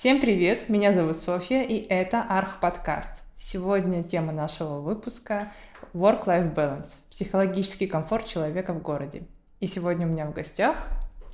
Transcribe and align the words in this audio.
Всем 0.00 0.20
привет, 0.20 0.68
меня 0.68 0.92
зовут 0.92 1.20
Софья, 1.20 1.64
и 1.64 1.84
это 1.88 2.24
Арх 2.28 2.60
Подкаст. 2.60 3.10
Сегодня 3.36 4.04
тема 4.04 4.30
нашего 4.30 4.78
выпуска 4.78 5.50
Work-Life 5.92 6.54
Balance– 6.54 6.90
психологический 7.10 7.88
комфорт 7.88 8.24
человека 8.24 8.72
в 8.74 8.80
городе. 8.80 9.24
И 9.58 9.66
сегодня 9.66 10.06
у 10.06 10.10
меня 10.10 10.26
в 10.26 10.32
гостях 10.32 10.76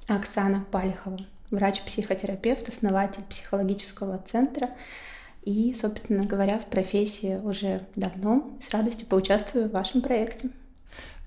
Оксана 0.09 0.65
Палихова, 0.73 1.19
врач-психотерапевт, 1.51 2.71
основатель 2.71 3.23
психологического 3.29 4.17
центра 4.25 4.71
и, 5.43 5.75
собственно 5.75 6.25
говоря, 6.25 6.59
в 6.59 6.65
профессии 6.65 7.37
уже 7.37 7.83
давно. 7.97 8.51
С 8.63 8.73
радостью 8.73 9.07
поучаствую 9.09 9.69
в 9.69 9.73
вашем 9.73 10.01
проекте. 10.01 10.49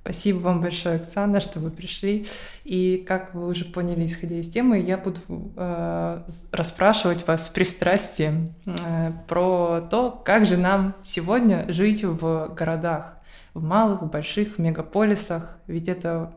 Спасибо 0.08 0.38
вам 0.38 0.62
большое, 0.62 0.96
Оксана, 0.96 1.42
что 1.42 1.60
вы 1.60 1.70
пришли. 1.70 2.28
И 2.64 3.04
как 3.06 3.34
вы 3.34 3.50
уже 3.50 3.66
поняли, 3.66 4.06
исходя 4.06 4.38
из 4.38 4.50
темы, 4.50 4.80
я 4.80 4.97
буду 4.97 5.20
э, 5.57 6.21
расспрашивать 6.54 7.28
вас 7.28 7.47
с 7.47 7.50
пристрастием 7.50 8.54
э, 8.66 9.11
про 9.28 9.82
то, 9.92 10.11
как 10.24 10.46
же 10.46 10.56
нам 10.56 10.96
сегодня 11.04 11.66
жить 11.68 12.06
в 12.06 12.54
городах, 12.56 13.18
в 13.54 13.61
малых, 13.61 14.10
больших 14.10 14.57
мегаполисах. 14.57 15.57
Ведь 15.68 15.89
это 15.89 16.32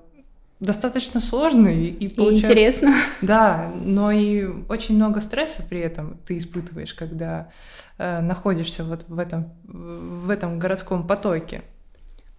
достаточно 0.58 1.20
сложно 1.20 1.68
и, 1.68 1.90
и, 1.90 2.06
и 2.06 2.38
интересно. 2.38 2.92
Да, 3.22 3.70
но 3.84 4.10
и 4.10 4.46
очень 4.68 4.96
много 4.96 5.20
стресса 5.20 5.62
при 5.62 5.78
этом 5.78 6.18
ты 6.26 6.38
испытываешь, 6.38 6.92
когда 6.92 7.50
э, 7.98 8.20
находишься 8.20 8.82
вот 8.82 9.04
в 9.06 9.16
этом 9.16 9.52
в 9.62 10.28
этом 10.28 10.58
городском 10.58 11.06
потоке. 11.06 11.62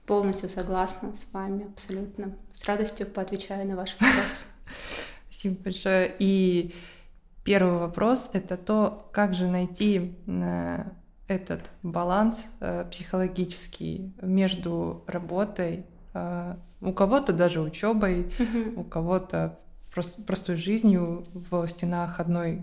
Полностью 0.06 0.50
согласна 0.50 1.14
с 1.14 1.32
вами, 1.32 1.68
абсолютно. 1.68 2.36
С 2.52 2.66
радостью 2.66 3.08
поотвечаю 3.08 3.68
на 3.68 3.76
ваш 3.76 3.94
вопрос. 3.94 4.44
Спасибо 5.30 5.64
большое. 5.64 6.16
И 6.20 6.74
первый 7.44 7.80
вопрос— 7.80 8.30
это 8.34 8.58
то, 8.58 9.10
как 9.12 9.34
же 9.34 9.48
найти 9.48 10.16
э, 10.28 10.84
этот 11.28 11.72
баланс 11.84 12.52
э, 12.60 12.86
психологический 12.92 14.14
между 14.22 15.04
работой, 15.08 15.86
э, 16.14 16.56
у 16.82 16.94
кого-то 16.94 17.32
даже 17.32 17.62
учебой, 17.62 18.32
у 18.76 18.84
кого-то 18.84 19.60
простой 20.26 20.56
жизнью 20.56 21.28
в 21.34 21.68
стенах 21.68 22.20
одной 22.20 22.62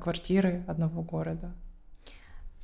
квартиры, 0.00 0.62
одного 0.68 1.02
города. 1.02 1.52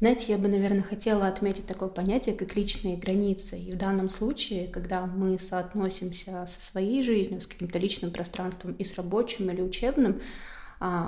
Знаете, 0.02 0.32
я 0.32 0.38
бы, 0.38 0.48
наверное, 0.48 0.82
хотела 0.82 1.28
отметить 1.28 1.68
такое 1.68 1.88
понятие, 1.88 2.34
как 2.34 2.56
личные 2.56 2.96
границы. 2.96 3.56
И 3.56 3.70
в 3.70 3.76
данном 3.76 4.08
случае, 4.08 4.66
когда 4.66 5.06
мы 5.06 5.38
соотносимся 5.38 6.44
со 6.48 6.60
своей 6.60 7.04
жизнью, 7.04 7.40
с 7.40 7.46
каким-то 7.46 7.78
личным 7.78 8.10
пространством 8.10 8.72
и 8.72 8.82
с 8.82 8.96
рабочим 8.96 9.48
или 9.48 9.60
учебным, 9.60 10.20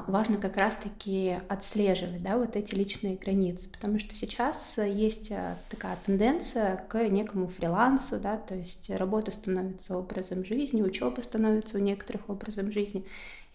важно 0.07 0.37
как 0.37 0.57
раз-таки 0.57 1.39
отслеживать 1.49 2.23
да, 2.23 2.39
вот 2.39 2.55
эти 2.55 2.77
личные 2.77 3.17
границы, 3.17 3.69
потому 3.69 3.99
что 3.99 4.15
сейчас 4.15 4.75
есть 4.79 5.33
а, 5.33 5.59
такая 5.69 5.99
тенденция 6.07 6.77
к 6.89 7.09
некому 7.09 7.49
фрилансу, 7.49 8.21
да, 8.21 8.37
то 8.37 8.55
есть 8.55 8.89
работа 8.91 9.33
становится 9.33 9.99
образом 9.99 10.45
жизни, 10.45 10.81
учеба 10.81 11.23
становится 11.23 11.79
у 11.79 11.81
некоторых 11.81 12.31
образом 12.31 12.71
жизни, 12.71 13.05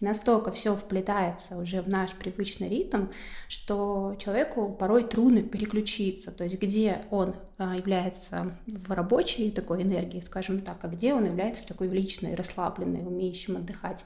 настолько 0.00 0.52
все 0.52 0.76
вплетается 0.76 1.56
уже 1.56 1.80
в 1.80 1.88
наш 1.88 2.12
привычный 2.12 2.68
ритм, 2.68 3.06
что 3.48 4.14
человеку 4.18 4.70
порой 4.78 5.04
трудно 5.04 5.42
переключиться, 5.42 6.32
то 6.32 6.44
есть 6.44 6.60
где 6.60 7.02
он 7.10 7.34
а, 7.56 7.76
является 7.76 8.58
в 8.66 8.92
рабочей 8.92 9.50
такой 9.50 9.84
энергии, 9.84 10.20
скажем 10.20 10.60
так, 10.60 10.76
а 10.82 10.88
где 10.88 11.14
он 11.14 11.24
является 11.24 11.62
в 11.62 11.66
такой 11.66 11.88
личной, 11.88 12.34
расслабленной, 12.34 13.06
умеющим 13.06 13.56
отдыхать. 13.56 14.04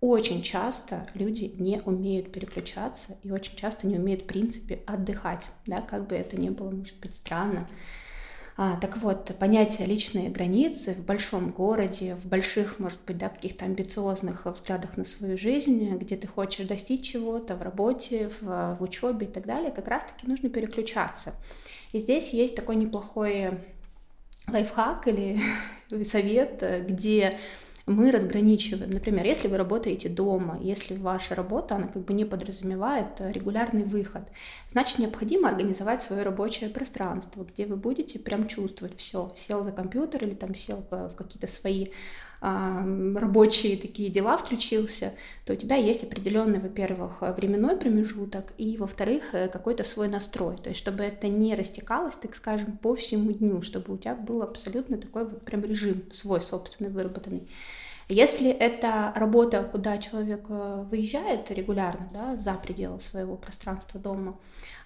Очень 0.00 0.40
часто 0.40 1.06
люди 1.12 1.54
не 1.58 1.78
умеют 1.84 2.32
переключаться 2.32 3.18
и 3.22 3.30
очень 3.30 3.54
часто 3.56 3.86
не 3.86 3.96
умеют, 3.96 4.22
в 4.22 4.26
принципе, 4.26 4.80
отдыхать, 4.86 5.46
да, 5.66 5.82
как 5.82 6.06
бы 6.06 6.14
это 6.14 6.40
ни 6.40 6.48
было, 6.48 6.70
может 6.70 6.98
быть, 7.00 7.14
странно. 7.14 7.68
А, 8.56 8.76
так 8.76 8.96
вот, 8.96 9.34
понятие 9.38 9.86
личные 9.86 10.30
границы 10.30 10.94
в 10.94 11.04
большом 11.04 11.50
городе, 11.50 12.14
в 12.14 12.26
больших, 12.26 12.78
может 12.78 12.98
быть, 13.06 13.18
да, 13.18 13.28
каких-то 13.28 13.66
амбициозных 13.66 14.46
взглядах 14.46 14.96
на 14.96 15.04
свою 15.04 15.36
жизнь, 15.36 15.96
где 15.96 16.16
ты 16.16 16.26
хочешь 16.26 16.66
достичь 16.66 17.10
чего-то 17.12 17.54
в 17.54 17.62
работе, 17.62 18.30
в, 18.40 18.76
в 18.78 18.82
учебе 18.82 19.26
и 19.26 19.30
так 19.30 19.44
далее, 19.44 19.70
как 19.70 19.88
раз-таки 19.88 20.26
нужно 20.26 20.48
переключаться. 20.48 21.34
И 21.92 21.98
здесь 21.98 22.32
есть 22.32 22.56
такой 22.56 22.76
неплохой 22.76 23.50
лайфхак 24.46 25.08
или 25.08 25.38
совет, 26.04 26.86
где 26.88 27.38
мы 27.90 28.10
разграничиваем. 28.10 28.90
Например, 28.90 29.24
если 29.24 29.48
вы 29.48 29.56
работаете 29.56 30.08
дома, 30.08 30.58
если 30.62 30.94
ваша 30.94 31.34
работа, 31.34 31.76
она 31.76 31.88
как 31.88 32.04
бы 32.04 32.14
не 32.14 32.24
подразумевает 32.24 33.20
э, 33.20 33.32
регулярный 33.32 33.84
выход, 33.84 34.22
значит, 34.68 34.98
необходимо 34.98 35.48
организовать 35.48 36.02
свое 36.02 36.22
рабочее 36.22 36.70
пространство, 36.70 37.44
где 37.44 37.66
вы 37.66 37.76
будете 37.76 38.18
прям 38.18 38.46
чувствовать 38.46 38.96
все. 38.96 39.34
Сел 39.36 39.64
за 39.64 39.72
компьютер 39.72 40.24
или 40.24 40.34
там 40.34 40.54
сел 40.54 40.84
в 40.90 41.14
какие-то 41.16 41.46
свои 41.46 41.88
рабочие 42.40 43.76
такие 43.76 44.08
дела 44.08 44.36
включился, 44.38 45.12
то 45.44 45.52
у 45.52 45.56
тебя 45.56 45.76
есть 45.76 46.04
определенный, 46.04 46.58
во-первых, 46.58 47.20
временной 47.20 47.76
промежуток, 47.76 48.52
и, 48.56 48.78
во-вторых, 48.78 49.34
э, 49.34 49.48
какой-то 49.48 49.84
свой 49.84 50.08
настрой. 50.08 50.56
То 50.56 50.70
есть, 50.70 50.80
чтобы 50.80 51.04
это 51.04 51.28
не 51.28 51.54
растекалось, 51.54 52.16
так 52.16 52.34
скажем, 52.34 52.78
по 52.78 52.94
всему 52.94 53.32
дню, 53.32 53.60
чтобы 53.62 53.94
у 53.94 53.98
тебя 53.98 54.14
был 54.14 54.42
абсолютно 54.42 54.96
такой 54.96 55.24
вот 55.24 55.44
прям 55.44 55.64
режим 55.64 56.04
свой 56.12 56.40
собственный, 56.40 56.90
выработанный. 56.90 57.46
Если 58.08 58.50
это 58.50 59.12
работа, 59.14 59.62
куда 59.62 59.98
человек 59.98 60.46
э, 60.48 60.84
выезжает 60.90 61.50
регулярно, 61.50 62.08
да, 62.12 62.36
за 62.36 62.54
пределы 62.54 63.00
своего 63.00 63.36
пространства 63.36 64.00
дома, 64.00 64.36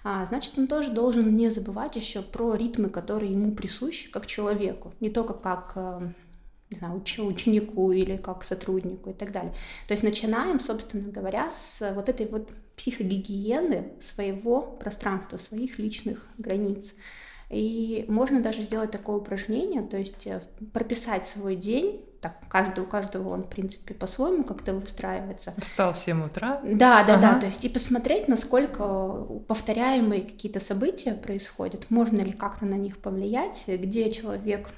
а, 0.03 0.25
значит, 0.27 0.59
он 0.59 0.67
тоже 0.67 0.91
должен 0.91 1.33
не 1.33 1.49
забывать 1.49 1.95
еще 1.95 2.21
про 2.21 2.53
ритмы, 2.53 2.89
которые 2.89 3.31
ему 3.31 3.51
присущи 3.53 4.11
как 4.11 4.27
человеку, 4.27 4.93
не 4.99 5.09
только 5.09 5.33
как 5.33 5.71
э, 5.75 6.09
не 6.71 6.77
знаю, 6.77 6.99
уч- 6.99 7.21
ученику 7.21 7.91
или 7.91 8.17
как 8.17 8.43
сотруднику 8.43 9.11
и 9.11 9.13
так 9.13 9.31
далее. 9.31 9.53
То 9.87 9.93
есть 9.93 10.03
начинаем, 10.03 10.59
собственно 10.59 11.11
говоря, 11.11 11.51
с 11.51 11.91
вот 11.93 12.09
этой 12.09 12.25
вот 12.25 12.49
психогигиены 12.75 13.93
своего 13.99 14.61
пространства, 14.61 15.37
своих 15.37 15.79
личных 15.79 16.27
границ. 16.37 16.95
И 17.49 18.05
можно 18.07 18.41
даже 18.41 18.63
сделать 18.63 18.91
такое 18.91 19.17
упражнение, 19.17 19.83
то 19.83 19.97
есть 19.97 20.25
э, 20.25 20.41
прописать 20.73 21.27
свой 21.27 21.55
день, 21.55 22.03
так, 22.19 22.39
каждый, 22.49 22.83
у 22.83 22.87
каждого 22.87 23.29
он, 23.29 23.43
в 23.43 23.49
принципе, 23.49 23.93
по-своему 23.93 24.43
как-то 24.43 24.73
выстраивается. 24.73 25.53
Встал 25.59 25.93
в 25.93 25.97
7 25.99 26.25
утра? 26.25 26.59
Да, 26.63 27.03
да, 27.03 27.13
ага. 27.13 27.21
да, 27.21 27.39
то 27.41 27.45
есть 27.45 27.63
и 27.63 27.69
посмотреть, 27.69 28.27
насколько 28.27 29.27
повторяемые 29.47 30.23
какие-то 30.23 30.59
события 30.59 31.13
происходят, 31.13 31.91
можно 31.91 32.21
ли 32.21 32.31
как-то 32.31 32.65
на 32.65 32.73
них 32.73 32.97
повлиять, 32.97 33.63
где 33.67 34.11
человек 34.11 34.69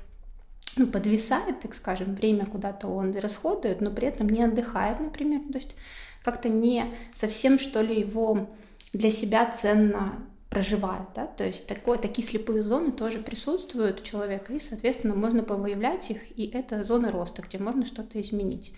ну, 0.77 0.88
подвисает, 0.88 1.61
так 1.61 1.73
скажем, 1.73 2.15
время 2.15 2.45
куда-то 2.45 2.88
он 2.88 3.15
расходует, 3.17 3.81
но 3.81 3.91
при 3.91 4.07
этом 4.07 4.29
не 4.29 4.43
отдыхает, 4.43 4.99
например, 4.99 5.41
то 5.51 5.57
есть 5.57 5.75
как-то 6.23 6.49
не 6.49 6.85
совсем, 7.13 7.59
что 7.59 7.81
ли, 7.81 7.99
его 7.99 8.49
для 8.93 9.11
себя 9.11 9.45
ценно 9.51 10.25
проживает, 10.49 11.07
да, 11.15 11.27
то 11.27 11.45
есть 11.45 11.67
такое, 11.67 11.97
такие 11.97 12.27
слепые 12.27 12.63
зоны 12.63 12.91
тоже 12.91 13.19
присутствуют 13.19 14.01
у 14.01 14.03
человека, 14.03 14.53
и, 14.53 14.59
соответственно, 14.59 15.13
можно 15.13 15.43
повыявлять 15.43 16.09
их, 16.09 16.17
и 16.38 16.47
это 16.47 16.83
зоны 16.83 17.09
роста, 17.09 17.41
где 17.41 17.57
можно 17.57 17.85
что-то 17.85 18.19
изменить. 18.21 18.73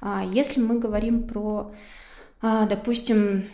А 0.00 0.24
если 0.24 0.60
мы 0.60 0.78
говорим 0.78 1.26
про, 1.26 1.74
а, 2.40 2.66
допустим, 2.66 3.44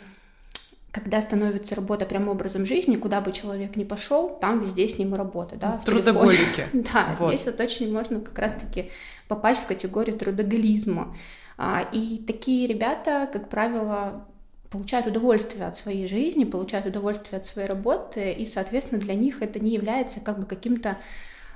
когда 0.94 1.20
становится 1.20 1.74
работа 1.74 2.06
прям 2.06 2.28
образом 2.28 2.64
жизни, 2.64 2.94
куда 2.94 3.20
бы 3.20 3.32
человек 3.32 3.74
ни 3.74 3.82
пошел, 3.82 4.38
там 4.40 4.60
везде 4.60 4.86
с 4.86 4.96
ним 4.96 5.12
работа, 5.16 5.56
да, 5.56 5.80
Трудоголики. 5.84 6.68
Да, 6.72 7.16
вот. 7.18 7.34
здесь 7.34 7.46
вот 7.46 7.58
очень 7.58 7.92
можно 7.92 8.20
как 8.20 8.38
раз-таки 8.38 8.92
попасть 9.26 9.62
в 9.62 9.66
категорию 9.66 10.16
трудоголизма. 10.16 11.16
А, 11.58 11.88
и 11.92 12.18
такие 12.24 12.68
ребята, 12.68 13.28
как 13.32 13.48
правило, 13.48 14.24
получают 14.70 15.08
удовольствие 15.08 15.66
от 15.66 15.76
своей 15.76 16.06
жизни, 16.06 16.44
получают 16.44 16.86
удовольствие 16.86 17.38
от 17.38 17.44
своей 17.44 17.66
работы, 17.66 18.30
и, 18.30 18.46
соответственно, 18.46 19.00
для 19.00 19.16
них 19.16 19.42
это 19.42 19.58
не 19.58 19.72
является 19.72 20.20
как 20.20 20.38
бы 20.38 20.46
каким-то 20.46 20.98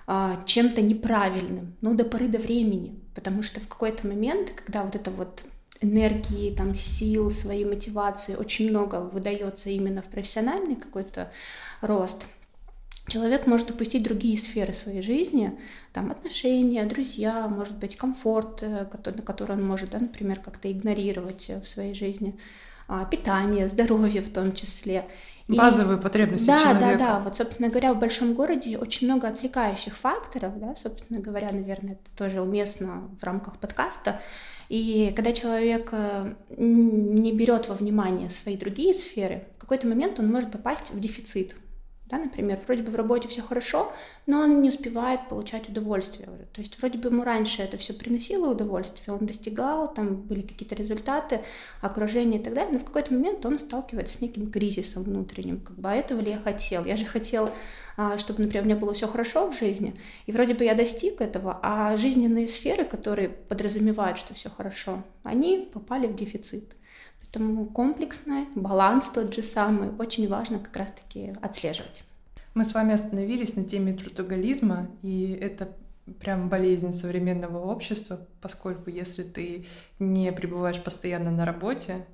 а, 0.08 0.42
чем-то 0.46 0.82
неправильным, 0.82 1.76
ну, 1.80 1.94
до 1.94 2.04
поры 2.04 2.26
до 2.26 2.38
времени, 2.38 2.98
потому 3.14 3.44
что 3.44 3.60
в 3.60 3.68
какой-то 3.68 4.04
момент, 4.04 4.50
когда 4.50 4.82
вот 4.82 4.96
это 4.96 5.12
вот 5.12 5.44
энергии, 5.80 6.54
там, 6.54 6.74
сил, 6.74 7.30
своей 7.30 7.64
мотивации 7.64 8.34
очень 8.34 8.70
много 8.70 9.00
выдается 9.00 9.70
именно 9.70 10.02
в 10.02 10.06
профессиональный 10.06 10.76
какой-то 10.76 11.30
рост, 11.80 12.26
человек 13.08 13.46
может 13.46 13.70
упустить 13.70 14.02
другие 14.02 14.38
сферы 14.38 14.72
своей 14.72 15.02
жизни, 15.02 15.58
там 15.92 16.10
отношения, 16.10 16.84
друзья, 16.84 17.48
может 17.48 17.76
быть, 17.76 17.96
комфорт, 17.96 18.62
э, 18.62 18.86
который, 18.90 19.22
который 19.22 19.56
он 19.56 19.66
может, 19.66 19.90
да, 19.90 19.98
например, 19.98 20.40
как-то 20.40 20.70
игнорировать 20.70 21.50
в 21.62 21.66
своей 21.66 21.94
жизни, 21.94 22.38
а, 22.86 23.04
питание, 23.04 23.68
здоровье 23.68 24.22
в 24.22 24.32
том 24.32 24.52
числе. 24.52 25.06
Базовые 25.46 25.98
потребности 25.98 26.46
да, 26.46 26.58
человека. 26.58 26.80
Да, 26.80 26.96
да, 26.96 27.06
да. 27.06 27.20
Вот, 27.20 27.36
собственно 27.36 27.68
говоря, 27.68 27.94
в 27.94 27.98
большом 27.98 28.34
городе 28.34 28.78
очень 28.78 29.06
много 29.06 29.28
отвлекающих 29.28 29.96
факторов, 29.96 30.58
да, 30.58 30.74
собственно 30.74 31.20
говоря, 31.20 31.50
наверное, 31.52 31.94
это 31.94 32.16
тоже 32.16 32.40
уместно 32.40 33.08
в 33.20 33.24
рамках 33.24 33.58
подкаста. 33.58 34.20
И 34.68 35.12
когда 35.16 35.32
человек 35.32 35.88
э, 35.92 36.34
не 36.50 37.32
берет 37.32 37.68
во 37.68 37.74
внимание 37.74 38.28
свои 38.28 38.56
другие 38.56 38.92
сферы, 38.92 39.44
в 39.56 39.60
какой-то 39.60 39.86
момент 39.86 40.18
он 40.18 40.30
может 40.30 40.52
попасть 40.52 40.90
в 40.90 41.00
дефицит. 41.00 41.54
Да, 42.10 42.16
например, 42.16 42.58
вроде 42.66 42.82
бы 42.82 42.90
в 42.90 42.96
работе 42.96 43.28
все 43.28 43.42
хорошо, 43.42 43.92
но 44.24 44.40
он 44.40 44.62
не 44.62 44.70
успевает 44.70 45.28
получать 45.28 45.68
удовольствие. 45.68 46.26
То 46.54 46.62
есть 46.62 46.78
вроде 46.78 46.98
бы 46.98 47.10
ему 47.10 47.22
раньше 47.22 47.60
это 47.60 47.76
все 47.76 47.92
приносило 47.92 48.50
удовольствие, 48.50 49.14
он 49.14 49.26
достигал, 49.26 49.92
там 49.92 50.14
были 50.16 50.40
какие-то 50.40 50.74
результаты, 50.74 51.42
окружение 51.82 52.40
и 52.40 52.42
так 52.42 52.54
далее, 52.54 52.72
но 52.72 52.78
в 52.78 52.84
какой-то 52.84 53.12
момент 53.12 53.44
он 53.44 53.58
сталкивается 53.58 54.16
с 54.16 54.20
неким 54.22 54.50
кризисом 54.50 55.02
внутренним. 55.02 55.60
Как 55.60 55.78
бы, 55.78 55.90
а 55.90 55.94
этого 55.94 56.22
ли 56.22 56.30
я 56.30 56.38
хотел? 56.38 56.86
Я 56.86 56.96
же 56.96 57.04
хотел, 57.04 57.50
а, 57.98 58.16
чтобы, 58.16 58.42
например, 58.42 58.62
у 58.62 58.66
меня 58.66 58.76
было 58.76 58.94
все 58.94 59.06
хорошо 59.06 59.50
в 59.50 59.58
жизни, 59.58 59.94
и 60.24 60.32
вроде 60.32 60.54
бы 60.54 60.64
я 60.64 60.74
достиг 60.74 61.20
этого, 61.20 61.60
а 61.62 61.94
жизненные 61.98 62.48
сферы, 62.48 62.86
которые 62.86 63.28
подразумевают, 63.28 64.16
что 64.16 64.32
все 64.32 64.48
хорошо, 64.48 65.02
они 65.24 65.68
попали 65.74 66.06
в 66.06 66.16
дефицит. 66.16 66.77
Поэтому 67.30 67.66
комплексное, 67.66 68.46
баланс 68.54 69.10
тот 69.10 69.34
же 69.34 69.42
самый, 69.42 69.90
очень 69.98 70.28
важно 70.28 70.58
как 70.58 70.74
раз-таки 70.76 71.34
отслеживать. 71.42 72.02
Мы 72.54 72.64
с 72.64 72.74
вами 72.74 72.94
остановились 72.94 73.54
на 73.54 73.64
теме 73.64 73.92
трудоголизма, 73.92 74.88
и 75.02 75.38
это 75.40 75.68
прям 76.20 76.48
болезнь 76.48 76.92
современного 76.92 77.58
общества, 77.58 78.26
поскольку 78.40 78.88
если 78.88 79.22
ты 79.22 79.66
не 79.98 80.32
пребываешь 80.32 80.82
постоянно 80.82 81.30
на 81.30 81.44
работе, 81.44 82.06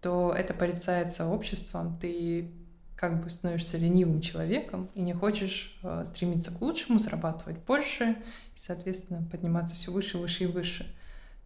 то 0.00 0.34
это 0.36 0.52
порицается 0.52 1.26
обществом, 1.26 1.96
ты 2.00 2.50
как 2.96 3.22
бы 3.22 3.30
становишься 3.30 3.78
ленивым 3.78 4.20
человеком 4.20 4.88
и 4.94 5.02
не 5.02 5.12
хочешь 5.12 5.78
э, 5.82 6.04
стремиться 6.06 6.50
к 6.50 6.60
лучшему, 6.60 6.98
зарабатывать 6.98 7.58
больше 7.58 8.16
и, 8.54 8.56
соответственно, 8.58 9.22
подниматься 9.30 9.74
все 9.74 9.92
выше, 9.92 10.18
выше 10.18 10.44
и 10.44 10.46
выше. 10.46 10.86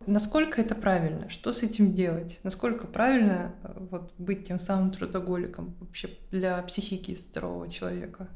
Насколько 0.07 0.61
это 0.61 0.75
правильно? 0.75 1.29
Что 1.29 1.53
с 1.53 1.63
этим 1.63 1.93
делать? 1.93 2.41
Насколько 2.43 2.87
правильно 2.87 3.55
э, 3.63 3.87
вот, 3.91 4.13
быть 4.17 4.45
тем 4.45 4.59
самым 4.59 4.91
трудоголиком 4.93 5.75
вообще 5.79 6.11
для 6.31 6.63
психики 6.63 7.15
здорового 7.15 7.71
человека? 7.71 8.29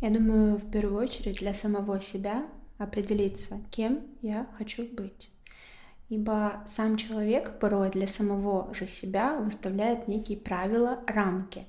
Я 0.00 0.10
думаю, 0.10 0.56
в 0.56 0.70
первую 0.70 1.00
очередь 1.00 1.38
для 1.38 1.54
самого 1.54 2.00
себя 2.00 2.46
определиться, 2.78 3.60
кем 3.70 4.00
я 4.22 4.46
хочу 4.58 4.84
быть. 4.84 5.30
Ибо 6.08 6.64
сам 6.66 6.96
человек 6.96 7.60
порой 7.60 7.90
для 7.90 8.08
самого 8.08 8.74
же 8.74 8.88
себя 8.88 9.36
выставляет 9.36 10.08
некие 10.08 10.38
правила, 10.38 10.98
рамки. 11.06 11.66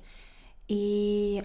И 0.66 1.44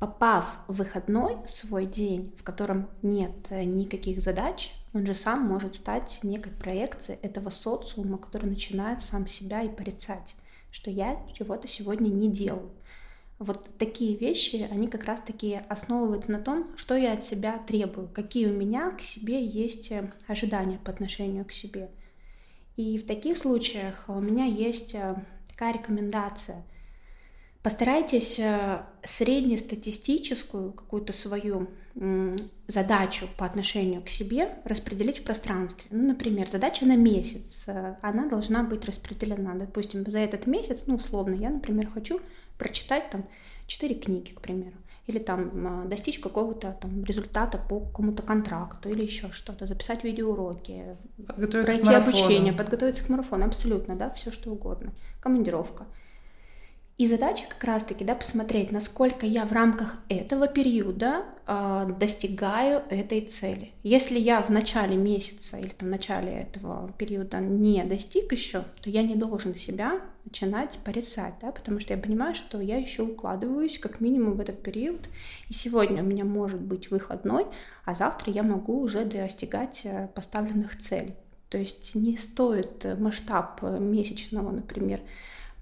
попав 0.00 0.58
в 0.66 0.76
выходной 0.76 1.36
свой 1.46 1.84
день, 1.84 2.34
в 2.38 2.42
котором 2.42 2.88
нет 3.02 3.32
э, 3.50 3.64
никаких 3.64 4.22
задач, 4.22 4.72
он 4.94 5.06
же 5.06 5.14
сам 5.14 5.46
может 5.46 5.74
стать 5.74 6.20
некой 6.22 6.52
проекцией 6.52 7.18
этого 7.22 7.50
социума, 7.50 8.18
который 8.18 8.46
начинает 8.46 9.00
сам 9.00 9.26
себя 9.26 9.62
и 9.62 9.68
порицать, 9.68 10.36
что 10.70 10.90
я 10.90 11.24
чего-то 11.34 11.66
сегодня 11.66 12.08
не 12.08 12.30
делаю. 12.30 12.70
Вот 13.38 13.68
такие 13.76 14.16
вещи, 14.16 14.68
они 14.70 14.86
как 14.86 15.04
раз-таки 15.04 15.60
основываются 15.68 16.30
на 16.30 16.38
том, 16.38 16.76
что 16.76 16.96
я 16.96 17.14
от 17.14 17.24
себя 17.24 17.58
требую, 17.66 18.08
какие 18.08 18.46
у 18.46 18.52
меня 18.52 18.92
к 18.92 19.00
себе 19.00 19.44
есть 19.44 19.90
э, 19.90 20.12
ожидания 20.28 20.78
по 20.78 20.92
отношению 20.92 21.44
к 21.44 21.52
себе. 21.52 21.90
И 22.76 22.98
в 22.98 23.06
таких 23.06 23.38
случаях 23.38 24.04
у 24.06 24.20
меня 24.20 24.44
есть 24.44 24.94
э, 24.94 25.16
такая 25.48 25.74
рекомендация. 25.74 26.62
Постарайтесь 27.62 28.40
э, 28.40 28.82
среднестатистическую 29.04 30.72
какую-то 30.72 31.12
свою 31.12 31.68
задачу 32.66 33.28
по 33.36 33.44
отношению 33.44 34.02
к 34.02 34.08
себе 34.08 34.56
распределить 34.64 35.18
в 35.18 35.24
пространстве. 35.24 35.86
Ну, 35.90 36.08
например, 36.08 36.48
задача 36.48 36.86
на 36.86 36.96
месяц, 36.96 37.64
э, 37.68 37.96
она 38.02 38.28
должна 38.28 38.64
быть 38.64 38.84
распределена. 38.84 39.54
Допустим, 39.54 40.10
за 40.10 40.18
этот 40.18 40.46
месяц, 40.46 40.84
ну, 40.86 40.96
условно, 40.96 41.34
я, 41.34 41.50
например, 41.50 41.88
хочу 41.92 42.20
прочитать 42.58 43.10
там 43.10 43.26
4 43.66 43.94
книги, 43.94 44.32
к 44.32 44.40
примеру, 44.40 44.76
или 45.06 45.18
там 45.20 45.88
достичь 45.88 46.18
какого-то 46.18 46.76
там 46.80 47.04
результата 47.04 47.58
по 47.58 47.78
какому-то 47.78 48.22
контракту, 48.22 48.88
или 48.88 49.04
еще 49.04 49.30
что-то, 49.32 49.66
записать 49.66 50.02
видеоуроки, 50.02 50.96
пройти 51.26 51.94
обучение, 51.94 52.52
подготовиться 52.52 53.04
к 53.04 53.08
марафону, 53.08 53.46
абсолютно, 53.46 53.94
да, 53.94 54.10
все 54.10 54.32
что 54.32 54.50
угодно, 54.50 54.92
командировка– 55.20 55.86
и 56.98 57.06
задача 57.06 57.44
как 57.48 57.64
раз-таки 57.64 58.04
да, 58.04 58.14
посмотреть, 58.14 58.70
насколько 58.70 59.24
я 59.26 59.44
в 59.46 59.52
рамках 59.52 59.96
этого 60.08 60.46
периода 60.46 61.24
э, 61.46 61.88
достигаю 61.98 62.82
этой 62.90 63.22
цели. 63.22 63.72
Если 63.82 64.18
я 64.18 64.42
в 64.42 64.50
начале 64.50 64.96
месяца 64.96 65.56
или 65.56 65.70
там, 65.70 65.88
в 65.88 65.90
начале 65.90 66.32
этого 66.32 66.92
периода 66.98 67.40
не 67.40 67.82
достиг 67.84 68.30
еще, 68.32 68.64
то 68.82 68.90
я 68.90 69.02
не 69.02 69.16
должен 69.16 69.54
себя 69.54 70.00
начинать 70.24 70.78
порицать, 70.84 71.34
да, 71.40 71.50
потому 71.50 71.80
что 71.80 71.94
я 71.94 72.00
понимаю, 72.00 72.34
что 72.34 72.60
я 72.60 72.76
еще 72.76 73.02
укладываюсь 73.02 73.78
как 73.78 74.00
минимум 74.00 74.34
в 74.34 74.40
этот 74.40 74.62
период. 74.62 75.08
И 75.48 75.54
сегодня 75.54 76.02
у 76.02 76.06
меня 76.06 76.24
может 76.24 76.60
быть 76.60 76.90
выходной, 76.90 77.46
а 77.84 77.94
завтра 77.94 78.32
я 78.32 78.42
могу 78.42 78.80
уже 78.80 79.06
достигать 79.06 79.80
э, 79.84 80.08
поставленных 80.14 80.78
целей. 80.78 81.14
То 81.48 81.58
есть 81.58 81.94
не 81.94 82.16
стоит 82.16 82.86
масштаб 82.98 83.60
э, 83.62 83.78
месячного, 83.78 84.52
например, 84.52 85.00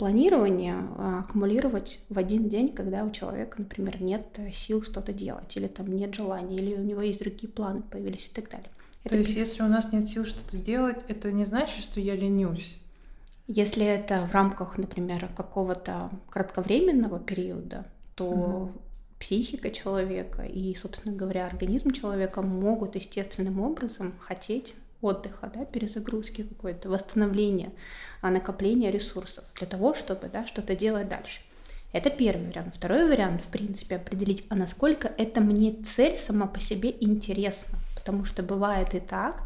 планирование 0.01 0.77
а, 0.97 1.21
аккумулировать 1.21 2.01
в 2.09 2.19
один 2.19 2.49
день, 2.49 2.73
когда 2.73 3.05
у 3.05 3.11
человека, 3.11 3.57
например, 3.59 4.01
нет 4.01 4.25
сил 4.55 4.83
что-то 4.83 5.13
делать, 5.13 5.55
или 5.59 5.67
там 5.67 5.95
нет 5.95 6.15
желания, 6.15 6.57
или 6.57 6.75
у 6.75 6.83
него 6.83 7.03
есть 7.03 7.19
другие 7.19 7.53
планы 7.53 7.83
появились 7.83 8.29
и 8.29 8.31
так 8.35 8.49
далее. 8.49 8.71
Это 9.05 9.11
То 9.11 9.17
есть, 9.19 9.37
если 9.37 9.63
у 9.63 9.69
нас 9.69 9.93
нет 9.93 10.09
сил 10.09 10.25
что-то 10.25 10.57
делать, 10.57 11.05
это 11.09 11.31
не 11.33 11.45
значит, 11.45 11.83
что 11.83 12.01
я 12.01 12.17
ленюсь? 12.17 12.79
Если 13.47 13.85
это 13.85 14.27
в 14.27 14.33
рамках, 14.33 14.79
например, 14.79 15.29
какого-то 15.37 16.09
кратковременного 16.31 17.19
периода, 17.21 17.85
то 18.15 18.25
угу. 18.25 18.73
психика 19.19 19.71
человека 19.71 20.45
и, 20.45 20.75
собственно 20.77 21.15
говоря, 21.15 21.45
организм 21.45 21.91
человека 21.91 22.41
могут 22.41 22.95
естественным 22.95 23.61
образом 23.61 24.15
хотеть 24.19 24.73
отдыха, 25.03 25.51
да, 25.55 25.65
перезагрузки 25.65 26.43
какой-то, 26.43 26.89
восстановления, 26.89 27.73
а 28.21 28.31
накопления 28.31 28.91
ресурсов 28.91 29.45
для 29.57 29.67
того, 29.67 29.95
чтобы 29.95 30.29
да, 30.29 30.47
что-то 30.47 30.77
делать 30.77 31.09
дальше. 31.09 31.41
Это 31.93 32.09
первый 32.09 32.47
вариант. 32.47 32.75
Второй 32.77 33.09
вариант, 33.09 33.43
в 33.43 33.49
принципе, 33.49 33.97
определить, 33.97 34.45
а 34.49 34.55
насколько 34.55 35.11
это 35.19 35.41
мне 35.41 35.73
цель 35.73 36.17
сама 36.17 36.47
по 36.47 36.61
себе 36.61 36.95
интересна. 37.01 37.79
Потому 37.97 38.25
что 38.25 38.43
бывает 38.43 38.95
и 38.95 39.01
так, 39.01 39.43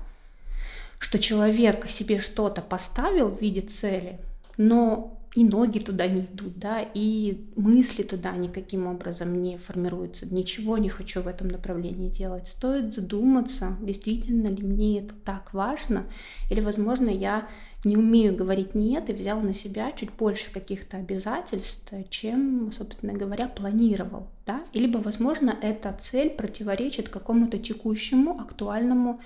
что 0.98 1.18
человек 1.18 1.88
себе 1.88 2.20
что-то 2.20 2.60
поставил 2.60 3.28
в 3.28 3.40
виде 3.40 3.62
цели, 3.62 4.19
но 4.56 5.19
и 5.34 5.44
ноги 5.44 5.81
туда 5.81 6.06
не 6.06 6.20
идут, 6.20 6.58
да, 6.58 6.81
и 6.94 7.44
мысли 7.56 8.03
туда 8.03 8.36
никаким 8.36 8.86
образом 8.86 9.43
не 9.43 9.58
формируются. 9.58 10.32
Ничего 10.32 10.79
не 10.79 10.88
хочу 10.88 11.22
в 11.22 11.29
этом 11.29 11.48
направлении 11.48 12.08
делать. 12.08 12.46
Стоит 12.46 12.94
задуматься, 12.94 13.76
действительно 13.81 14.46
ли 14.46 14.62
мне 14.62 15.00
это 15.00 15.14
так 15.24 15.53
важно, 15.53 16.06
или, 16.50 16.60
возможно, 16.60 17.08
я 17.10 17.48
не 17.84 17.96
умею 17.96 18.34
говорить 18.34 18.74
«нет» 18.74 19.10
и 19.10 19.12
взял 19.12 19.41
на 19.41 19.55
себя 19.55 19.93
чуть 19.93 20.12
больше 20.12 20.50
каких-то 20.53 20.96
обязательств, 20.96 21.93
чем, 22.08 22.72
собственно 22.72 23.12
говоря, 23.12 23.48
планировал. 23.48 24.29
Да? 24.46 24.64
И 24.72 24.81
либо, 24.81 24.98
возможно, 24.98 25.55
эта 25.60 25.93
цель 25.93 26.31
противоречит 26.31 27.08
какому-то 27.08 27.58
текущему, 27.58 28.41
актуальному 28.41 29.20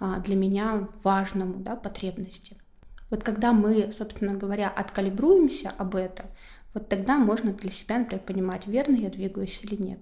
а, 0.00 0.18
для 0.20 0.34
меня 0.34 0.88
важному 1.04 1.60
да, 1.60 1.76
потребности. 1.76 2.56
Вот 3.10 3.24
когда 3.24 3.52
мы, 3.52 3.90
собственно 3.92 4.34
говоря, 4.34 4.68
откалибруемся 4.68 5.72
об 5.76 5.96
этом, 5.96 6.26
вот 6.72 6.88
тогда 6.88 7.18
можно 7.18 7.52
для 7.52 7.70
себя, 7.70 7.98
например, 7.98 8.24
понимать, 8.24 8.66
верно 8.66 8.96
я 8.96 9.10
двигаюсь 9.10 9.60
или 9.64 9.80
нет. 9.82 9.98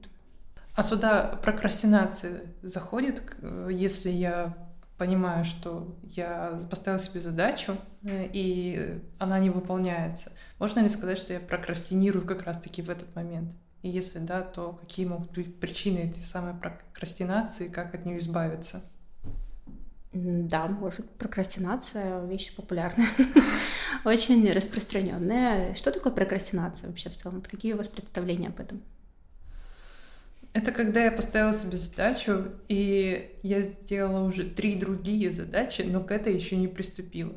А 0.74 0.82
сюда 0.82 1.40
прокрастинация 1.42 2.42
заходит, 2.62 3.22
если 3.70 4.10
я 4.10 4.54
понимаю, 4.98 5.44
что 5.44 5.96
я 6.02 6.58
поставила 6.70 7.00
себе 7.00 7.20
задачу, 7.20 7.76
э, 8.02 8.28
и 8.32 9.00
она 9.18 9.38
не 9.38 9.48
выполняется. 9.48 10.32
Можно 10.58 10.80
ли 10.80 10.88
сказать, 10.88 11.18
что 11.18 11.32
я 11.32 11.40
прокрастинирую 11.40 12.26
как 12.26 12.42
раз-таки 12.42 12.82
в 12.82 12.90
этот 12.90 13.14
момент? 13.14 13.52
И 13.82 13.88
если 13.88 14.18
да, 14.18 14.42
то 14.42 14.72
какие 14.72 15.06
могут 15.06 15.30
быть 15.30 15.58
причины 15.60 15.98
этой 15.98 16.18
самой 16.18 16.54
прокрастинации, 16.54 17.68
как 17.68 17.94
от 17.94 18.04
нее 18.04 18.18
избавиться? 18.18 18.82
Да, 20.12 20.66
может, 20.68 21.08
прокрастинация 21.12 22.24
вещь 22.24 22.54
популярная, 22.56 23.08
очень 24.04 24.50
распространенная. 24.50 25.74
Что 25.74 25.92
такое 25.92 26.12
прокрастинация 26.12 26.88
вообще 26.88 27.10
в 27.10 27.16
целом? 27.16 27.42
Какие 27.42 27.74
у 27.74 27.76
вас 27.76 27.88
представления 27.88 28.48
об 28.48 28.58
этом? 28.58 28.82
Это 30.54 30.72
когда 30.72 31.04
я 31.04 31.12
поставила 31.12 31.52
себе 31.52 31.76
задачу, 31.76 32.46
и 32.68 33.38
я 33.42 33.60
сделала 33.60 34.26
уже 34.26 34.44
три 34.44 34.76
другие 34.76 35.30
задачи, 35.30 35.82
но 35.82 36.00
к 36.00 36.10
этой 36.10 36.34
еще 36.34 36.56
не 36.56 36.68
приступила. 36.68 37.34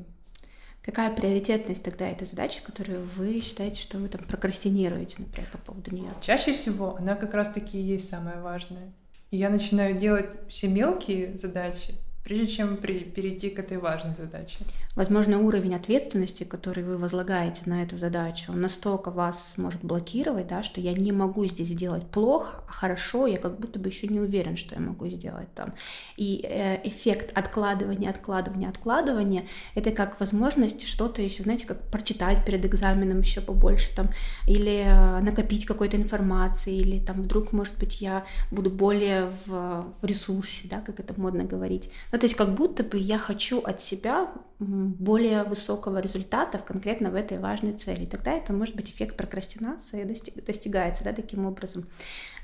Какая 0.82 1.14
приоритетность 1.14 1.84
тогда 1.84 2.08
этой 2.08 2.26
задачи, 2.26 2.62
которую 2.64 3.06
вы 3.16 3.42
считаете, 3.42 3.80
что 3.80 4.00
вы 4.00 4.08
там 4.08 4.24
прокрастинируете, 4.24 5.18
например, 5.20 5.48
по 5.52 5.60
поводу 5.60 5.94
нее? 5.94 6.12
Чаще 6.22 6.54
всего 6.54 6.96
она 6.96 7.16
как 7.16 7.34
раз-таки 7.34 7.78
и 7.78 7.84
есть 7.84 8.10
самое 8.10 8.40
важное. 8.42 8.92
И 9.30 9.38
я 9.38 9.50
начинаю 9.50 10.00
делать 10.00 10.28
все 10.50 10.68
мелкие 10.68 11.38
задачи, 11.38 11.94
прежде 12.24 12.48
чем 12.48 12.78
при, 12.78 13.00
перейти 13.00 13.50
к 13.50 13.60
этой 13.60 13.78
важной 13.78 14.16
задаче. 14.16 14.60
Возможно, 14.96 15.40
уровень 15.40 15.74
ответственности, 15.74 16.44
который 16.44 16.84
вы 16.84 16.98
возлагаете 16.98 17.64
на 17.66 17.82
эту 17.82 17.98
задачу, 17.98 18.52
он 18.52 18.62
настолько 18.62 19.10
вас 19.10 19.54
может 19.58 19.84
блокировать, 19.84 20.48
да, 20.48 20.64
что 20.64 20.82
я 20.82 20.94
не 20.94 21.12
могу 21.12 21.46
здесь 21.46 21.70
сделать 21.70 22.06
плохо, 22.08 22.62
а 22.68 22.72
хорошо, 22.72 23.26
я 23.26 23.38
как 23.38 23.60
будто 23.60 23.80
бы 23.80 23.90
еще 23.90 24.08
не 24.08 24.20
уверен, 24.20 24.58
что 24.58 24.76
я 24.76 24.82
могу 24.82 25.08
сделать 25.08 25.52
там. 25.56 25.74
И 26.18 26.46
э, 26.48 26.88
эффект 26.88 27.32
откладывания, 27.34 28.10
откладывания, 28.10 28.70
откладывания— 28.70 29.46
это 29.76 29.92
как 29.92 30.20
возможность 30.20 30.86
что-то 30.86 31.22
еще, 31.22 31.44
знаете, 31.44 31.66
как 31.66 31.82
прочитать 31.90 32.46
перед 32.46 32.66
экзаменом 32.66 33.22
еще 33.22 33.42
побольше 33.42 33.96
там, 33.96 34.10
или 34.46 34.84
э, 34.86 35.22
накопить 35.22 35.66
какой-то 35.66 35.98
информации, 35.98 36.76
или 36.76 37.00
там 37.00 37.22
вдруг, 37.22 37.54
может 37.54 37.78
быть, 37.80 38.02
я 38.02 38.26
буду 38.52 38.70
более 38.70 39.32
в, 39.46 39.86
в 40.02 40.06
ресурсе, 40.06 40.68
да, 40.70 40.82
как 40.82 41.00
это 41.00 41.14
модно 41.20 41.46
говорить. 41.46 41.90
Ну, 42.12 42.20
то 42.20 42.26
есть 42.26 42.36
как 42.36 42.56
будто 42.56 42.84
бы 42.84 42.98
я 42.98 43.18
хочу 43.18 43.60
от 43.60 43.82
себя 43.82 44.32
более 44.60 45.44
высокого 45.44 46.00
результата 46.00 46.58
в 46.58 46.66
конкретно 46.66 47.10
в 47.10 47.16
этой 47.16 47.40
важной 47.40 47.74
цели. 47.74 48.06
Тогда 48.06 48.34
это 48.34 48.52
может 48.54 48.76
быть 48.76 48.90
эффект 48.90 49.16
прокрастинации 49.16 50.04
достигается 50.46 51.04
да, 51.04 51.14
таким 51.14 51.46
образом. 51.46 51.88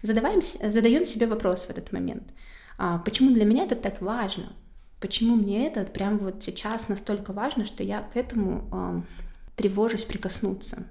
Задаваем, 0.02 0.42
задаем 0.42 1.06
себе 1.06 1.28
вопрос 1.28 1.66
в 1.66 1.70
этот 1.70 1.92
момент. 1.92 2.24
А, 2.78 3.00
почему 3.00 3.32
для 3.32 3.46
меня 3.46 3.66
это 3.66 3.76
так 3.76 4.02
важно? 4.02 4.54
Почему 5.00 5.36
мне 5.36 5.68
это 5.68 5.84
прям 5.84 6.18
вот 6.18 6.42
сейчас 6.42 6.88
настолько 6.88 7.34
важно, 7.34 7.66
что 7.66 7.84
я 7.84 8.02
к 8.02 8.16
этому 8.16 8.68
э, 8.72 9.02
тревожусь 9.56 10.06
прикоснуться? 10.06 10.84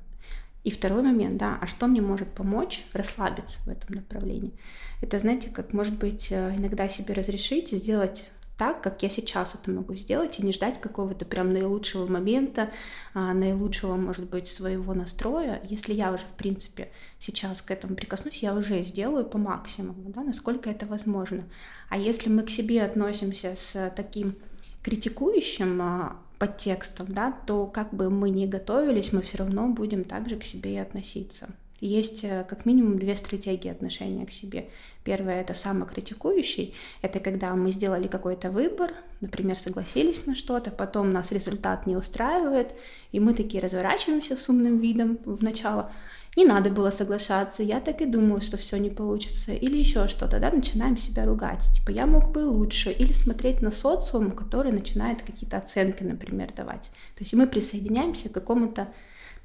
И 0.62 0.70
второй 0.70 1.02
момент, 1.02 1.38
да, 1.38 1.58
а 1.60 1.66
что 1.66 1.86
мне 1.86 2.00
может 2.00 2.28
помочь 2.28 2.84
расслабиться 2.92 3.60
в 3.62 3.68
этом 3.68 3.96
направлении? 3.96 4.52
Это, 5.00 5.18
знаете, 5.18 5.48
как, 5.50 5.72
может 5.72 5.94
быть, 5.94 6.28
э, 6.30 6.54
иногда 6.56 6.88
себе 6.88 7.14
разрешить 7.14 7.70
сделать 7.70 8.30
так, 8.56 8.82
как 8.82 9.02
я 9.02 9.10
сейчас 9.10 9.54
это 9.54 9.70
могу 9.70 9.94
сделать, 9.94 10.38
и 10.38 10.42
не 10.42 10.52
ждать 10.52 10.80
какого-то 10.80 11.24
прям 11.24 11.52
наилучшего 11.52 12.06
момента, 12.06 12.70
а, 13.12 13.34
наилучшего, 13.34 13.96
может 13.96 14.30
быть, 14.30 14.48
своего 14.48 14.94
настроя. 14.94 15.60
Если 15.64 15.92
я 15.94 16.12
уже, 16.12 16.24
в 16.24 16.36
принципе, 16.36 16.90
сейчас 17.18 17.60
к 17.60 17.70
этому 17.70 17.96
прикоснусь, 17.96 18.42
я 18.42 18.54
уже 18.54 18.82
сделаю 18.82 19.26
по 19.26 19.36
максимуму, 19.36 20.10
да, 20.10 20.22
насколько 20.22 20.70
это 20.70 20.86
возможно. 20.86 21.44
А 21.90 21.98
если 21.98 22.30
мы 22.30 22.42
к 22.44 22.50
себе 22.50 22.82
относимся 22.82 23.54
с 23.56 23.92
таким 23.94 24.36
критикующим 24.82 25.82
а, 25.82 26.16
подтекстом, 26.38 27.12
да, 27.12 27.32
то 27.46 27.66
как 27.66 27.92
бы 27.92 28.08
мы 28.08 28.30
ни 28.30 28.46
готовились, 28.46 29.12
мы 29.12 29.20
все 29.20 29.38
равно 29.38 29.68
будем 29.68 30.04
также 30.04 30.36
к 30.38 30.44
себе 30.44 30.74
и 30.74 30.78
относиться. 30.78 31.48
Есть 31.80 32.24
э, 32.24 32.44
как 32.48 32.64
минимум 32.64 32.98
две 32.98 33.16
стратегии 33.16 33.70
отношения 33.70 34.24
к 34.24 34.32
себе. 34.32 34.68
Первое— 35.04 35.40
это 35.42 35.52
самокритикующий. 35.52 36.74
Это 37.02 37.18
когда 37.18 37.54
мы 37.54 37.70
сделали 37.70 38.08
какой-то 38.08 38.50
выбор, 38.50 38.92
например, 39.20 39.58
согласились 39.58 40.26
на 40.26 40.34
что-то, 40.34 40.70
потом 40.70 41.12
нас 41.12 41.32
результат 41.32 41.86
не 41.86 41.94
устраивает, 41.94 42.74
и 43.12 43.20
мы 43.20 43.34
такие 43.34 43.62
разворачиваемся 43.62 44.36
с 44.36 44.48
умным 44.48 44.78
видом 44.78 45.18
в 45.24 45.42
начало. 45.42 45.92
Не 46.36 46.44
надо 46.44 46.70
было 46.70 46.90
соглашаться, 46.90 47.62
я 47.62 47.80
так 47.80 48.02
и 48.02 48.06
думала, 48.06 48.40
что 48.40 48.56
все 48.58 48.78
не 48.78 48.90
получится, 48.90 49.52
или 49.52 49.78
еще 49.78 50.06
что-то, 50.06 50.38
да, 50.38 50.50
начинаем 50.50 50.96
себя 50.96 51.24
ругать, 51.24 51.62
типа 51.74 51.90
я 51.90 52.04
мог 52.06 52.30
бы 52.30 52.40
лучше, 52.40 52.90
или 52.90 53.12
смотреть 53.12 53.62
на 53.62 53.70
социум, 53.70 54.32
который 54.32 54.70
начинает 54.70 55.22
какие-то 55.22 55.56
оценки, 55.56 56.02
например, 56.02 56.52
давать. 56.54 56.90
То 57.14 57.20
есть 57.20 57.32
мы 57.32 57.46
присоединяемся 57.46 58.28
к 58.28 58.32
какому-то 58.32 58.88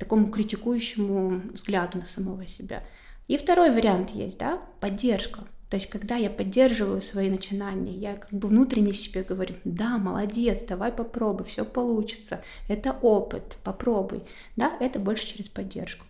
такому 0.02 0.32
критикующему 0.32 1.42
взгляду 1.54 2.00
на 2.00 2.06
самого 2.08 2.48
себя. 2.48 2.84
И 3.28 3.38
второй 3.38 3.70
вариант 3.70 4.10
есть, 4.10 4.40
да, 4.40 4.60
поддержка. 4.80 5.42
То 5.70 5.76
есть, 5.76 5.90
когда 5.90 6.16
я 6.16 6.30
поддерживаю 6.30 7.02
свои 7.02 7.30
начинания, 7.30 7.94
я 7.94 8.16
как 8.16 8.34
бы 8.34 8.48
внутренне 8.48 8.94
себе 8.94 9.24
говорю, 9.24 9.56
да, 9.64 9.98
молодец, 10.00 10.64
давай 10.68 10.92
попробуй, 10.92 11.46
все 11.46 11.64
получится, 11.64 12.42
это 12.68 12.98
опыт, 13.02 13.58
попробуй, 13.64 14.24
да, 14.58 14.74
это 14.82 15.00
больше 15.00 15.28
через 15.28 15.48
поддержку. 15.48 16.06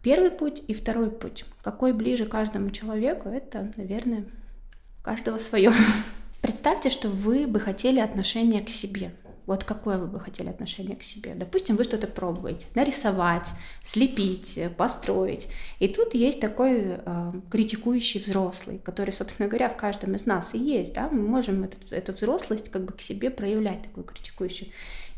Первый 0.00 0.30
путь 0.30 0.62
и 0.68 0.74
второй 0.74 1.10
путь. 1.10 1.44
Какой 1.60 1.92
ближе 1.92 2.24
каждому 2.24 2.70
человеку, 2.70 3.28
это, 3.28 3.72
наверное, 3.76 4.24
каждого 5.02 5.38
свое. 5.38 5.72
Представьте, 6.40 6.88
что 6.88 7.08
вы 7.08 7.46
бы 7.46 7.58
хотели 7.58 7.98
отношения 7.98 8.62
к 8.62 8.70
себе. 8.70 9.12
Вот 9.46 9.64
какое 9.64 9.98
вы 9.98 10.06
бы 10.06 10.20
хотели 10.20 10.48
отношение 10.48 10.96
к 10.96 11.02
себе? 11.02 11.34
Допустим, 11.34 11.76
вы 11.76 11.84
что-то 11.84 12.06
пробуете, 12.06 12.66
нарисовать, 12.74 13.50
слепить, 13.82 14.58
построить. 14.76 15.48
И 15.78 15.88
тут 15.88 16.14
есть 16.14 16.40
такой 16.40 16.96
э, 16.96 17.32
критикующий 17.50 18.22
взрослый, 18.22 18.78
который, 18.78 19.12
собственно 19.12 19.48
говоря, 19.48 19.68
в 19.68 19.76
каждом 19.76 20.14
из 20.14 20.26
нас 20.26 20.54
и 20.54 20.58
есть. 20.58 20.94
Да? 20.94 21.08
Мы 21.10 21.22
можем 21.22 21.64
этот, 21.64 21.92
эту 21.92 22.12
взрослость 22.12 22.70
как 22.70 22.84
бы 22.84 22.92
к 22.92 23.00
себе 23.00 23.30
проявлять, 23.30 23.82
такую 23.82 24.04
критикующую 24.04 24.70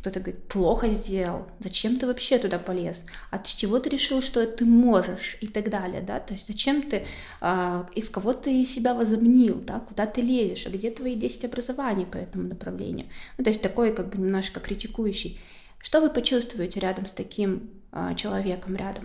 кто-то 0.07 0.21
говорит, 0.21 0.45
плохо 0.45 0.89
сделал, 0.89 1.49
зачем 1.59 1.99
ты 1.99 2.07
вообще 2.07 2.39
туда 2.39 2.61
полез, 2.61 3.05
от 3.31 3.45
чего 3.45 3.81
ты 3.81 3.91
решил, 3.91 4.23
что 4.23 4.47
ты 4.47 4.65
можешь? 4.65 5.37
и 5.41 5.49
так 5.49 5.69
далее, 5.69 6.01
да, 6.01 6.21
то 6.21 6.35
есть 6.35 6.47
зачем 6.47 6.83
ты, 6.83 7.05
э, 7.41 7.85
из 7.95 8.09
кого 8.09 8.33
ты 8.33 8.65
себя 8.65 8.95
возомнил, 8.95 9.57
да, 9.57 9.81
куда 9.81 10.07
ты 10.07 10.21
лезешь, 10.21 10.67
а 10.67 10.71
где 10.71 10.91
твои 10.91 11.17
10 11.17 11.47
образований 11.47 12.07
по 12.07 12.17
этому 12.17 12.49
направлению, 12.49 13.07
ну, 13.37 13.45
то 13.45 13.51
есть 13.51 13.63
такой 13.63 13.93
как 13.93 14.11
бы 14.11 14.19
немножко 14.19 14.61
критикующий. 14.61 15.41
Что 15.79 16.01
вы 16.01 16.11
почувствуете 16.11 16.81
рядом 16.81 17.07
с 17.07 17.13
таким 17.13 17.71
э, 17.93 18.15
человеком 18.17 18.77
рядом? 18.77 19.05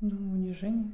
Ну, 0.00 0.32
унижение 0.32 0.92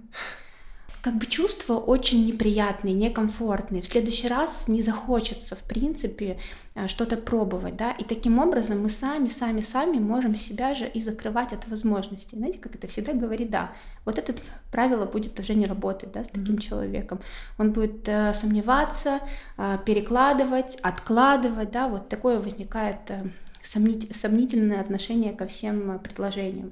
как 1.03 1.17
бы 1.17 1.27
чувство 1.27 1.79
очень 1.79 2.25
неприятное, 2.25 2.93
некомфортное. 2.93 3.83
В 3.83 3.87
следующий 3.87 4.29
раз 4.29 4.69
не 4.69 4.83
захочется, 4.83 5.57
в 5.57 5.63
принципе, 5.65 6.39
э, 6.77 6.87
что-то 6.87 7.17
пробовать, 7.17 7.77
да, 7.77 7.91
и 7.91 8.05
таким 8.05 8.39
образом 8.39 8.81
мы 8.81 8.89
сами, 8.89 9.27
сами, 9.27 9.63
сами 9.63 9.99
можем 9.99 10.37
себя 10.37 10.75
же 10.75 10.87
и 10.87 11.01
закрывать 11.01 11.53
от 11.53 11.67
возможностей. 11.67 12.37
Знаете, 12.37 12.61
как 12.61 12.77
это 12.77 12.87
всегда 12.87 13.15
говорит, 13.15 13.51
да, 13.51 13.73
вот 14.05 14.17
это 14.17 14.33
правило 14.71 15.05
будет 15.05 15.41
уже 15.41 15.55
не 15.55 15.67
работать, 15.67 16.13
да, 16.13 16.23
с 16.23 16.29
таким 16.29 16.55
mm-hmm. 16.55 16.61
человеком. 16.61 17.21
Он 17.59 17.73
будет 17.73 18.09
э, 18.09 18.33
сомневаться, 18.33 19.19
э, 19.59 19.79
перекладывать, 19.85 20.79
откладывать, 20.83 21.73
да, 21.73 21.89
вот 21.89 22.09
такое 22.11 22.39
возникает 22.39 23.11
э, 23.11 23.25
сомнить, 23.61 24.15
сомнительное 24.15 24.81
отношение 24.81 25.33
ко 25.33 25.49
всем 25.49 25.99
предложениям. 25.99 26.71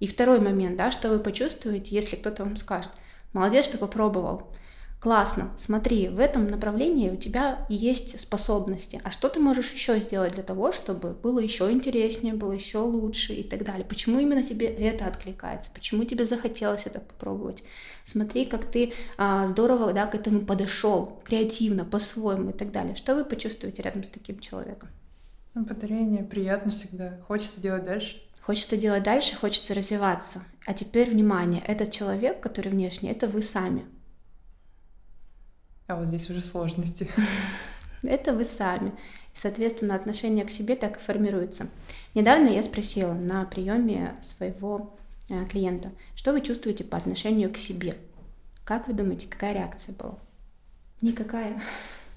И 0.00 0.08
второй 0.08 0.40
момент, 0.40 0.76
да, 0.76 0.90
что 0.90 1.08
вы 1.08 1.20
почувствуете, 1.20 1.94
если 1.94 2.16
кто-то 2.16 2.42
вам 2.42 2.56
скажет– 2.56 2.90
Молодец, 3.32 3.66
что 3.66 3.78
попробовал. 3.78 4.50
Классно, 5.00 5.50
смотри, 5.56 6.08
в 6.08 6.18
этом 6.18 6.46
направлении 6.46 7.08
у 7.08 7.16
тебя 7.16 7.64
есть 7.70 8.20
способности. 8.20 9.00
А 9.02 9.10
что 9.10 9.30
ты 9.30 9.40
можешь 9.40 9.72
еще 9.72 9.98
сделать 9.98 10.34
для 10.34 10.42
того, 10.42 10.72
чтобы 10.72 11.12
было 11.12 11.38
еще 11.38 11.72
интереснее, 11.72 12.34
было 12.34 12.52
еще 12.52 12.78
лучше 12.78 13.32
и 13.32 13.42
так 13.42 13.64
далее? 13.64 13.86
Почему 13.86 14.18
именно 14.18 14.42
тебе 14.42 14.66
это 14.66 15.06
откликается? 15.06 15.70
Почему 15.72 16.04
тебе 16.04 16.26
захотелось 16.26 16.84
это 16.84 17.00
попробовать? 17.00 17.64
Смотри, 18.04 18.44
как 18.44 18.66
ты 18.66 18.92
а, 19.16 19.46
здорово 19.46 19.94
да, 19.94 20.06
к 20.06 20.14
этому 20.14 20.42
подошел, 20.42 21.18
креативно, 21.24 21.86
по-своему 21.86 22.50
и 22.50 22.52
так 22.52 22.70
далее. 22.70 22.94
Что 22.94 23.14
вы 23.14 23.24
почувствуете 23.24 23.80
рядом 23.80 24.04
с 24.04 24.08
таким 24.08 24.38
человеком? 24.40 24.90
Ободрение, 25.54 26.24
приятно 26.24 26.70
всегда. 26.72 27.18
Хочется 27.26 27.62
делать 27.62 27.84
дальше. 27.84 28.22
Хочется 28.42 28.76
делать 28.76 29.02
дальше, 29.02 29.34
хочется 29.34 29.72
развиваться. 29.72 30.44
А 30.66 30.74
теперь 30.74 31.10
внимание, 31.10 31.62
этот 31.66 31.90
человек, 31.90 32.40
который 32.40 32.70
внешне, 32.70 33.10
это 33.10 33.28
вы 33.28 33.42
сами. 33.42 33.84
А 35.86 35.96
вот 35.96 36.08
здесь 36.08 36.30
уже 36.30 36.40
сложности. 36.40 37.08
Это 38.02 38.32
вы 38.32 38.44
сами. 38.44 38.90
И, 39.34 39.36
соответственно, 39.36 39.94
отношение 39.94 40.44
к 40.44 40.50
себе 40.50 40.76
так 40.76 40.96
и 40.96 41.00
формируется. 41.00 41.66
Недавно 42.14 42.48
я 42.48 42.62
спросила 42.62 43.12
на 43.12 43.44
приеме 43.44 44.14
своего 44.22 44.96
э, 45.28 45.44
клиента, 45.46 45.90
что 46.14 46.32
вы 46.32 46.40
чувствуете 46.40 46.84
по 46.84 46.96
отношению 46.96 47.52
к 47.52 47.58
себе? 47.58 47.96
Как 48.64 48.88
вы 48.88 48.94
думаете, 48.94 49.26
какая 49.28 49.52
реакция 49.52 49.94
была? 49.94 50.14
Никакая. 51.02 51.60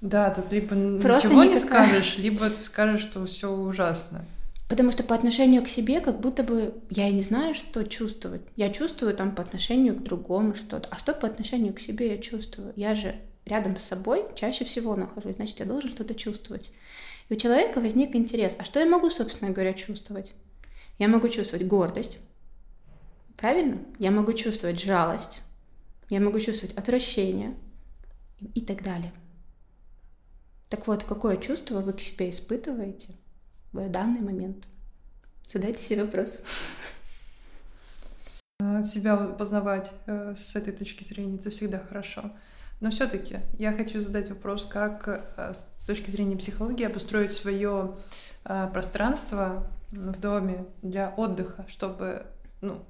Да, 0.01 0.29
тут 0.29 0.51
либо 0.51 0.99
Просто 0.99 1.27
ничего 1.27 1.43
никакая. 1.43 1.47
не 1.47 1.57
скажешь, 1.57 2.17
либо 2.17 2.49
ты 2.49 2.57
скажешь, 2.57 3.01
что 3.01 3.25
все 3.25 3.51
ужасно. 3.51 4.25
Потому 4.73 4.89
что 4.89 5.03
по 5.03 5.13
отношению 5.13 5.63
к 5.63 5.67
себе 5.67 6.01
как 6.01 6.19
будто 6.19 6.41
бы 6.41 6.73
я 6.89 7.07
и 7.07 7.13
не 7.13 7.21
знаю, 7.21 7.53
что 7.53 7.83
чувствовать. 7.83 8.41
Я 8.55 8.71
чувствую 8.71 9.15
там 9.15 9.35
по 9.35 9.43
отношению 9.43 9.95
к 9.95 10.01
другому 10.01 10.55
что-то. 10.55 10.89
А 10.89 10.97
что 10.97 11.13
по 11.13 11.27
отношению 11.27 11.75
к 11.75 11.79
себе 11.79 12.15
я 12.15 12.17
чувствую? 12.17 12.73
Я 12.75 12.95
же 12.95 13.21
рядом 13.45 13.77
с 13.77 13.83
собой 13.83 14.25
чаще 14.33 14.65
всего 14.65 14.95
нахожусь, 14.95 15.35
значит, 15.35 15.59
я 15.59 15.67
должен 15.67 15.91
что-то 15.91 16.15
чувствовать. 16.15 16.71
И 17.29 17.35
у 17.35 17.37
человека 17.37 17.81
возник 17.81 18.15
интерес. 18.15 18.55
А 18.57 18.63
что 18.63 18.79
я 18.79 18.87
могу, 18.87 19.11
собственно 19.11 19.51
говоря, 19.51 19.73
чувствовать? 19.73 20.33
Я 20.97 21.07
могу 21.07 21.29
чувствовать 21.29 21.67
гордость. 21.67 22.17
Правильно? 23.37 23.77
Я 23.99 24.09
могу 24.09 24.33
чувствовать 24.33 24.81
жалость. 24.81 25.41
Я 26.09 26.19
могу 26.19 26.39
чувствовать 26.39 26.75
отвращение 26.75 27.53
и 28.55 28.61
так 28.61 28.81
далее. 28.81 29.13
Так 30.67 30.87
вот, 30.87 31.03
какое 31.03 31.37
чувство 31.37 31.81
вы 31.81 31.93
к 31.93 32.01
себе 32.01 32.31
испытываете– 32.31 33.09
в 33.73 33.89
данный 33.89 34.21
момент? 34.21 34.65
Задайте 35.51 35.81
себе 35.81 36.03
вопрос. 36.03 36.41
Себя 38.83 39.17
познавать 39.17 39.91
э, 40.05 40.35
с 40.35 40.55
этой 40.55 40.73
точки 40.73 41.03
зрения 41.03 41.35
это 41.35 41.49
всегда 41.49 41.79
хорошо. 41.79 42.31
Но 42.79 42.91
все-таки 42.91 43.39
я 43.59 43.73
хочу 43.73 43.99
задать 43.99 44.29
вопрос, 44.29 44.65
как 44.65 45.07
э, 45.37 45.53
с 45.53 45.85
точки 45.85 46.09
зрения 46.09 46.37
психологии 46.37 46.85
обустроить 46.85 47.31
свое 47.31 47.95
э, 48.45 48.69
пространство 48.71 49.69
в 49.91 50.19
доме 50.19 50.65
для 50.81 51.09
отдыха, 51.09 51.65
чтобы, 51.67 52.25
ну, 52.61 52.83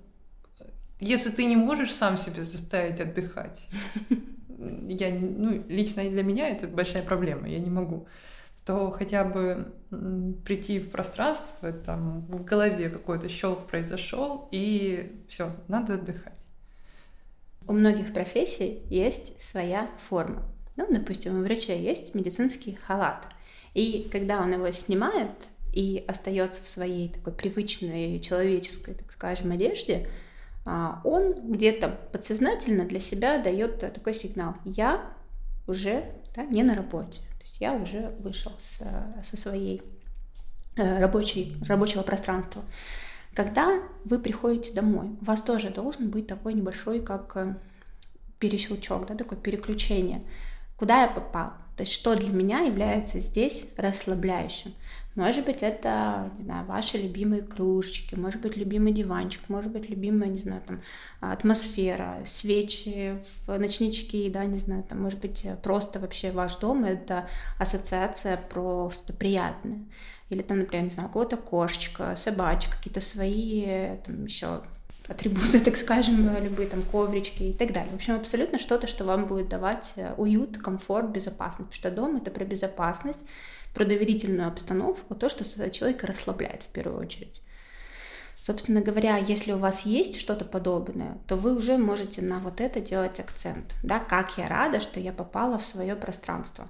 если 0.99 1.29
ты 1.29 1.45
не 1.45 1.55
можешь 1.55 1.93
сам 1.93 2.17
себя 2.17 2.43
заставить 2.43 2.99
отдыхать, 2.99 3.67
я, 4.87 5.09
ну, 5.09 5.63
лично 5.67 6.03
для 6.03 6.23
меня 6.23 6.47
это 6.47 6.67
большая 6.67 7.03
проблема, 7.03 7.47
я 7.47 7.59
не 7.59 7.69
могу, 7.69 8.07
то 8.65 8.91
хотя 8.91 9.23
бы 9.23 9.73
прийти 10.45 10.79
в 10.79 10.89
пространство, 10.89 11.71
там 11.71 12.21
в 12.21 12.43
голове 12.43 12.89
какой-то 12.89 13.29
щелк 13.29 13.67
произошел, 13.67 14.47
и 14.51 15.23
все, 15.27 15.51
надо 15.67 15.95
отдыхать. 15.95 16.33
У 17.67 17.73
многих 17.73 18.13
профессий 18.13 18.81
есть 18.89 19.41
своя 19.41 19.89
форма. 19.97 20.43
Ну, 20.75 20.87
допустим, 20.89 21.39
у 21.39 21.43
врача 21.43 21.73
есть 21.73 22.15
медицинский 22.15 22.75
халат. 22.75 23.27
И 23.73 24.07
когда 24.11 24.41
он 24.41 24.53
его 24.53 24.71
снимает 24.71 25.31
и 25.73 26.03
остается 26.07 26.63
в 26.63 26.67
своей 26.67 27.09
такой 27.09 27.33
привычной 27.33 28.19
человеческой, 28.19 28.95
так 28.95 29.11
скажем, 29.11 29.51
одежде, 29.51 30.09
а, 30.65 31.01
он 31.03 31.51
где-то 31.51 31.89
подсознательно 32.11 32.85
для 32.85 32.99
себя 32.99 33.37
дает 33.37 33.79
такой 33.79 34.13
сигнал. 34.13 34.53
Я 34.65 35.13
уже 35.67 36.05
да, 36.35 36.43
не 36.43 36.63
на 36.63 36.73
работе. 36.73 37.21
То 37.43 37.49
есть 37.49 37.57
я 37.59 37.73
уже 37.73 38.15
вышел 38.19 38.53
с, 38.57 38.81
со 39.21 39.37
своей 39.37 39.81
э, 40.77 40.99
рабочей, 41.01 41.57
рабочего 41.67 42.01
пространства. 42.01 42.63
Когда 43.33 43.81
вы 44.05 44.17
приходите 44.17 44.71
домой, 44.71 45.09
у 45.19 45.25
вас 45.25 45.41
тоже 45.41 45.69
должен 45.69 46.09
быть 46.09 46.25
такой 46.27 46.53
небольшой, 46.53 47.01
как 47.01 47.35
э, 47.35 47.55
перещелчок, 48.39 49.07
да, 49.07 49.15
такое 49.15 49.37
переключение. 49.37 50.23
Куда 50.83 51.03
я 51.03 51.07
попал? 51.07 51.53
То 51.77 51.83
есть 51.83 51.93
что 51.93 52.13
для 52.13 52.27
меня 52.27 52.59
является 52.59 53.21
здесь 53.21 53.69
расслабляющим? 53.77 54.73
Может 55.15 55.45
быть, 55.45 55.63
это, 55.63 56.29
не 56.37 56.43
знаю, 56.43 56.65
ваши 56.65 56.97
любимые 56.97 57.41
кружечки, 57.41 58.15
может 58.15 58.41
быть, 58.41 58.57
любимый 58.57 58.91
диванчик, 58.91 59.39
может 59.47 59.71
быть, 59.71 59.89
любимая, 59.89 60.27
не 60.27 60.39
знаю, 60.39 60.61
там, 60.67 60.81
атмосфера, 61.21 62.17
свечи, 62.25 63.17
ночнички, 63.47 64.29
да, 64.29 64.43
не 64.43 64.57
знаю, 64.57 64.83
там, 64.83 65.01
может 65.01 65.21
быть, 65.21 65.45
просто 65.63 66.01
вообще 66.01 66.31
ваш 66.31 66.57
дом— 66.57 66.83
это 66.83 67.29
ассоциация 67.57 68.35
про 68.35 68.89
что-то 68.91 69.13
приятное. 69.13 69.85
Или 70.29 70.41
там, 70.41 70.59
например, 70.59 70.83
не 70.83 70.91
знаю, 70.91 71.07
кого-то 71.07 71.37
кошечка, 71.37 72.17
собачка, 72.17 72.75
какие-то 72.75 72.99
свои 72.99 73.95
там 74.05 74.25
еще 74.25 74.63
атрибуты, 75.13 75.59
так 75.63 75.75
скажем, 75.75 76.29
любые 76.43 76.67
там 76.67 76.81
коврички 76.81 77.43
и 77.43 77.53
так 77.53 77.71
далее. 77.71 77.91
В 77.91 77.95
общем, 77.95 78.15
абсолютно 78.15 78.59
что-то, 78.59 78.87
что 78.87 79.05
вам 79.05 79.25
будет 79.25 79.49
давать 79.49 79.93
э, 79.95 80.13
уют, 80.17 80.57
комфорт, 80.57 81.09
безопасность. 81.09 81.69
Потому 81.69 81.79
что 81.79 81.91
дом— 81.91 82.15
это 82.21 82.31
про 82.31 82.45
безопасность, 82.45 83.21
про 83.73 83.85
доверительную 83.85 84.47
обстановку, 84.47 85.15
то, 85.15 85.29
что 85.29 85.43
человека 85.71 86.07
расслабляет 86.07 86.61
в 86.61 86.67
первую 86.67 86.99
очередь. 86.99 87.41
Собственно 88.45 88.81
говоря, 88.81 89.15
если 89.15 89.53
у 89.53 89.57
вас 89.57 89.85
есть 89.85 90.19
что-то 90.19 90.43
подобное, 90.43 91.17
то 91.27 91.37
вы 91.37 91.55
уже 91.55 91.77
можете 91.77 92.21
на 92.21 92.39
вот 92.39 92.59
это 92.59 92.81
делать 92.81 93.19
акцент. 93.21 93.73
Да, 93.83 93.99
как 93.99 94.37
я 94.37 94.47
рада, 94.47 94.81
что 94.81 94.99
я 94.99 95.13
попала 95.13 95.57
в 95.57 95.63
свое 95.65 95.95
пространство. 95.95 96.67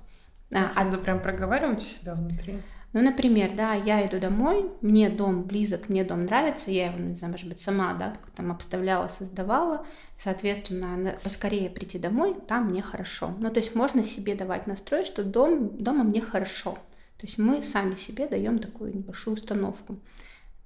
А, 0.53 0.71
надо 0.83 1.00
прям 1.00 1.19
проговаривать 1.19 1.81
у 1.81 1.85
себя 1.85 2.13
внутри. 2.13 2.62
Ну, 2.93 3.01
например, 3.01 3.55
да, 3.55 3.73
я 3.73 4.05
иду 4.05 4.19
домой, 4.19 4.69
мне 4.81 5.09
дом 5.09 5.43
близок, 5.43 5.89
мне 5.89 6.03
дом 6.03 6.25
нравится, 6.25 6.69
я 6.69 6.91
его, 6.91 7.00
не 7.00 7.15
знаю, 7.15 7.31
может 7.31 7.50
быть, 7.50 7.59
сама, 7.59 7.93
да, 7.95 8.13
там 8.35 8.51
обставляла, 8.51 9.07
создавала, 9.07 9.83
соответственно, 10.17 11.15
поскорее 11.23 11.71
прийти 11.71 11.97
домой, 11.97 12.35
там 12.47 12.69
мне 12.69 12.83
хорошо. 12.83 13.33
Ну, 13.39 13.50
то 13.50 13.59
есть 13.59 13.73
можно 13.73 14.03
себе 14.03 14.35
давать 14.35 14.67
настрой, 14.67 15.05
что 15.05 15.23
дом, 15.23 15.75
дома 15.77 16.03
мне 16.03 16.21
хорошо. 16.21 16.77
То 17.17 17.25
есть 17.25 17.39
мы 17.39 17.63
сами 17.63 17.95
себе 17.95 18.27
даем 18.27 18.59
такую 18.59 18.95
небольшую 18.95 19.33
установку. 19.33 19.97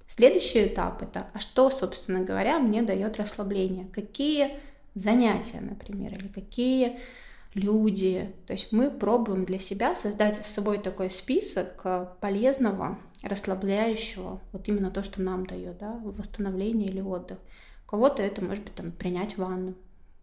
Следующий 0.06 0.66
этап 0.66 1.02
это, 1.02 1.28
а 1.32 1.38
что, 1.38 1.70
собственно 1.70 2.20
говоря, 2.20 2.58
мне 2.58 2.82
дает 2.82 3.16
расслабление? 3.16 3.86
Какие 3.86 4.58
занятия, 4.94 5.60
например, 5.60 6.12
или 6.12 6.28
какие 6.28 6.98
люди. 7.54 8.32
То 8.46 8.52
есть 8.52 8.72
мы 8.72 8.90
пробуем 8.90 9.44
для 9.44 9.58
себя 9.58 9.94
создать 9.94 10.44
с 10.44 10.50
собой 10.50 10.78
такой 10.78 11.10
список 11.10 11.80
э, 11.84 12.06
полезного, 12.20 12.98
расслабляющего, 13.22 14.40
вот 14.52 14.68
именно 14.68 14.90
то, 14.90 15.02
что 15.02 15.22
нам 15.22 15.46
дает, 15.46 15.78
да, 15.78 15.98
восстановление 16.02 16.88
или 16.88 17.00
отдых. 17.00 17.38
Кого-то 17.86 18.22
это 18.22 18.44
может 18.44 18.64
быть 18.64 18.74
там 18.74 18.92
принять 18.92 19.38
ванну, 19.38 19.74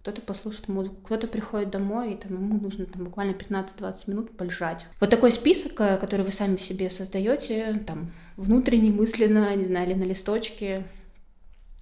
кто-то 0.05 0.21
послушает 0.21 0.67
музыку, 0.67 0.97
кто-то 1.03 1.27
приходит 1.27 1.71
домой, 1.71 2.13
и 2.13 2.15
там 2.15 2.33
ему 2.35 2.59
нужно 2.59 2.85
там 2.85 3.05
буквально 3.05 3.31
15-20 3.31 4.09
минут 4.09 4.37
полежать. 4.37 4.85
Вот 4.99 5.09
такой 5.09 5.31
список, 5.31 5.81
э, 5.81 5.97
который 5.97 6.21
вы 6.21 6.31
сами 6.31 6.57
себе 6.57 6.89
создаете, 6.89 7.83
там, 7.87 8.11
внутренне, 8.37 8.91
мысленно, 8.91 9.53
не 9.55 9.65
знаю, 9.65 9.89
или 9.89 9.95
на 9.95 10.03
листочке, 10.03 10.85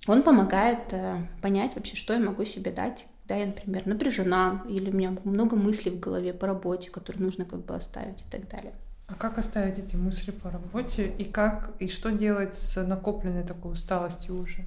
он 0.08 0.24
помогает 0.24 0.92
э, 0.92 1.28
понять 1.42 1.76
вообще, 1.76 1.96
что 1.96 2.14
я 2.14 2.20
могу 2.20 2.46
себе 2.46 2.72
дать, 2.72 3.06
да, 3.34 3.38
я, 3.40 3.48
например, 3.48 3.88
напряжена, 3.88 4.64
или 4.70 4.92
у 4.92 4.94
меня 4.94 5.18
много 5.24 5.56
мыслей 5.56 5.92
в 5.92 6.00
голове 6.00 6.34
по 6.34 6.46
работе, 6.46 6.92
которые 6.92 7.24
нужно 7.24 7.46
как 7.46 7.66
бы 7.66 7.76
оставить 7.76 8.22
и 8.22 8.26
так 8.30 8.48
далее. 8.48 8.74
А 9.08 9.16
как 9.16 9.40
оставить 9.40 9.80
эти 9.80 9.96
мысли 9.96 10.32
по 10.32 10.52
работе 10.52 11.08
и 11.18 11.26
как 11.26 11.72
и 11.80 11.88
что 11.88 12.12
делать 12.12 12.54
с 12.54 12.82
накопленной 12.84 13.44
такой 13.44 13.74
усталостью 13.74 14.40
уже? 14.40 14.66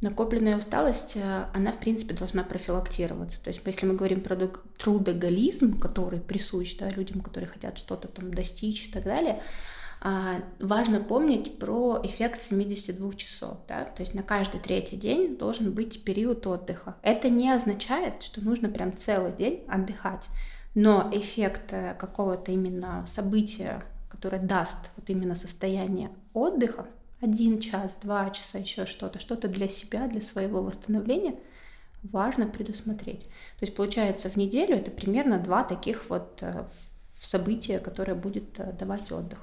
Накопленная 0.00 0.56
усталость, 0.56 1.16
э, 1.16 1.44
она, 1.54 1.72
в 1.72 1.80
принципе, 1.80 2.14
должна 2.14 2.44
профилактироваться. 2.44 3.42
То 3.42 3.48
есть, 3.48 3.60
если 3.64 3.86
мы 3.86 3.94
говорим 3.94 4.20
про 4.20 4.36
трудоголизм, 4.78 5.78
который 5.78 6.20
присущ 6.20 6.76
да, 6.78 6.88
людям, 6.88 7.20
которые 7.20 7.48
хотят 7.48 7.78
что-то 7.78 8.08
там 8.08 8.32
достичь 8.32 8.88
и 8.88 8.92
так 8.92 9.04
далее, 9.04 9.42
важно 10.60 11.00
помнить 11.00 11.58
про 11.58 12.00
эффект 12.02 12.40
72 12.40 13.14
часов. 13.14 13.58
Да? 13.66 13.84
То 13.84 14.02
есть 14.02 14.14
на 14.14 14.22
каждый 14.22 14.60
третий 14.60 14.96
день 14.96 15.36
должен 15.36 15.72
быть 15.72 16.04
период 16.04 16.46
отдыха. 16.46 16.96
Это 17.02 17.28
не 17.28 17.50
означает, 17.50 18.22
что 18.22 18.44
нужно 18.44 18.68
прям 18.68 18.96
целый 18.96 19.32
день 19.32 19.64
отдыхать, 19.68 20.28
но 20.74 21.10
эффект 21.12 21.72
э, 21.72 21.94
какого-то 21.94 22.52
именно 22.52 23.04
события, 23.06 23.82
которое 24.08 24.40
даст 24.40 24.90
вот 24.96 25.10
именно 25.10 25.34
состояние 25.34 26.10
отдыха, 26.34 26.86
один 27.20 27.60
час, 27.60 27.96
два 28.02 28.30
часа, 28.30 28.58
еще 28.58 28.86
что-то, 28.86 29.18
что-то 29.18 29.48
для 29.48 29.68
себя, 29.68 30.06
для 30.06 30.20
своего 30.20 30.62
восстановления, 30.62 31.36
важно 32.02 32.46
предусмотреть. 32.46 33.22
То 33.58 33.64
есть 33.64 33.74
получается 33.74 34.28
в 34.28 34.36
неделю 34.36 34.76
это 34.76 34.90
примерно 34.90 35.38
два 35.38 35.64
таких 35.64 36.08
вот 36.10 36.38
э, 36.42 36.64
события, 37.20 37.78
которые 37.78 38.14
будет 38.14 38.60
э, 38.60 38.72
давать 38.72 39.10
отдых. 39.10 39.38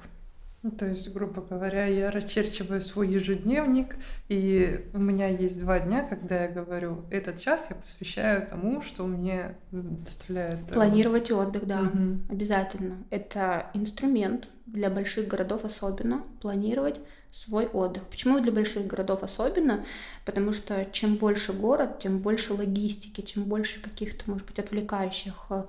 Ну, 0.64 0.70
то 0.70 0.86
есть, 0.86 1.12
грубо 1.12 1.42
говоря, 1.42 1.84
я 1.84 2.10
расчерчиваю 2.10 2.80
свой 2.80 3.08
ежедневник, 3.08 3.96
и 4.30 4.88
у 4.94 4.98
меня 4.98 5.28
есть 5.28 5.60
два 5.60 5.78
дня, 5.78 6.02
когда 6.08 6.44
я 6.44 6.48
говорю, 6.48 7.04
этот 7.10 7.38
час 7.38 7.66
я 7.68 7.76
посвящаю 7.76 8.46
тому, 8.46 8.80
что 8.80 9.04
мне 9.04 9.56
доставляет... 9.70 10.70
Э, 10.70 10.72
Планировать 10.72 11.30
отдых, 11.30 11.66
да, 11.66 11.82
угу. 11.82 12.20
обязательно. 12.30 12.96
Это 13.10 13.66
инструмент 13.74 14.48
для 14.64 14.88
больших 14.88 15.28
городов 15.28 15.66
особенно, 15.66 16.24
планировать 16.40 16.98
свой 17.30 17.66
отдых. 17.66 18.04
Почему 18.04 18.40
для 18.40 18.50
больших 18.50 18.86
городов 18.86 19.22
особенно? 19.22 19.84
Потому 20.24 20.54
что 20.54 20.86
чем 20.92 21.16
больше 21.16 21.52
город, 21.52 21.98
тем 21.98 22.20
больше 22.20 22.54
логистики, 22.54 23.20
чем 23.20 23.44
больше 23.44 23.82
каких-то, 23.82 24.30
может 24.30 24.46
быть, 24.46 24.58
отвлекающих 24.58 25.34
э, 25.50 25.64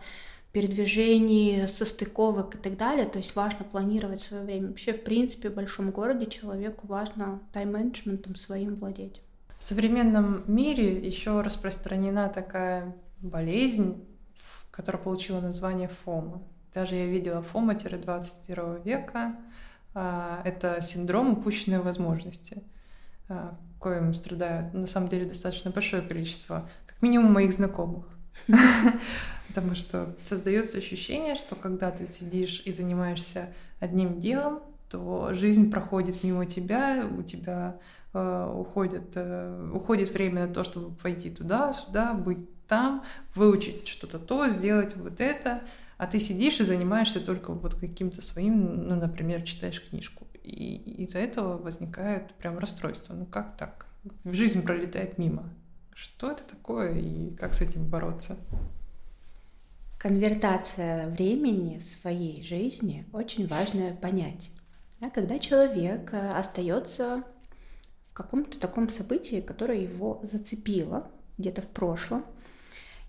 передвижений, 0.56 1.68
состыковок 1.68 2.56
и 2.56 2.58
так 2.58 2.78
далее. 2.78 3.06
То 3.06 3.18
есть 3.18 3.36
важно 3.36 3.66
планировать 3.66 4.22
свое 4.22 4.42
время. 4.42 4.70
Вообще, 4.70 4.94
в 4.94 5.04
принципе, 5.04 5.50
в 5.50 5.54
большом 5.54 5.92
городе 5.92 6.28
человеку 6.28 6.88
важно 6.88 7.42
тайм-менеджментом 7.52 8.38
своим 8.38 8.76
владеть. 8.76 9.22
В 9.60 9.64
современном 9.64 10.46
мире 10.48 11.06
еще 11.06 11.42
распространена 11.42 12.30
такая 12.30 12.96
болезнь, 13.20 14.02
которая 14.72 15.04
получила 15.04 15.42
название 15.42 15.90
ФОМа. 15.90 16.42
Даже 16.74 16.96
я 16.96 17.08
видела 17.08 17.42
ФОМа-21 17.42 18.82
века. 18.82 19.36
А, 19.94 20.42
это 20.46 20.80
синдром 20.80 21.34
упущенной 21.34 21.80
возможности, 21.80 22.64
а, 23.28 23.58
коим 23.82 24.14
страдают 24.14 24.74
на 24.74 24.88
самом 24.88 25.10
деле 25.10 25.26
достаточно 25.26 25.72
большое 25.72 26.02
количество, 26.02 26.70
как 26.86 27.02
минимум 27.02 27.34
моих 27.34 27.52
знакомых. 27.52 28.15
Потому 29.48 29.76
что 29.76 30.16
создается 30.24 30.78
ощущение, 30.78 31.36
что 31.36 31.56
когда 31.56 31.92
ты 31.92 32.08
сидишь 32.08 32.62
и 32.66 32.72
занимаешься 32.72 33.50
одним 33.80 34.20
делом, 34.20 34.60
то 34.90 35.34
жизнь 35.34 35.72
проходит 35.72 36.24
мимо 36.24 36.46
тебя, 36.46 37.08
у 37.18 37.24
тебя 37.24 37.78
э, 38.14 38.54
уходит, 38.56 39.14
э, 39.16 39.72
уходит 39.74 40.14
время 40.14 40.48
на 40.48 40.54
то, 40.54 40.64
чтобы 40.64 40.96
пойти 40.96 41.30
туда, 41.30 41.74
сюда, 41.74 42.14
быть 42.14 42.40
там, 42.68 43.04
выучить 43.34 43.88
что-то 43.88 44.20
то, 44.20 44.48
сделать 44.50 44.96
вот 44.96 45.22
это, 45.22 45.62
а 45.98 46.08
ты 46.08 46.20
сидишь 46.20 46.60
и 46.60 46.64
занимаешься 46.64 47.20
только 47.20 47.54
вот 47.54 47.76
каким-то 47.76 48.22
своим, 48.22 48.88
ну, 48.88 48.96
например, 48.96 49.44
читаешь 49.44 49.82
книжку. 49.82 50.28
И 50.44 50.76
из-за 51.04 51.20
этого 51.20 51.58
возникает 51.58 52.34
прям 52.36 52.60
расстройство. 52.60 53.14
Ну 53.14 53.26
как 53.26 53.58
так? 53.58 53.88
Жизнь 54.26 54.62
пролетает 54.62 55.18
мимо. 55.18 55.50
Что 55.96 56.30
это 56.30 56.46
такое 56.46 57.00
и 57.00 57.34
как 57.36 57.54
с 57.54 57.62
этим 57.62 57.86
бороться? 57.86 58.36
Конвертация 59.98 61.08
времени 61.08 61.80
своей 61.80 62.44
жизни 62.44 63.08
очень 63.14 63.48
важное 63.48 63.96
понятие. 63.96 64.52
Да, 65.00 65.10
когда 65.10 65.40
человек 65.40 66.14
э, 66.14 66.32
остается 66.32 67.24
в 68.10 68.14
каком-то 68.14 68.60
таком 68.60 68.90
событии, 68.90 69.40
которое 69.40 69.80
его 69.80 70.20
зацепило 70.24 71.10
где-то 71.38 71.62
в 71.62 71.68
прошлом, 71.68 72.26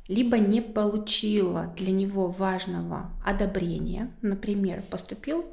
либо 0.07 0.38
не 0.38 0.61
получила 0.61 1.75
для 1.77 1.90
него 1.90 2.29
важного 2.29 3.11
одобрения, 3.25 4.12
например, 4.22 4.83
поступил 4.83 5.44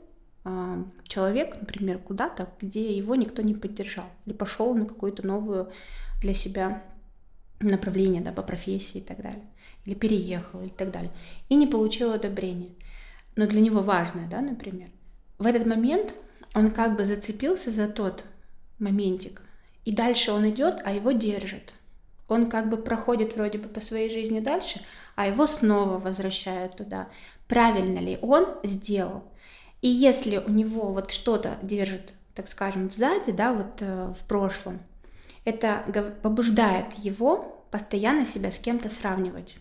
э, 0.46 0.84
человек, 1.08 1.58
например, 1.60 1.98
куда-то, 1.98 2.48
где 2.62 2.96
его 2.96 3.16
никто 3.16 3.42
не 3.42 3.56
поддержал, 3.56 4.06
или 4.28 4.34
пошел 4.34 4.76
на 4.76 4.86
какую-то 4.86 5.26
новую 5.26 5.72
для 6.22 6.36
себя 6.36 6.84
направление 7.70 8.22
да, 8.22 8.32
по 8.32 8.42
профессии 8.42 9.00
и 9.00 9.04
так 9.04 9.22
далее, 9.22 9.44
или 9.86 9.94
переехал 9.94 10.62
и 10.62 10.70
так 10.70 10.92
далее, 10.92 11.12
и 11.50 11.56
не 11.56 11.68
получил 11.68 12.12
одобрения, 12.12 12.70
но 13.36 13.48
для 13.48 13.62
него 13.62 13.82
важное, 13.82 14.28
да, 14.28 14.42
например, 14.42 14.90
в 15.38 15.46
этот 15.46 15.66
момент 15.66 16.14
он 16.54 16.70
как 16.70 16.96
бы 16.96 17.06
зацепился 17.06 17.72
за 17.72 17.88
тот 17.88 18.24
моментик, 18.80 19.42
и 19.86 19.92
дальше 19.92 20.32
он 20.32 20.50
идет, 20.50 20.82
а 20.84 20.94
его 20.94 21.12
держит, 21.12 21.74
он 22.28 22.50
как 22.50 22.70
бы 22.70 22.78
проходит 22.78 23.36
вроде 23.36 23.58
бы 23.58 23.68
по 23.68 23.82
своей 23.82 24.10
жизни 24.10 24.40
дальше, 24.40 24.82
а 25.16 25.28
его 25.28 25.46
снова 25.46 26.00
возвращают 26.00 26.78
туда. 26.78 27.10
Правильно 27.48 28.00
ли 28.00 28.18
он 28.22 28.48
сделал? 28.64 29.24
И 29.82 29.88
если 29.88 30.38
у 30.38 30.50
него 30.50 30.94
вот 30.94 31.12
что-то 31.12 31.58
держит, 31.62 32.14
так 32.34 32.48
скажем, 32.48 32.90
сзади, 32.90 33.32
да, 33.32 33.54
вот 33.54 33.82
э, 33.82 34.14
в 34.18 34.26
прошлом, 34.26 34.80
это 35.46 35.84
побуждает 36.24 36.94
его 36.94 37.53
постоянно 37.74 38.24
себя 38.24 38.52
с 38.52 38.60
кем-то 38.60 38.92
сравнивать. 38.92 39.58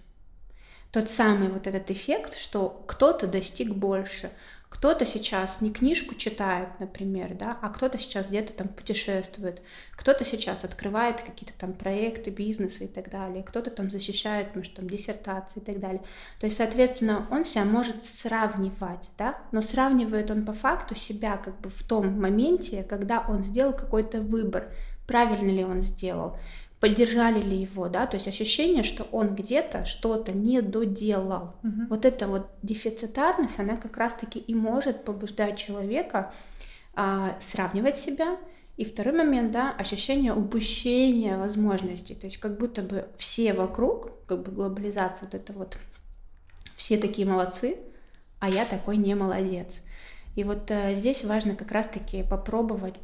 Тот 0.91 1.11
самый 1.11 1.49
вот 1.49 1.67
этот 1.67 1.91
эффект, 1.91 2.37
что 2.37 2.85
кто-то 2.87 3.27
достиг 3.27 3.75
больше, 3.75 4.31
кто-то 4.69 5.07
сейчас 5.07 5.63
не 5.63 5.73
книжку 5.73 6.15
читает, 6.15 6.69
например, 6.79 7.33
да, 7.33 7.59
а 7.63 7.71
кто-то 7.71 7.97
сейчас 7.97 8.27
где-то 8.27 8.53
там 8.53 8.69
путешествует, 8.69 9.63
кто-то 9.93 10.27
сейчас 10.27 10.63
открывает 10.63 11.23
какие-то 11.23 11.55
там 11.59 11.73
проекты, 11.73 12.29
бизнесы 12.29 12.85
и 12.85 12.87
так 12.87 13.09
далее, 13.09 13.43
кто-то 13.43 13.71
там 13.71 13.91
защищает, 13.91 14.55
может, 14.55 14.75
там 14.75 14.91
диссертации 14.91 15.61
и 15.61 15.65
так 15.65 15.81
далее. 15.81 16.03
То 16.39 16.45
есть, 16.45 16.59
соответственно, 16.59 17.27
он 17.31 17.47
себя 17.47 17.65
может 17.65 18.05
сравнивать, 18.05 19.09
да, 19.17 19.39
но 19.53 19.63
сравнивает 19.63 20.31
он 20.31 20.45
по 20.45 20.53
факту 20.53 20.95
себя 20.97 21.39
как 21.39 21.59
бы 21.63 21.71
в 21.71 21.83
том 21.83 22.21
моменте, 22.21 22.83
когда 22.83 23.25
он 23.27 23.43
сделал 23.43 23.73
какой-то 23.73 24.21
выбор, 24.21 24.69
правильно 25.07 25.51
ли 25.51 25.65
он 25.65 25.81
сделал, 25.81 26.37
поддержали 26.83 27.41
ли 27.41 27.59
его, 27.59 27.89
да, 27.89 28.09
то 28.09 28.17
есть 28.17 28.27
ощущение, 28.27 28.83
что 28.83 29.07
он 29.13 29.37
где-то 29.37 29.85
что-то 29.85 30.33
не 30.33 30.61
доделал. 30.61 31.55
Угу. 31.63 31.83
Вот 31.91 32.05
эта 32.05 32.27
вот 32.27 32.49
дефицитарность, 32.65 33.61
она 33.61 33.77
как 33.77 33.97
раз-таки 33.97 34.41
и 34.41 34.53
может 34.53 35.05
побуждать 35.05 35.57
человека 35.57 36.35
а, 36.95 37.37
сравнивать 37.39 37.97
себя. 37.97 38.37
И 38.77 38.85
второй 38.85 39.15
момент, 39.15 39.53
да, 39.53 39.71
ощущение 39.71 40.35
упущения 40.35 41.39
возможностей, 41.39 42.17
то 42.17 42.27
есть 42.27 42.39
как 42.39 42.59
будто 42.59 42.83
бы 42.83 43.07
все 43.17 43.53
вокруг, 43.53 44.11
как 44.27 44.43
бы 44.43 44.51
глобализация 44.51 45.27
вот 45.27 45.35
это 45.37 45.53
вот, 45.53 45.79
все 46.75 46.97
такие 46.97 47.29
молодцы, 47.29 47.77
а 48.41 48.51
я 48.51 48.65
такой 48.65 48.97
не 48.97 49.15
молодец. 49.15 49.83
И 50.35 50.45
вот 50.45 50.71
э, 50.71 50.95
здесь 50.95 51.25
важно 51.25 51.55
как 51.55 51.73
раз-таки 51.73 52.23
попробовать 52.23 52.95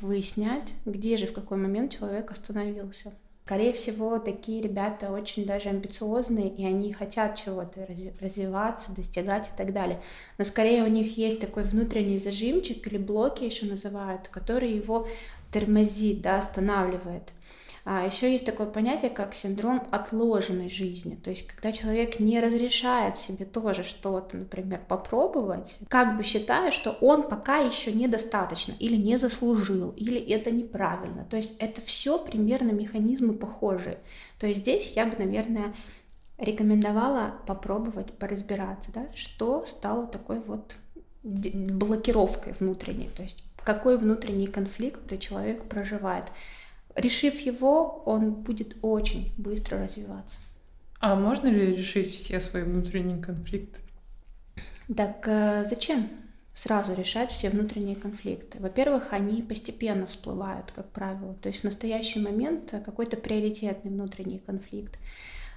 выяснять, 0.00 0.74
где 0.84 1.16
же 1.16 1.26
в 1.26 1.32
какой 1.32 1.56
момент 1.56 1.92
человек 1.92 2.30
остановился. 2.30 3.12
Скорее 3.48 3.72
всего, 3.72 4.18
такие 4.18 4.60
ребята 4.60 5.10
очень 5.10 5.46
даже 5.46 5.70
амбициозные, 5.70 6.50
и 6.50 6.66
они 6.66 6.92
хотят 6.92 7.34
чего-то 7.34 7.88
развиваться, 8.20 8.94
достигать 8.94 9.48
и 9.48 9.56
так 9.56 9.72
далее. 9.72 10.02
Но 10.36 10.44
скорее 10.44 10.84
у 10.84 10.88
них 10.88 11.16
есть 11.16 11.40
такой 11.40 11.62
внутренний 11.62 12.18
зажимчик 12.18 12.86
или 12.86 12.98
блоки 12.98 13.44
еще 13.44 13.64
называют, 13.64 14.28
который 14.28 14.70
его 14.70 15.08
тормозит, 15.50 16.20
да, 16.20 16.36
останавливает. 16.36 17.32
А 17.90 18.04
еще 18.04 18.30
есть 18.30 18.44
такое 18.44 18.66
понятие, 18.66 19.10
как 19.10 19.32
синдром 19.32 19.82
отложенной 19.90 20.68
жизни. 20.68 21.14
То 21.14 21.30
есть, 21.30 21.46
когда 21.46 21.72
человек 21.72 22.20
не 22.20 22.38
разрешает 22.38 23.16
себе 23.16 23.46
тоже 23.46 23.82
что-то, 23.82 24.36
например, 24.36 24.82
попробовать, 24.86 25.78
как 25.88 26.18
бы 26.18 26.22
считая, 26.22 26.70
что 26.70 26.90
он 27.00 27.22
пока 27.22 27.56
еще 27.56 27.90
недостаточно, 27.92 28.74
или 28.78 28.94
не 28.94 29.16
заслужил, 29.16 29.94
или 29.96 30.20
это 30.20 30.50
неправильно. 30.50 31.24
То 31.30 31.38
есть, 31.38 31.56
это 31.60 31.80
все 31.80 32.18
примерно 32.18 32.72
механизмы 32.72 33.32
похожие. 33.32 34.00
То 34.38 34.46
есть, 34.46 34.60
здесь 34.60 34.92
я 34.94 35.06
бы, 35.06 35.16
наверное, 35.16 35.74
рекомендовала 36.36 37.36
попробовать 37.46 38.12
поразбираться, 38.12 38.90
да, 38.92 39.06
что 39.14 39.64
стало 39.64 40.06
такой 40.06 40.40
вот 40.40 40.76
блокировкой 41.22 42.52
внутренней, 42.60 43.08
то 43.08 43.22
есть 43.22 43.44
какой 43.64 43.96
внутренний 43.96 44.46
конфликт 44.46 45.18
человек 45.18 45.64
проживает. 45.64 46.26
Решив 46.98 47.38
его, 47.40 48.02
он 48.06 48.34
будет 48.34 48.76
очень 48.82 49.32
быстро 49.38 49.78
развиваться. 49.82 50.40
А 51.00 51.14
можно 51.14 51.46
ли 51.46 51.76
решить 51.76 52.12
все 52.12 52.40
свои 52.40 52.64
внутренние 52.64 53.18
конфликты? 53.18 53.80
Так 54.94 55.28
э, 55.28 55.64
зачем 55.64 56.08
сразу 56.54 56.92
решать 56.94 57.30
все 57.30 57.50
внутренние 57.50 57.94
конфликты? 57.94 58.58
Во-первых, 58.58 59.12
они 59.12 59.42
постепенно 59.42 60.06
всплывают, 60.06 60.72
как 60.74 60.90
правило. 60.90 61.34
То 61.34 61.48
есть 61.48 61.60
в 61.60 61.64
настоящий 61.64 62.20
момент 62.20 62.74
какой-то 62.84 63.16
приоритетный 63.16 63.92
внутренний 63.92 64.38
конфликт. 64.38 64.98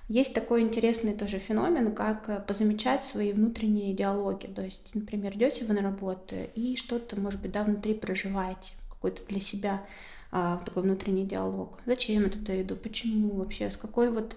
Есть 0.08 0.36
такой 0.36 0.62
интересный 0.62 1.14
тоже 1.14 1.40
феномен, 1.40 1.96
как 1.96 2.30
э, 2.30 2.44
позамечать 2.46 3.04
свои 3.04 3.34
внутренние 3.34 3.96
диалоги. 3.96 4.46
То 4.46 4.62
есть, 4.62 4.94
например, 4.94 5.34
идете 5.36 5.66
вы 5.66 5.74
на 5.74 5.82
работу 5.82 6.36
и 6.54 6.76
что-то, 6.76 7.20
может 7.20 7.42
быть, 7.42 7.52
да, 7.52 7.64
внутри 7.64 7.96
проживаете, 7.96 8.74
какой-то 8.90 9.26
для 9.28 9.40
себя 9.40 9.82
а, 10.32 10.58
такой 10.66 10.84
внутренний 10.84 11.26
диалог. 11.26 11.80
Зачем 11.86 12.24
я 12.24 12.30
туда 12.30 12.62
иду? 12.62 12.76
Почему 12.76 13.36
вообще? 13.36 13.70
С 13.70 13.78
какой 13.78 14.10
вот 14.10 14.36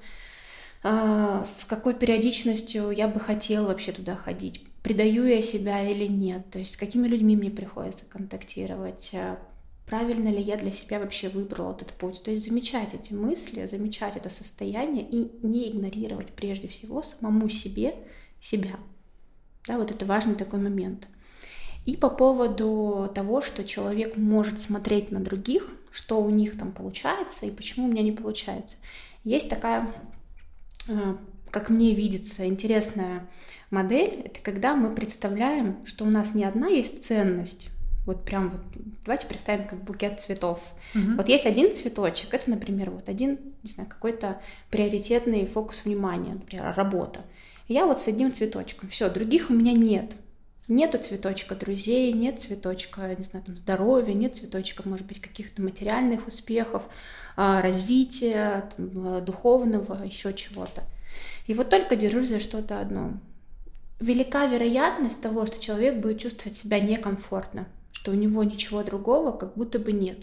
а, 0.83 1.44
с 1.44 1.64
какой 1.64 1.94
периодичностью 1.94 2.90
я 2.90 3.09
бы 3.09 3.18
хотела 3.18 3.68
вообще 3.68 3.92
туда 3.92 4.16
ходить? 4.16 4.62
Предаю 4.83 5.26
я 5.26 5.40
себя 5.40 5.88
или 5.88 6.07
нет? 6.07 6.50
То 6.50 6.59
есть 6.59 6.74
с 6.74 6.76
какими 6.76 7.09
людьми 7.09 7.37
мне 7.37 7.50
приходится 7.50 8.04
контактировать? 8.04 9.11
А, 9.14 9.38
правильно 9.87 10.28
ли 10.28 10.42
я 10.42 10.59
для 10.59 10.72
себя 10.72 10.98
вообще 10.98 11.30
выбрала 11.30 11.72
этот 11.72 11.92
путь? 11.94 12.22
То 12.22 12.30
есть 12.30 12.44
замечать 12.46 12.92
эти 12.92 13.14
мысли, 13.14 13.64
замечать 13.66 14.16
это 14.16 14.28
состояние 14.28 15.09
и 15.09 15.30
не 15.42 15.70
игнорировать 15.70 16.33
прежде 16.33 16.68
всего 16.68 17.02
самому 17.02 17.48
себе 17.48 17.94
себя. 18.38 18.76
Да, 19.66 19.78
вот 19.78 19.90
это 19.90 20.04
важный 20.04 20.35
такой 20.35 20.61
момент. 20.61 21.09
И 21.87 21.96
по 21.96 22.11
поводу 22.11 23.11
того, 23.14 23.40
что 23.40 23.64
человек 23.64 24.18
может 24.18 24.59
смотреть 24.59 25.11
на 25.11 25.20
других, 25.20 25.66
что 25.94 26.20
у 26.20 26.28
них 26.28 26.59
там 26.59 26.72
получается 26.72 27.46
и 27.46 27.50
почему 27.50 27.87
у 27.87 27.88
меня 27.88 28.02
не 28.02 28.11
получается. 28.11 28.76
Есть 29.22 29.48
такая, 29.48 29.92
э, 30.88 31.16
как 31.50 31.70
мне 31.70 31.94
видится, 31.94 32.46
интересная 32.46 33.28
модель. 33.70 34.22
Это 34.24 34.40
когда 34.40 34.74
мы 34.74 34.92
представляем, 34.92 35.87
что 35.87 36.04
у 36.04 36.09
нас 36.09 36.35
не 36.35 36.44
одна 36.44 36.66
есть 36.66 37.04
ценность, 37.04 37.68
вот 38.07 38.24
прям 38.24 38.50
вот, 38.50 38.61
давайте 39.04 39.28
представим 39.28 39.68
как 39.68 39.85
букет 39.85 40.20
цветов. 40.20 40.61
Угу. 40.96 41.14
Вот 41.16 41.28
есть 41.28 41.46
один 41.46 41.72
цветочек, 41.72 42.35
это, 42.35 42.50
например, 42.50 42.90
вот 42.90 43.09
один, 43.09 43.38
не 43.62 43.70
знаю, 43.70 43.88
какой-то 43.88 44.40
приоритетный 44.70 45.46
фокус 45.46 45.85
внимания, 45.85 46.33
например, 46.33 46.74
работа. 46.76 47.20
И 47.68 47.74
я 47.74 47.87
вот 47.87 48.00
с 48.00 48.09
одним 48.09 48.33
цветочком, 48.33 48.88
все, 48.88 49.09
других 49.09 49.48
у 49.48 49.54
меня 49.54 49.72
нет. 49.72 50.16
Нету 50.66 50.96
цветочка 50.98 51.55
друзей, 51.55 52.11
нет 52.12 52.40
цветочка, 52.40 53.14
не 53.14 53.24
знаю, 53.24 53.44
там, 53.44 53.57
здоровья, 53.57 54.14
нет 54.14 54.37
цветочка, 54.37 54.88
может 54.88 55.07
быть, 55.07 55.20
каких-то 55.20 55.61
материальных 55.61 56.27
успехов, 56.27 56.85
а, 57.37 57.61
развития, 57.61 58.70
там, 58.74 59.22
духовного, 59.22 60.03
еще 60.03 60.33
чего-то. 60.33 60.85
И 61.46 61.53
вот 61.53 61.68
только 61.68 61.96
держусь 61.96 62.29
за 62.29 62.38
что-то 62.38 62.81
одно. 62.81 63.12
Велика 64.00 64.46
вероятность 64.46 65.20
того, 65.20 65.44
что 65.44 65.61
человек 65.61 65.98
будет 65.98 66.20
чувствовать 66.20 66.57
себя 66.57 66.81
некомфортно, 66.81 67.68
что 67.92 68.12
у 68.12 68.14
него 68.14 68.42
ничего 68.42 68.83
другого 68.83 69.33
как 69.33 69.55
будто 69.55 69.79
бы 69.79 69.92
нет. 69.92 70.20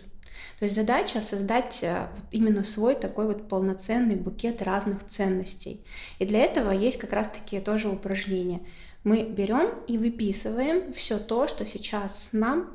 То 0.57 0.65
есть 0.65 0.75
задача 0.75 1.21
создать 1.21 1.79
э, 1.83 2.07
именно 2.31 2.63
свой 2.63 2.95
такой 2.95 3.27
вот 3.27 3.47
полноценный 3.47 4.15
букет 4.15 4.61
разных 4.63 5.05
ценностей. 5.07 5.81
И 6.17 6.25
для 6.25 6.39
этого 6.39 6.71
есть 6.71 6.97
как 6.97 7.13
раз-таки 7.13 7.59
тоже 7.59 7.89
упражнения– 7.89 8.61
мы 9.03 9.23
берем 9.23 9.73
и 9.87 9.97
выписываем 9.97 10.93
все 10.93 11.17
то, 11.17 11.47
что 11.47 11.65
сейчас 11.65 12.29
нам 12.31 12.69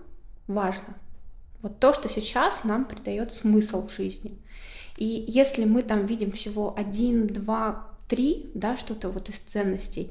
важно. 0.47 0.97
Вот 1.63 1.79
то, 1.79 1.93
что 1.93 2.09
сейчас 2.09 2.65
нам 2.65 2.85
придает 2.85 3.33
смысл 3.33 3.87
в 3.87 3.93
жизни. 3.93 4.39
И 4.97 5.25
если 5.29 5.65
мы 5.65 5.83
там 5.83 6.07
видим 6.07 6.33
всего 6.33 6.75
один, 6.77 7.27
два, 7.27 7.89
три, 8.09 8.51
да, 8.55 8.77
что-то 8.77 9.09
вот 9.11 9.29
из 9.29 9.39
ценностей, 9.39 10.11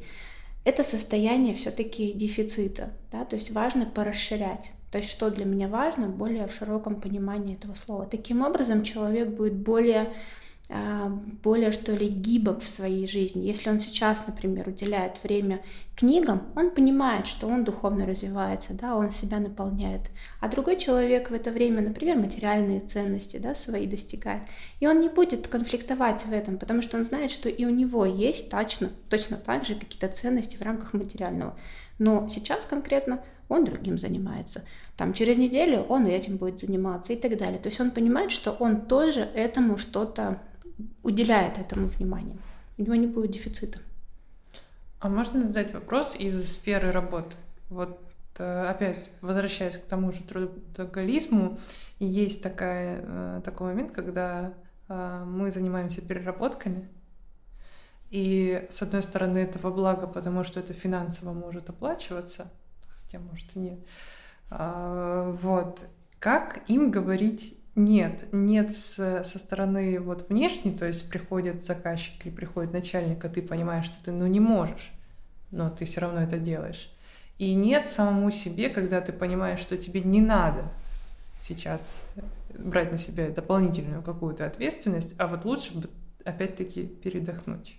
это 0.64 0.84
состояние 0.84 1.54
все-таки 1.54 2.12
дефицита, 2.14 2.92
да, 3.12 3.24
то 3.26 3.36
есть 3.36 3.52
важно 3.52 3.86
порасширять. 3.86 4.72
То 4.92 5.00
есть 5.00 5.12
что 5.12 5.30
для 5.30 5.46
меня 5.46 5.68
важно, 5.68 6.08
более 6.08 6.48
в 6.48 6.54
широком 6.54 7.02
понимании 7.02 7.56
этого 7.56 7.76
слова. 7.76 8.06
Таким 8.06 8.42
образом 8.42 8.84
человек 8.84 9.30
будет 9.30 9.56
более 9.56 10.14
а, 10.68 11.10
более, 11.44 11.72
что 11.72 11.92
ли, 11.92 12.08
гибок 12.08 12.64
в 12.64 12.68
своей 12.68 13.06
жизни. 13.06 13.46
Если 13.46 13.70
он 13.70 13.80
сейчас, 13.80 14.26
например, 14.26 14.68
уделяет 14.68 15.22
время 15.22 15.62
книгам, 15.96 16.44
он 16.56 16.72
понимает, 16.72 17.26
что 17.28 17.48
он 17.48 17.64
духовно 17.64 18.06
развивается, 18.06 18.74
да, 18.74 18.96
он 18.96 19.12
себя 19.12 19.40
наполняет. 19.40 20.02
А 20.40 20.50
другой 20.50 20.78
человек 20.78 21.30
в 21.30 21.34
это 21.34 21.52
время, 21.52 21.82
например, 21.82 22.18
материальные 22.18 22.82
ценности 22.82 23.38
да, 23.38 23.56
свои 23.56 23.88
достигает. 23.88 24.44
И 24.80 24.88
он 24.88 25.00
не 25.00 25.10
будет 25.10 25.48
конфликтовать 25.48 26.26
в 26.26 26.32
этом, 26.32 26.58
потому 26.58 26.82
что 26.82 26.98
он 26.98 27.06
знает, 27.06 27.32
что 27.32 27.50
и 27.50 27.66
у 27.66 27.70
него 27.70 28.06
есть 28.06 28.50
точно, 28.50 28.90
точно 29.10 29.38
так 29.38 29.66
же 29.66 29.76
какие-то 29.76 30.10
ценности 30.10 30.58
в 30.58 30.62
рамках 30.62 30.94
материального. 30.94 31.58
Но 31.98 32.28
сейчас 32.30 32.66
конкретно 32.66 33.22
он 33.48 33.64
другим 33.64 33.98
занимается. 33.98 34.64
Там 34.98 35.14
через 35.14 35.38
неделю 35.38 35.82
он 35.84 36.08
этим 36.08 36.38
будет 36.38 36.60
заниматься 36.60 37.14
и 37.14 37.16
так 37.16 37.38
далее. 37.38 37.60
То 37.60 37.68
есть 37.70 37.80
он 37.80 37.92
понимает, 37.92 38.32
что 38.32 38.52
он 38.52 38.82
тоже 38.82 39.22
этому 39.22 39.78
что-то 39.78 40.42
уделяет 41.04 41.58
этому 41.58 41.88
внимание. 41.88 42.38
У 42.78 42.82
него 42.82 42.96
не 42.96 43.08
будет 43.08 43.32
дефицита. 43.32 43.80
А 45.00 45.10
можно 45.10 45.44
задать 45.44 45.74
вопрос 45.74 46.16
из 46.16 46.54
сферы 46.54 46.92
работы? 46.92 47.36
Вот 47.70 48.00
э, 48.40 48.66
опять 48.66 49.10
возвращаясь 49.22 49.78
к 49.78 49.84
тому 49.84 50.12
же 50.12 50.22
трудоголизму, 50.24 51.60
есть 52.00 52.42
такая, 52.42 53.02
э, 53.04 53.42
такой 53.44 53.68
момент, 53.68 53.92
когда 53.92 54.54
э, 54.88 55.24
мы 55.26 55.52
занимаемся 55.52 56.02
переработками, 56.02 56.90
и 58.10 58.66
с 58.70 58.82
одной 58.82 59.04
стороны 59.04 59.40
это 59.40 59.60
во 59.60 59.72
благо, 59.72 60.08
потому 60.08 60.44
что 60.44 60.60
это 60.60 60.74
финансово 60.74 61.34
может 61.34 61.70
оплачиваться, 61.70 62.52
хотя 62.88 63.20
может 63.20 63.56
и 63.56 63.60
нет. 63.60 63.80
А, 64.50 65.32
вот. 65.42 65.86
Как 66.20 66.62
им 66.70 66.92
говорить 66.92 67.58
нет, 67.76 68.26
нет 68.32 68.72
с, 68.72 69.24
со 69.24 69.40
стороны 69.40 70.00
вот 70.00 70.30
внешней, 70.30 70.72
то 70.72 70.86
есть 70.88 71.10
приходит 71.10 71.64
заказчик 71.64 72.26
или 72.26 72.34
приходит 72.34 72.72
начальник, 72.72 73.24
а 73.24 73.30
ты 73.30 73.42
понимаешь, 73.42 73.86
что 73.86 74.02
ты 74.02 74.12
ну 74.12 74.28
не 74.28 74.40
можешь, 74.40 74.92
но 75.52 75.70
ты 75.70 75.84
все 75.84 76.00
равно 76.00 76.22
это 76.22 76.38
делаешь. 76.38 76.90
И 77.38 77.54
нет 77.54 77.90
самому 77.90 78.32
себе, 78.32 78.70
когда 78.70 79.02
ты 79.02 79.12
понимаешь, 79.12 79.60
что 79.60 79.76
тебе 79.76 80.00
не 80.00 80.22
надо 80.22 80.72
сейчас 81.38 82.02
брать 82.58 82.94
на 82.94 82.98
себя 82.98 83.30
дополнительную 83.30 84.02
какую-то 84.02 84.46
ответственность, 84.46 85.16
а 85.18 85.28
вот 85.28 85.44
лучше 85.44 85.78
бы 85.78 85.90
опять-таки 86.24 86.86
передохнуть. 86.86 87.76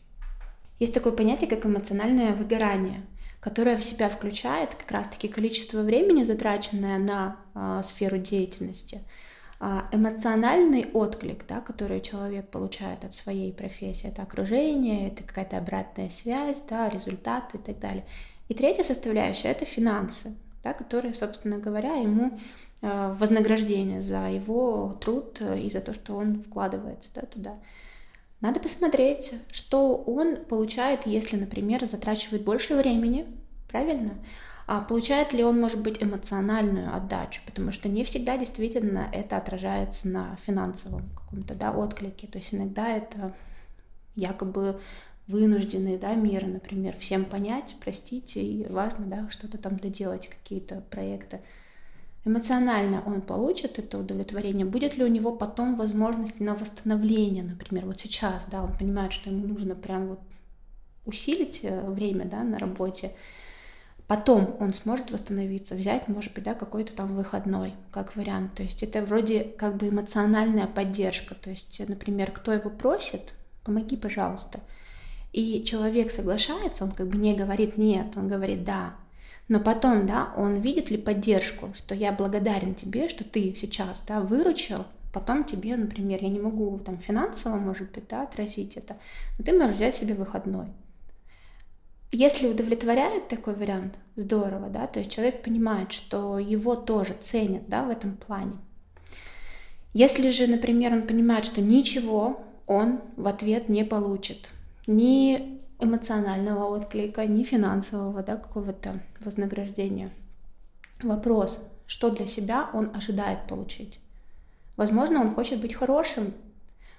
Есть 0.79 0.93
такое 0.93 1.15
понятие, 1.15 1.49
как 1.49 1.65
эмоциональное 1.65 2.35
выгорание, 2.35 3.01
которое 3.41 3.79
в 3.79 3.83
себя 3.83 4.11
включает 4.11 4.75
как 4.75 4.91
раз-таки 4.91 5.29
количество 5.29 5.81
времени, 5.81 6.23
затраченное 6.23 6.99
на 6.99 7.37
э, 7.55 7.81
сферу 7.83 8.19
деятельности– 8.19 9.01
эмоциональный 9.59 10.87
отклик, 10.93 11.47
да, 11.47 11.61
который 11.61 12.01
человек 12.01 12.49
получает 12.51 13.05
от 13.05 13.15
своей 13.15 13.53
профессии, 13.53 14.09
это 14.09 14.23
окружение, 14.23 15.09
это 15.09 15.23
какая-то 15.23 15.57
обратная 15.59 16.11
связь, 16.11 16.63
да, 16.69 16.89
результаты 16.89 17.57
и 17.57 17.61
так 17.61 17.79
далее. 17.79 18.05
И 18.49 18.55
третья 18.55 18.83
составляющая— 18.83 19.49
это 19.51 19.65
финансы, 19.65 20.35
да, 20.63 20.73
которые, 20.75 21.15
собственно 21.15 21.59
говоря, 21.59 21.95
ему 21.95 22.39
а, 22.83 23.15
вознаграждение 23.15 24.03
за 24.03 24.29
его 24.29 24.99
труд 25.01 25.41
и 25.41 25.71
за 25.71 25.81
то, 25.81 25.95
что 25.95 26.15
он 26.15 26.43
вкладывается 26.43 27.11
да, 27.15 27.23
туда. 27.23 27.55
Надо 28.41 28.61
посмотреть, 28.61 29.33
что 29.51 29.97
он 29.97 30.37
получает, 30.45 31.07
если, 31.07 31.37
например, 31.37 31.87
затрачивает 31.87 32.45
больше 32.45 32.77
времени, 32.77 33.27
правильно? 33.69 34.15
А 34.67 34.81
получает 34.81 35.33
ли 35.33 35.45
он, 35.45 35.61
может 35.61 35.81
быть, 35.81 36.03
эмоциональную 36.03 36.95
отдачу, 36.95 37.41
потому 37.47 37.71
что 37.71 37.89
не 37.89 38.03
всегда 38.03 38.37
действительно 38.37 39.09
это 39.13 39.37
отражается 39.37 40.09
на 40.09 40.37
финансовом 40.45 41.09
каком-то 41.15 41.55
да, 41.55 41.71
отклике, 41.71 42.27
то 42.27 42.39
есть 42.39 42.53
иногда 42.53 42.89
это 42.89 43.33
якобы 44.17 44.81
вынужденные 45.29 45.99
да, 45.99 46.15
меры, 46.15 46.47
например, 46.47 46.97
всем 46.99 47.25
понять, 47.25 47.77
простите, 47.81 48.43
и 48.43 48.67
важно 48.69 49.07
да, 49.07 49.29
что-то 49.31 49.59
там 49.59 49.77
доделать, 49.77 50.29
какие-то 50.29 50.83
проекты. 50.91 51.41
Эмоционально 52.25 53.05
он 53.07 53.21
получит 53.21 53.79
это 53.79 53.99
удовлетворение, 53.99 54.67
будет 54.67 54.97
ли 54.97 55.05
у 55.05 55.09
него 55.09 55.31
потом 55.31 55.77
возможность 55.77 56.41
на 56.41 56.57
восстановление, 56.57 57.45
например, 57.45 57.87
вот 57.87 58.01
сейчас, 58.01 58.45
да, 58.51 58.65
он 58.65 58.77
понимает, 58.77 59.13
что 59.13 59.31
ему 59.31 59.47
нужно 59.47 59.77
прям 59.77 60.09
вот 60.09 60.21
усилить 61.05 61.61
э, 61.63 61.89
время, 61.89 62.25
да, 62.25 62.43
на 62.43 62.59
работе, 62.59 63.13
Потом 64.07 64.57
он 64.61 64.73
сможет 64.73 65.11
восстановиться, 65.11 65.75
взять, 65.75 66.07
может 66.07 66.33
быть, 66.33 66.45
да, 66.45 66.55
какой-то 66.55 66.95
там 66.95 67.17
выходной, 67.17 67.75
как 67.91 68.15
вариант. 68.15 68.55
То 68.55 68.63
есть 68.63 68.83
это 68.85 69.03
вроде 69.03 69.41
как 69.43 69.77
бы 69.77 69.89
эмоциональная 69.89 70.69
поддержка. 70.69 71.35
То 71.35 71.51
есть, 71.51 71.83
например, 71.89 72.31
кто 72.31 72.53
его 72.53 72.71
просит, 72.71 73.33
помоги, 73.65 73.97
пожалуйста. 73.97 74.61
И 75.33 75.65
человек 75.65 76.11
соглашается, 76.11 76.85
он 76.85 76.93
как 76.93 77.09
бы 77.09 77.19
не 77.19 77.35
говорит 77.35 77.77
нет, 77.77 78.17
он 78.17 78.29
говорит 78.29 78.63
да. 78.63 78.95
Но 79.49 79.61
потом, 79.61 80.07
да, 80.07 80.33
он 80.37 80.57
видит 80.57 80.91
ли 80.91 80.97
поддержку, 80.97 81.73
что 81.75 81.95
я 81.95 82.13
благодарен 82.13 82.75
тебе, 82.75 83.09
что 83.09 83.25
ты 83.25 83.55
сейчас, 83.57 84.03
да, 84.07 84.21
выручил, 84.21 84.87
потом 85.13 85.45
тебе, 85.45 85.77
например, 85.77 86.23
я 86.23 86.29
не 86.29 86.41
могу 86.41 86.79
там 86.79 86.99
финансово, 86.99 87.57
может 87.57 87.91
быть, 87.93 88.09
да, 88.09 88.23
отразить 88.23 88.77
это, 88.77 88.97
но 89.39 89.45
ты 89.45 89.53
можешь 89.53 89.77
взять 89.77 89.95
себе 89.95 90.15
выходной. 90.15 90.67
Если 92.13 92.49
удовлетворяет 92.49 93.29
такой 93.29 93.55
вариант, 93.55 93.95
здорово, 94.15 94.69
да, 94.69 94.87
то 94.87 95.01
есть 95.01 95.11
человек 95.11 95.43
понимает, 95.43 95.93
что 95.93 96.39
его 96.39 96.77
тоже 96.77 97.15
ценят, 97.21 97.69
да, 97.69 97.85
в 97.85 97.91
этом 97.91 98.17
плане. 98.17 98.53
Если 99.93 100.31
же, 100.31 100.47
например, 100.47 100.93
он 100.93 101.07
понимает, 101.07 101.45
что 101.45 101.61
ничего 101.61 102.41
он 102.67 103.01
в 103.17 103.27
ответ 103.27 103.69
не 103.69 103.85
получит, 103.85 104.51
ни 104.87 105.61
эмоционального 105.81 106.67
отклика, 106.67 107.27
ни 107.27 107.43
финансового, 107.45 108.23
да, 108.23 108.37
какого-то 108.37 109.01
вознаграждения. 109.21 110.11
Вопрос, 111.03 111.59
что 111.87 112.11
для 112.11 112.27
себя 112.27 112.71
он 112.73 112.95
ожидает 112.95 113.47
получить. 113.47 113.99
Возможно, 114.77 115.21
он 115.21 115.35
хочет 115.35 115.61
быть 115.61 115.75
хорошим, 115.75 116.33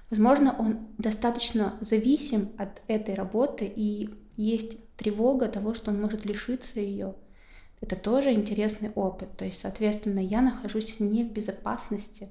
возможно, 0.10 0.56
он 0.58 0.80
достаточно 0.98 1.74
зависим 1.82 2.50
от 2.58 2.82
этой 2.88 3.16
работы 3.16 3.72
и 3.76 4.10
есть 4.38 4.96
тревога 4.96 5.48
того, 5.48 5.74
что 5.74 5.92
он 5.92 6.00
может 6.00 6.26
лишиться 6.26 6.80
ее. 6.80 7.16
Это 7.80 7.96
тоже 7.96 8.34
интересный 8.34 8.90
опыт. 8.96 9.38
То 9.38 9.46
есть, 9.46 9.60
соответственно, 9.60 10.20
я 10.20 10.42
нахожусь 10.42 11.00
не 11.00 11.24
в 11.24 11.32
безопасности. 11.32 12.30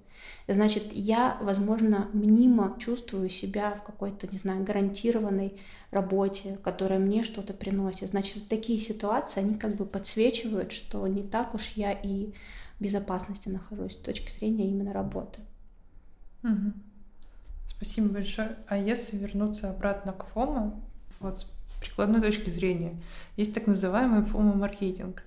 Значит, 0.48 0.92
я, 0.92 1.38
возможно, 1.40 2.08
мнимо 2.12 2.76
чувствую 2.80 3.28
себя 3.28 3.72
в 3.72 3.84
какой-то, 3.84 4.26
не 4.26 4.38
знаю, 4.38 4.64
гарантированной 4.64 5.60
работе, 5.92 6.58
которая 6.64 6.98
мне 6.98 7.22
что-то 7.22 7.52
приносит. 7.54 8.10
Значит, 8.10 8.48
такие 8.48 8.80
ситуации, 8.80 9.40
они 9.40 9.54
как 9.54 9.76
бы 9.76 9.86
подсвечивают, 9.86 10.72
что 10.72 11.06
не 11.06 11.22
так 11.22 11.54
уж 11.54 11.72
я 11.76 11.92
и 11.92 12.32
в 12.78 12.82
безопасности 12.82 13.48
нахожусь 13.48 13.92
с 13.92 13.96
точки 13.96 14.32
зрения 14.32 14.68
именно 14.68 14.92
работы. 14.92 15.40
Угу. 16.42 16.72
Спасибо 17.68 18.08
большое. 18.08 18.56
А 18.66 18.76
если 18.76 19.16
вернуться 19.16 19.70
обратно 19.70 20.12
к 20.12 20.26
ФОМа, 20.26 20.80
вот 21.20 21.46
прикладной 21.80 22.20
точки 22.20 22.50
зрения. 22.50 23.00
Есть 23.36 23.54
так 23.54 23.66
называемый 23.66 24.22
фомо-маркетинг. 24.22 25.24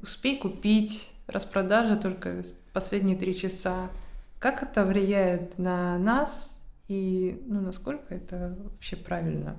Успей 0.00 0.38
купить, 0.38 1.10
распродажа 1.26 1.96
только 1.96 2.42
последние 2.72 3.16
три 3.16 3.34
часа. 3.34 3.90
Как 4.38 4.62
это 4.62 4.84
влияет 4.84 5.58
на 5.58 5.98
нас 5.98 6.62
и 6.88 7.42
ну, 7.46 7.60
насколько 7.60 8.14
это 8.14 8.56
вообще 8.62 8.96
правильно 8.96 9.56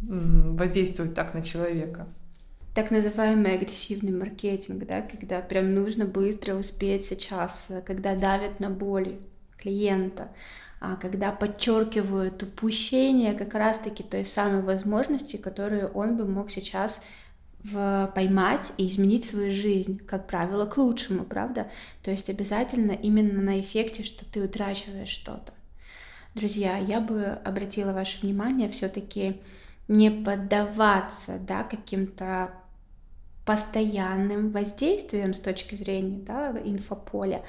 воздействует 0.00 1.14
так 1.14 1.34
на 1.34 1.42
человека? 1.42 2.06
так 2.76 2.90
называемый 2.90 3.54
агрессивный 3.54 4.12
маркетинг, 4.12 4.84
да, 4.86 5.00
когда 5.00 5.40
прям 5.40 5.72
нужно 5.74 6.04
быстро 6.04 6.56
успеть 6.56 7.06
сейчас, 7.06 7.72
когда 7.86 8.14
давят 8.14 8.60
на 8.60 8.68
боли 8.68 9.18
клиента, 9.56 10.28
когда 10.94 11.32
подчеркивают 11.32 12.42
упущение 12.42 13.34
как 13.34 13.54
раз-таки 13.54 14.04
той 14.04 14.24
самой 14.24 14.62
возможности, 14.62 15.36
которую 15.36 15.88
он 15.88 16.16
бы 16.16 16.24
мог 16.24 16.50
сейчас 16.52 17.02
в, 17.64 18.12
поймать 18.14 18.72
и 18.76 18.86
изменить 18.86 19.24
свою 19.24 19.50
жизнь, 19.50 19.98
как 20.06 20.28
правило, 20.28 20.66
к 20.66 20.76
лучшему, 20.76 21.24
правда? 21.24 21.68
То 22.02 22.12
есть 22.12 22.30
обязательно 22.30 22.92
именно 22.92 23.42
на 23.42 23.60
эффекте, 23.60 24.04
что 24.04 24.24
ты 24.24 24.44
утрачиваешь 24.44 25.08
что-то. 25.08 25.52
Друзья, 26.34 26.76
я 26.76 27.00
бы 27.00 27.24
обратила 27.44 27.92
ваше 27.92 28.20
внимание 28.20 28.68
все-таки 28.68 29.40
не 29.88 30.10
поддаваться 30.10 31.38
да, 31.38 31.62
каким-то 31.62 32.52
постоянным 33.46 34.50
воздействием 34.50 35.32
с 35.32 35.38
точки 35.38 35.76
зрения 35.76 36.18
да, 36.18 36.50
инфополя, 36.64 37.42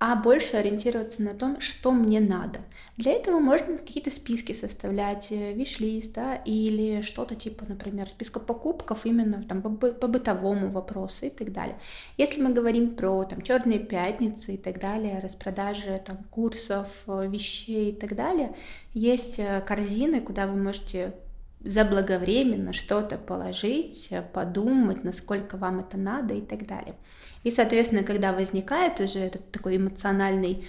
а 0.00 0.16
больше 0.16 0.56
ориентироваться 0.56 1.22
на 1.22 1.34
том, 1.34 1.60
что 1.60 1.92
мне 1.92 2.20
надо. 2.20 2.60
Для 2.96 3.12
этого 3.12 3.38
можно 3.38 3.76
какие-то 3.76 4.10
списки 4.10 4.52
составлять, 4.52 5.30
э, 5.30 5.52
виш-лист, 5.52 6.14
да, 6.14 6.36
или 6.36 7.02
что-то 7.02 7.34
типа, 7.34 7.66
например, 7.68 8.08
списка 8.08 8.40
покупков 8.40 9.04
именно 9.04 9.42
там, 9.42 9.60
по, 9.60 9.68
по 9.68 10.08
бытовому 10.08 10.70
вопросу 10.70 11.26
и 11.26 11.30
так 11.30 11.52
далее. 11.52 11.78
Если 12.16 12.40
мы 12.40 12.54
говорим 12.54 12.94
про 12.94 13.24
там, 13.24 13.42
черные 13.42 13.78
пятницы 13.78 14.54
и 14.54 14.56
так 14.56 14.80
далее, 14.80 15.20
распродажи 15.22 16.02
там, 16.04 16.16
курсов, 16.30 16.88
э, 17.06 17.26
вещей 17.28 17.90
и 17.90 17.94
так 17.94 18.16
далее, 18.16 18.56
есть 18.94 19.38
э, 19.38 19.62
корзины, 19.66 20.22
куда 20.22 20.46
вы 20.46 20.56
можете 20.56 21.12
заблаговременно 21.62 22.72
что-то 22.72 23.18
положить, 23.18 24.12
подумать, 24.32 25.04
насколько 25.04 25.56
вам 25.56 25.80
это 25.80 25.96
надо 25.98 26.34
и 26.34 26.40
так 26.40 26.66
далее. 26.66 26.94
И, 27.44 27.50
соответственно, 27.50 28.02
когда 28.02 28.32
возникает 28.32 29.00
уже 29.00 29.18
этот 29.18 29.50
такой 29.50 29.76
эмоциональный 29.76 30.66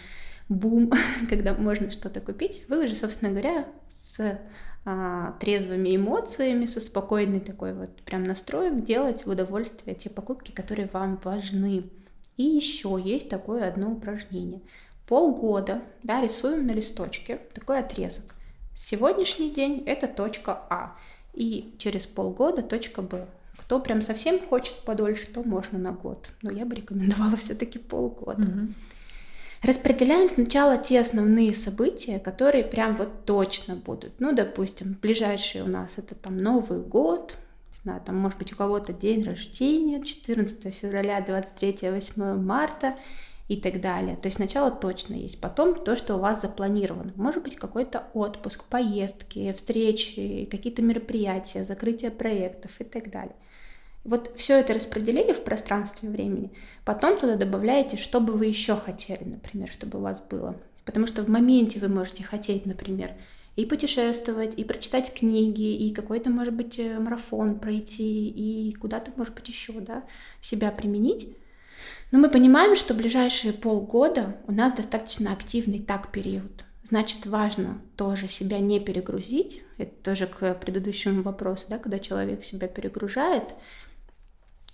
бум, 0.49 0.91
когда 1.30 1.54
можно 1.54 1.91
что-то 1.91 2.19
купить, 2.19 2.65
вы 2.67 2.84
уже, 2.84 2.95
собственно 2.95 3.32
говоря, 3.32 3.65
с 3.89 4.39
а, 4.84 5.34
трезвыми 5.39 5.95
эмоциями, 5.95 6.65
со 6.65 6.82
спокойной 6.82 7.39
такой 7.39 7.73
вот 7.73 7.95
прям 8.04 8.23
настроем 8.23 8.84
делать 8.84 9.25
в 9.25 9.30
удовольствие 9.30 9.95
те 9.95 10.10
покупки, 10.10 10.51
которые 10.51 10.89
вам 10.91 11.19
важны. 11.23 11.89
И 12.38 12.43
еще 12.43 12.99
есть 13.04 13.30
такое 13.30 13.67
одно 13.67 13.91
упражнение. 13.91 14.62
Полгода, 15.08 15.82
да, 16.04 16.21
рисуем 16.21 16.65
на 16.65 16.71
листочке 16.71 17.39
такой 17.54 17.80
отрезок. 17.80 18.36
Сегодняшний 18.75 19.51
день 19.51 19.84
это 19.86 20.07
точка 20.07 20.62
А, 20.69 20.95
и 21.34 21.75
через 21.77 22.05
полгода 22.05 22.62
точка 22.62 23.01
Б. 23.01 23.27
Кто 23.57 23.79
прям 23.79 24.01
совсем 24.01 24.39
хочет 24.39 24.75
подольше, 24.84 25.27
то 25.27 25.43
можно 25.43 25.79
на 25.79 25.91
год. 25.91 26.29
Но 26.41 26.51
я 26.51 26.65
бы 26.65 26.75
рекомендовала 26.75 27.36
все-таки 27.38 27.79
полгода. 27.79 28.41
Mm-hmm. 28.41 28.73
Распределяем 29.63 30.27
сначала 30.27 30.77
те 30.77 30.99
основные 30.99 31.53
события, 31.53 32.17
которые 32.19 32.63
прям 32.63 32.95
вот 32.95 33.25
точно 33.25 33.75
будут. 33.75 34.13
Ну, 34.19 34.34
допустим, 34.34 34.97
ближайшие 34.99 35.63
у 35.63 35.67
нас 35.67 35.93
это 35.97 36.15
там 36.15 36.38
Новый 36.38 36.79
год, 36.79 37.38
не 37.69 37.77
знаю, 37.84 38.01
там 38.03 38.17
может 38.17 38.39
быть 38.39 38.51
у 38.51 38.55
кого-то 38.55 38.91
день 38.91 39.23
рождения, 39.23 40.03
14 40.03 40.73
февраля, 40.73 41.21
23, 41.21 41.91
8 41.91 42.41
марта 42.41 42.95
и 43.51 43.57
так 43.59 43.81
далее. 43.81 44.15
То 44.15 44.27
есть 44.27 44.37
сначала 44.37 44.71
точно 44.71 45.13
есть, 45.15 45.41
потом 45.41 45.75
то, 45.83 45.97
что 45.97 46.15
у 46.15 46.19
вас 46.19 46.39
запланировано. 46.39 47.11
Может 47.17 47.43
быть 47.43 47.57
какой-то 47.57 48.07
отпуск, 48.13 48.63
поездки, 48.63 49.51
встречи, 49.51 50.47
какие-то 50.49 50.81
мероприятия, 50.81 51.65
закрытие 51.65 52.11
проектов 52.11 52.71
и 52.79 52.85
так 52.85 53.11
далее. 53.11 53.35
Вот 54.05 54.31
все 54.37 54.57
это 54.57 54.73
распределили 54.73 55.33
в 55.33 55.43
пространстве 55.43 56.07
времени, 56.07 56.53
потом 56.85 57.19
туда 57.19 57.35
добавляете, 57.35 57.97
что 57.97 58.21
бы 58.21 58.31
вы 58.31 58.45
еще 58.45 58.77
хотели, 58.77 59.25
например, 59.25 59.69
чтобы 59.69 59.99
у 59.99 60.01
вас 60.01 60.21
было. 60.21 60.55
Потому 60.85 61.05
что 61.05 61.21
в 61.21 61.27
моменте 61.27 61.77
вы 61.79 61.89
можете 61.89 62.23
хотеть, 62.23 62.65
например, 62.65 63.11
и 63.57 63.65
путешествовать, 63.65 64.57
и 64.57 64.63
прочитать 64.63 65.13
книги, 65.13 65.75
и 65.75 65.93
какой-то, 65.93 66.29
может 66.29 66.53
быть, 66.53 66.79
э, 66.79 66.97
марафон 66.99 67.59
пройти, 67.59 68.29
и 68.29 68.71
куда-то, 68.75 69.11
может 69.17 69.35
быть, 69.35 69.49
еще, 69.49 69.73
да, 69.73 70.03
себя 70.39 70.71
применить. 70.71 71.27
Но 72.12 72.19
мы 72.19 72.30
понимаем, 72.30 72.76
что 72.76 72.93
ближайшие 72.93 73.54
полгода 73.54 74.38
у 74.45 74.52
нас 74.52 74.74
достаточно 74.74 75.32
активный 75.32 75.80
так 75.80 76.12
период. 76.12 76.65
Значит, 76.84 77.26
важно 77.26 77.82
тоже 77.95 78.28
себя 78.28 78.60
не 78.60 78.82
перегрузить. 78.82 79.63
Это 79.78 79.93
тоже 80.04 80.28
к 80.28 80.54
предыдущему 80.56 81.24
вопросу, 81.24 81.65
да, 81.69 81.78
когда 81.78 82.00
человек 82.00 82.43
себя 82.43 82.67
перегружает, 82.67 83.56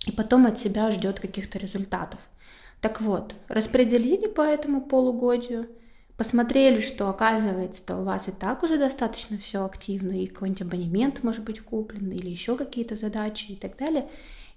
и 0.06 0.10
потом 0.10 0.46
от 0.46 0.58
себя 0.58 0.90
ждет 0.90 1.20
каких-то 1.20 1.58
результатов. 1.58 2.18
Так 2.80 3.00
вот, 3.00 3.34
распределили 3.46 4.26
по 4.26 4.40
этому 4.40 4.80
полугодию, 4.80 5.68
посмотрели, 6.16 6.80
что 6.80 7.08
оказывается-то 7.08 7.98
у 7.98 8.04
вас 8.04 8.28
и 8.28 8.32
так 8.32 8.64
уже 8.64 8.78
достаточно 8.78 9.38
все 9.38 9.64
активно, 9.64 10.20
и 10.20 10.26
какой-нибудь 10.26 10.62
абонемент 10.62 11.22
может 11.22 11.44
быть 11.44 11.60
куплен, 11.60 12.10
или 12.10 12.30
еще 12.30 12.56
какие-то 12.56 12.96
задачи 12.96 13.52
и 13.52 13.56
так 13.56 13.76
далее, 13.76 14.08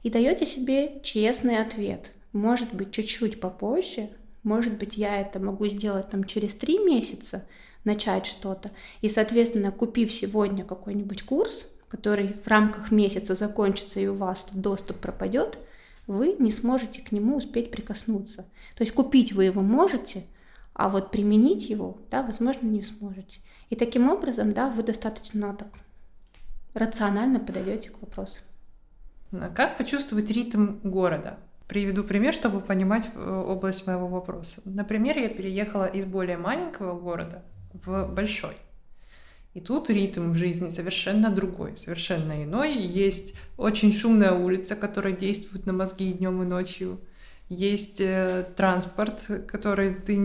и 0.02 0.10
даете 0.10 0.48
себе 0.48 1.00
честный 1.04 1.60
ответ. 1.60 2.12
Может 2.34 2.74
быть, 2.74 2.91
чуть-чуть 2.91 3.39
попозже, 3.39 4.10
может 4.44 4.78
быть, 4.78 4.98
я 4.98 5.20
это 5.20 5.39
могу 5.39 5.67
сделать 5.67 6.10
там 6.10 6.24
через 6.24 6.56
три 6.56 6.80
месяца, 6.80 7.46
начать 7.84 8.26
что-то, 8.26 8.72
и, 9.02 9.10
соответственно, 9.10 9.72
купив 9.72 10.12
сегодня 10.12 10.63
какой-нибудь 10.63 11.24
курс, 11.24 11.67
который 11.88 12.34
в 12.34 12.48
рамках 12.48 12.91
месяца 12.91 13.36
закончится 13.36 14.00
и 14.00 14.08
у 14.08 14.15
вас 14.15 14.48
доступ 14.54 14.98
пропадет, 14.98 15.60
вы 16.08 16.36
не 16.39 16.52
сможете 16.52 17.02
к 17.02 17.12
нему 17.12 17.38
успеть 17.38 17.72
прикоснуться. 17.72 18.44
То 18.76 18.82
есть 18.82 18.94
купить 18.94 19.34
вы 19.34 19.46
его 19.46 19.62
можете, 19.62 20.24
а 20.74 20.89
вот 20.89 21.12
применить 21.12 21.70
его, 21.70 21.98
да, 22.10 22.24
возможно, 22.24 22.67
не 22.67 22.84
сможете. 22.84 23.39
И 23.70 23.76
таким 23.76 24.10
образом, 24.10 24.54
да, 24.54 24.70
вы 24.70 24.84
достаточно 24.84 25.54
так 25.54 25.70
рационально 26.74 27.39
подойдете 27.39 27.89
к 27.89 28.02
вопросу. 28.02 28.39
А 29.32 29.50
как 29.50 29.78
почувствовать 29.78 30.30
ритм 30.32 30.78
города? 30.84 31.38
Приведу 31.71 32.03
пример, 32.03 32.34
чтобы 32.34 32.60
понимать 32.60 33.10
э, 33.15 33.43
область 33.47 33.88
моего 33.88 34.05
вопроса. 34.05 34.62
Например, 34.65 35.17
я 35.17 35.29
переехала 35.29 35.86
из 35.86 36.03
более 36.03 36.36
маленького 36.36 36.99
города 36.99 37.45
в 37.71 38.07
большой. 38.07 38.57
И 39.53 39.62
тут 39.62 39.89
ритм 39.89 40.31
в 40.31 40.36
жизни 40.36 40.67
совершенно 40.67 41.29
другой, 41.29 41.77
совершенно 41.77 42.43
иной. 42.43 42.75
Есть 42.75 43.36
очень 43.55 43.93
шумная 43.93 44.34
улица, 44.34 44.75
которая 44.75 45.13
действует 45.13 45.65
на 45.65 45.71
мозги 45.71 46.12
днем 46.12 46.43
и 46.43 46.45
ночью. 46.45 46.99
Есть 47.47 48.01
э, 48.01 48.47
транспорт, 48.57 49.29
который 49.47 49.95
ты 49.95 50.17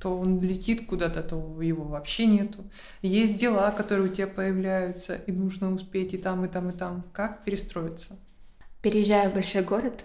то 0.00 0.18
он 0.18 0.40
летит 0.40 0.88
куда-то, 0.88 1.22
то 1.22 1.62
его 1.62 1.84
вообще 1.84 2.26
нету. 2.26 2.68
Есть 3.02 3.38
дела, 3.38 3.70
которые 3.70 4.10
у 4.10 4.12
тебя 4.12 4.26
появляются, 4.26 5.14
и 5.14 5.30
нужно 5.30 5.72
успеть 5.72 6.12
и 6.12 6.18
там, 6.18 6.44
и 6.44 6.48
там, 6.48 6.70
и 6.70 6.72
там. 6.72 7.04
Как 7.12 7.44
перестроиться? 7.44 8.18
Переезжая 8.82 9.30
в 9.30 9.34
большой 9.34 9.62
город, 9.62 10.04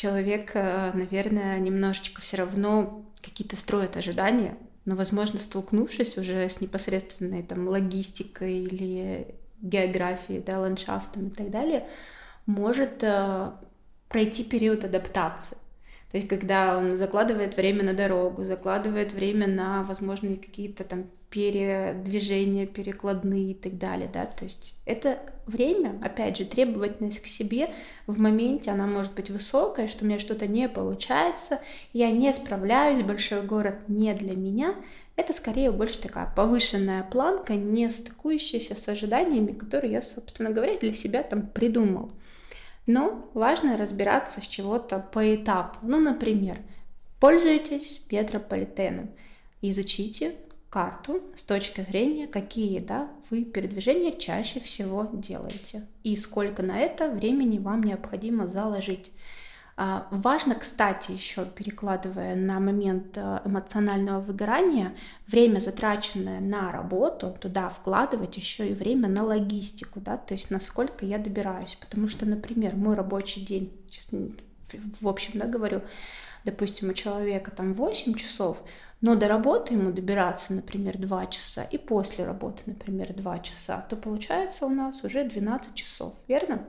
человек, 0.00 0.52
э, 0.54 0.92
наверное, 0.94 1.58
немножечко 1.58 2.22
все 2.22 2.38
равно 2.38 3.04
какие-то 3.20 3.56
строит 3.56 3.96
ожидания, 3.96 4.56
но, 4.86 4.96
возможно, 4.96 5.38
столкнувшись 5.38 6.16
уже 6.16 6.48
с 6.48 6.62
непосредственной 6.62 7.42
там 7.42 7.68
логистикой 7.68 8.60
или 8.60 9.34
географией, 9.60 10.40
да, 10.40 10.58
ландшафтом 10.58 11.28
и 11.28 11.30
так 11.30 11.50
далее, 11.50 11.86
может 12.46 13.02
э, 13.02 13.50
пройти 14.08 14.42
период 14.42 14.84
адаптации. 14.84 15.58
То 16.10 16.16
есть, 16.16 16.28
когда 16.28 16.78
он 16.78 16.96
закладывает 16.96 17.56
время 17.56 17.84
на 17.84 17.92
дорогу, 17.92 18.44
закладывает 18.44 19.12
время 19.12 19.46
на 19.46 19.82
возможные 19.82 20.36
какие-то 20.36 20.82
там 20.82 21.10
передвижения, 21.30 22.66
перекладные 22.66 23.52
и 23.52 23.54
так 23.54 23.78
далее, 23.78 24.10
да, 24.12 24.26
то 24.26 24.44
есть 24.44 24.74
это 24.84 25.20
время, 25.46 25.98
опять 26.02 26.36
же, 26.36 26.44
требовательность 26.44 27.20
к 27.20 27.26
себе 27.26 27.72
в 28.08 28.18
моменте, 28.18 28.72
она 28.72 28.86
может 28.86 29.14
быть 29.14 29.30
высокая, 29.30 29.86
что 29.86 30.04
у 30.04 30.08
меня 30.08 30.18
что-то 30.18 30.48
не 30.48 30.68
получается, 30.68 31.60
я 31.92 32.10
не 32.10 32.32
справляюсь, 32.32 33.04
большой 33.04 33.42
город 33.42 33.76
не 33.86 34.12
для 34.12 34.34
меня, 34.34 34.74
это 35.14 35.32
скорее 35.32 35.70
больше 35.70 36.00
такая 36.00 36.32
повышенная 36.34 37.04
планка, 37.04 37.54
не 37.54 37.88
стыкующаяся 37.90 38.74
с 38.74 38.88
ожиданиями, 38.88 39.52
которые 39.52 39.92
я, 39.92 40.02
собственно 40.02 40.50
говоря, 40.50 40.78
для 40.78 40.92
себя 40.92 41.22
там 41.22 41.46
придумал. 41.46 42.10
Но 42.86 43.30
важно 43.34 43.76
разбираться 43.76 44.40
с 44.40 44.46
чего-то 44.46 44.98
по 44.98 45.34
этапу. 45.34 45.78
Ну, 45.82 46.00
например, 46.00 46.58
пользуетесь 47.20 48.02
метрополитеном, 48.10 49.10
изучите 49.60 50.34
карту 50.70 51.20
с 51.36 51.42
точки 51.42 51.82
зрения, 51.82 52.28
какие 52.28 52.78
да, 52.78 53.10
вы 53.28 53.44
передвижения 53.44 54.16
чаще 54.16 54.60
всего 54.60 55.08
делаете 55.12 55.86
и 56.04 56.16
сколько 56.16 56.62
на 56.62 56.78
это 56.78 57.10
времени 57.10 57.58
вам 57.58 57.82
необходимо 57.82 58.46
заложить. 58.46 59.10
А, 59.76 60.06
важно, 60.10 60.54
кстати, 60.54 61.10
еще 61.10 61.46
перекладывая 61.46 62.36
на 62.36 62.60
момент 62.60 63.16
э, 63.16 63.40
эмоционального 63.46 64.20
выгорания, 64.20 64.94
время, 65.26 65.58
затраченное 65.58 66.38
на 66.38 66.70
работу, 66.70 67.34
туда 67.40 67.70
вкладывать 67.70 68.36
еще 68.36 68.68
и 68.68 68.74
время 68.74 69.08
на 69.08 69.24
логистику, 69.24 69.98
да, 70.00 70.18
то 70.18 70.34
есть 70.34 70.50
насколько 70.50 71.06
я 71.06 71.16
добираюсь. 71.16 71.78
Потому 71.80 72.08
что, 72.08 72.26
например, 72.26 72.76
мой 72.76 72.94
рабочий 72.94 73.40
день, 73.40 73.72
сейчас 73.88 74.08
в 75.00 75.08
общем, 75.08 75.40
да, 75.40 75.46
говорю, 75.46 75.80
допустим, 76.44 76.90
у 76.90 76.92
человека 76.92 77.50
там 77.50 77.72
8 77.72 78.14
часов, 78.14 78.62
но 79.00 79.14
до 79.14 79.28
работы 79.28 79.74
ему 79.74 79.92
добираться, 79.92 80.52
например, 80.52 80.98
2 80.98 81.26
часа, 81.26 81.64
и 81.64 81.78
после 81.78 82.24
работы, 82.24 82.62
например, 82.66 83.14
2 83.14 83.38
часа, 83.38 83.84
то 83.88 83.96
получается 83.96 84.66
у 84.66 84.68
нас 84.68 85.02
уже 85.04 85.24
12 85.24 85.74
часов, 85.74 86.14
верно? 86.28 86.66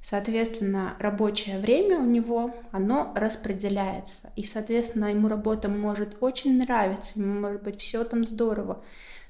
Соответственно, 0.00 0.96
рабочее 0.98 1.58
время 1.58 1.98
у 1.98 2.04
него, 2.04 2.54
оно 2.70 3.12
распределяется. 3.14 4.30
И, 4.36 4.42
соответственно, 4.42 5.06
ему 5.06 5.28
работа 5.28 5.68
может 5.68 6.16
очень 6.20 6.58
нравиться, 6.58 7.18
ему 7.18 7.40
может 7.40 7.62
быть 7.62 7.80
все 7.80 8.04
там 8.04 8.24
здорово. 8.24 8.82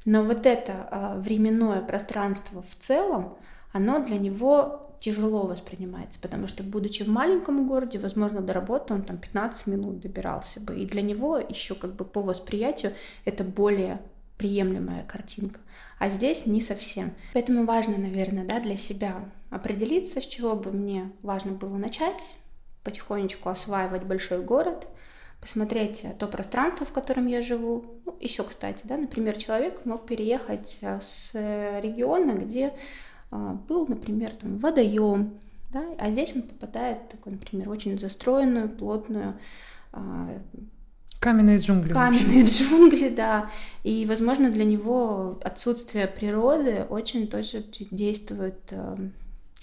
Но 0.04 0.22
вот 0.24 0.46
это 0.46 0.88
э, 0.90 1.20
временное 1.20 1.80
пространство 1.80 2.62
в 2.62 2.82
целом, 2.82 3.36
оно 3.78 4.04
для 4.04 4.18
него 4.18 4.94
тяжело 5.00 5.46
воспринимается, 5.46 6.18
потому 6.20 6.48
что, 6.48 6.62
будучи 6.62 7.04
в 7.04 7.08
маленьком 7.08 7.66
городе, 7.66 7.98
возможно, 7.98 8.40
до 8.40 8.52
работы 8.52 8.94
он 8.94 9.02
там 9.02 9.16
15 9.16 9.68
минут 9.68 10.00
добирался 10.00 10.60
бы, 10.60 10.78
и 10.78 10.86
для 10.86 11.02
него 11.02 11.38
еще 11.38 11.74
как 11.74 11.94
бы 11.94 12.04
по 12.04 12.20
восприятию 12.20 12.92
это 13.24 13.44
более 13.44 14.00
приемлемая 14.36 15.04
картинка. 15.04 15.60
А 15.98 16.10
здесь 16.10 16.46
не 16.46 16.60
совсем. 16.60 17.12
Поэтому 17.32 17.64
важно, 17.64 17.96
наверное, 17.96 18.44
да, 18.44 18.60
для 18.60 18.76
себя 18.76 19.30
определиться, 19.50 20.20
с 20.20 20.26
чего 20.26 20.54
бы 20.54 20.70
мне 20.70 21.10
важно 21.22 21.52
было 21.52 21.76
начать, 21.76 22.36
потихонечку 22.84 23.48
осваивать 23.48 24.04
большой 24.04 24.42
город, 24.42 24.86
посмотреть 25.40 26.04
то 26.18 26.26
пространство, 26.26 26.86
в 26.86 26.92
котором 26.92 27.26
я 27.26 27.42
живу. 27.42 27.84
Ну, 28.04 28.16
еще, 28.20 28.42
кстати, 28.44 28.80
да, 28.84 28.96
например, 28.96 29.36
человек 29.36 29.84
мог 29.84 30.06
переехать 30.06 30.78
а, 30.82 31.00
с 31.00 31.32
региона, 31.34 32.32
где 32.32 32.74
был, 33.30 33.86
например, 33.86 34.32
там 34.32 34.58
водоем, 34.58 35.34
да, 35.72 35.84
а 35.98 36.10
здесь 36.10 36.34
он 36.34 36.42
попадает 36.42 36.98
в 37.02 37.08
такую, 37.08 37.34
например, 37.34 37.68
очень 37.68 37.98
застроенную, 37.98 38.68
плотную 38.68 39.38
а, 39.92 40.40
Каменные 41.20 41.58
джунгли. 41.58 41.92
Каменные 41.92 42.44
джунгли, 42.44 43.08
да. 43.16 43.50
И, 43.82 44.06
возможно, 44.06 44.50
для 44.50 44.64
него 44.64 45.40
отсутствие 45.42 46.06
природы 46.06 46.86
очень 46.88 47.26
тоже 47.26 47.64
действует 47.90 48.60
э, 48.70 48.96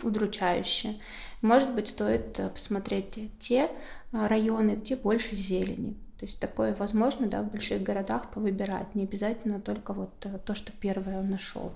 удручающе. 0.03 0.97
Может 1.41 1.73
быть, 1.73 1.87
стоит 1.87 2.39
посмотреть 2.53 3.17
те 3.39 3.69
районы, 4.11 4.71
где 4.71 4.97
больше 4.97 5.35
зелени. 5.37 5.93
То 6.19 6.25
есть 6.25 6.41
такое 6.41 6.75
возможно, 6.75 7.27
да, 7.27 7.41
в 7.41 7.51
больших 7.51 7.83
городах 7.83 8.31
повыбирать. 8.31 8.93
Не 8.93 9.03
обязательно 9.03 9.61
только 9.61 9.93
вот 9.93 10.27
то, 10.45 10.55
что 10.55 10.73
первое 10.73 11.19
он 11.19 11.29
нашел. 11.29 11.73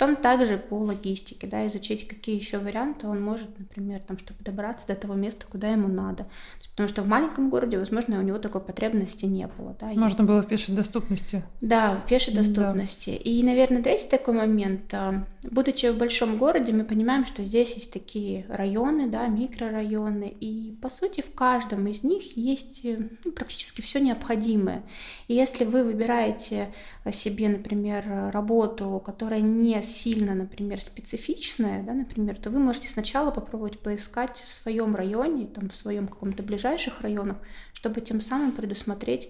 Потом 0.00 0.16
также 0.16 0.56
по 0.56 0.78
логистике, 0.78 1.46
да, 1.46 1.66
изучить, 1.66 2.08
какие 2.08 2.34
еще 2.34 2.56
варианты 2.56 3.06
он 3.06 3.22
может, 3.22 3.58
например, 3.58 4.00
там, 4.00 4.16
чтобы 4.16 4.42
добраться 4.42 4.86
до 4.86 4.94
того 4.94 5.12
места, 5.12 5.44
куда 5.46 5.68
ему 5.68 5.88
надо. 5.88 6.26
Потому 6.70 6.88
что 6.88 7.02
в 7.02 7.06
маленьком 7.06 7.50
городе, 7.50 7.78
возможно, 7.78 8.18
у 8.18 8.22
него 8.22 8.38
такой 8.38 8.62
потребности 8.62 9.26
не 9.26 9.46
было. 9.46 9.76
Да, 9.78 9.88
Можно 9.88 10.22
и... 10.22 10.26
было 10.26 10.40
в 10.40 10.46
пешей 10.46 10.74
доступности. 10.74 11.42
Да, 11.60 11.96
в 11.96 12.08
пешей 12.08 12.32
доступности. 12.32 13.10
Да. 13.10 13.16
И, 13.16 13.42
наверное, 13.42 13.82
третий 13.82 14.08
такой 14.08 14.32
момент. 14.32 14.94
А, 14.94 15.26
будучи 15.42 15.90
в 15.90 15.98
большом 15.98 16.38
городе, 16.38 16.72
мы 16.72 16.84
понимаем, 16.84 17.26
что 17.26 17.44
здесь 17.44 17.74
есть 17.74 17.92
такие 17.92 18.46
районы, 18.48 19.10
да, 19.10 19.26
микрорайоны, 19.26 20.34
и, 20.40 20.78
по 20.80 20.88
сути, 20.88 21.20
в 21.20 21.34
каждом 21.34 21.86
из 21.88 22.02
них 22.02 22.38
есть 22.38 22.86
э, 22.86 23.10
ну, 23.22 23.32
практически 23.32 23.82
все 23.82 24.00
необходимое. 24.00 24.82
И 25.28 25.34
если 25.34 25.66
вы 25.66 25.84
выбираете 25.84 26.72
себе, 27.12 27.50
например, 27.50 28.30
работу, 28.32 29.02
которая 29.04 29.42
не 29.42 29.82
сильно, 29.90 30.34
например, 30.34 30.80
специфичная, 30.80 31.82
да, 31.82 31.92
например, 31.92 32.36
то 32.36 32.50
вы 32.50 32.58
можете 32.58 32.88
сначала 32.88 33.30
попробовать 33.30 33.78
поискать 33.80 34.44
в 34.46 34.52
своем 34.52 34.96
районе, 34.96 35.46
там, 35.46 35.68
в 35.68 35.74
своем 35.74 36.08
каком-то 36.08 36.42
ближайших 36.42 37.00
районах, 37.00 37.36
чтобы 37.74 38.00
тем 38.00 38.20
самым 38.20 38.52
предусмотреть 38.52 39.28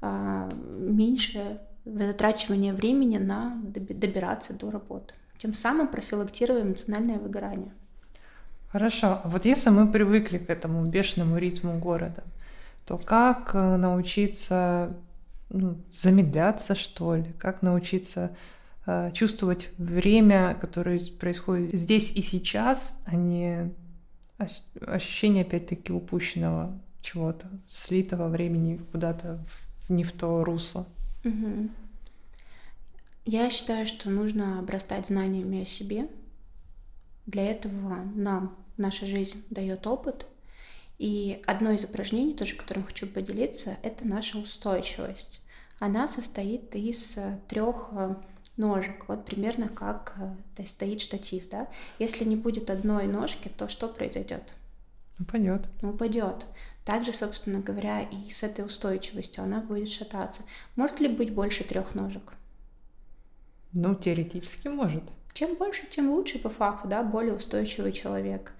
а, 0.00 0.48
меньше 0.78 1.60
затрачивание 1.84 2.72
времени 2.72 3.18
на 3.18 3.60
добираться 3.62 4.52
до 4.52 4.70
работы. 4.70 5.14
Тем 5.38 5.54
самым 5.54 5.88
профилактируя 5.88 6.62
эмоциональное 6.62 7.18
выгорание. 7.18 7.72
Хорошо. 8.70 9.20
А 9.24 9.28
вот 9.28 9.44
если 9.44 9.70
мы 9.70 9.90
привыкли 9.90 10.38
к 10.38 10.50
этому 10.50 10.84
бешеному 10.84 11.38
ритму 11.38 11.78
города, 11.78 12.24
то 12.86 12.98
как 12.98 13.54
э, 13.54 13.76
научиться 13.76 14.94
ну, 15.50 15.76
замедляться, 15.92 16.74
что 16.74 17.16
ли? 17.16 17.32
Как 17.38 17.62
научиться 17.62 18.30
чувствовать 19.12 19.70
время, 19.78 20.56
которое 20.60 20.98
происходит 21.18 21.72
здесь 21.72 22.10
и 22.12 22.22
сейчас, 22.22 23.02
а 23.06 23.16
не 23.16 23.72
ощущение, 24.86 25.42
опять-таки, 25.42 25.92
упущенного 25.92 26.78
чего-то, 27.02 27.48
слитого 27.66 28.28
времени 28.28 28.80
куда-то 28.92 29.44
не 29.88 30.04
в 30.04 30.12
то 30.12 30.44
русло. 30.44 30.86
Угу. 31.24 31.68
Я 33.24 33.50
считаю, 33.50 33.86
что 33.86 34.10
нужно 34.10 34.58
обрастать 34.58 35.08
знаниями 35.08 35.62
о 35.62 35.64
себе. 35.64 36.08
Для 37.26 37.44
этого 37.46 38.02
нам 38.14 38.56
наша 38.76 39.06
жизнь 39.06 39.44
дает 39.50 39.86
опыт. 39.86 40.26
И 40.98 41.42
одно 41.46 41.72
из 41.72 41.84
упражнений, 41.84 42.34
тоже 42.34 42.56
которым 42.56 42.84
хочу 42.84 43.06
поделиться, 43.06 43.76
это 43.82 44.06
наша 44.06 44.38
устойчивость. 44.38 45.42
Она 45.78 46.08
состоит 46.08 46.74
из 46.74 47.16
трех 47.48 47.90
э, 47.92 48.16
ножек, 48.58 49.08
вот 49.08 49.24
примерно 49.24 49.68
как 49.68 50.14
э, 50.58 50.66
стоит 50.66 51.00
штатив, 51.00 51.48
да. 51.48 51.68
Если 51.98 52.24
не 52.24 52.36
будет 52.36 52.70
одной 52.70 53.06
ножки, 53.06 53.50
то 53.56 53.68
что 53.68 53.88
произойдет? 53.88 54.42
Упадет. 55.18 55.68
Упадет. 55.82 56.46
Также, 56.84 57.12
собственно 57.12 57.60
говоря, 57.60 58.02
и 58.02 58.30
с 58.30 58.42
этой 58.42 58.64
устойчивостью 58.64 59.44
она 59.44 59.60
будет 59.60 59.88
шататься. 59.88 60.42
Может 60.76 61.00
ли 61.00 61.08
быть 61.08 61.32
больше 61.32 61.64
трех 61.64 61.94
ножек? 61.94 62.34
Ну, 63.72 63.94
теоретически 63.94 64.68
может. 64.68 65.02
Чем 65.34 65.54
больше, 65.54 65.86
тем 65.88 66.10
лучше 66.10 66.38
по 66.38 66.48
факту, 66.48 66.88
да, 66.88 67.02
более 67.02 67.34
устойчивый 67.34 67.92
человек. 67.92 68.52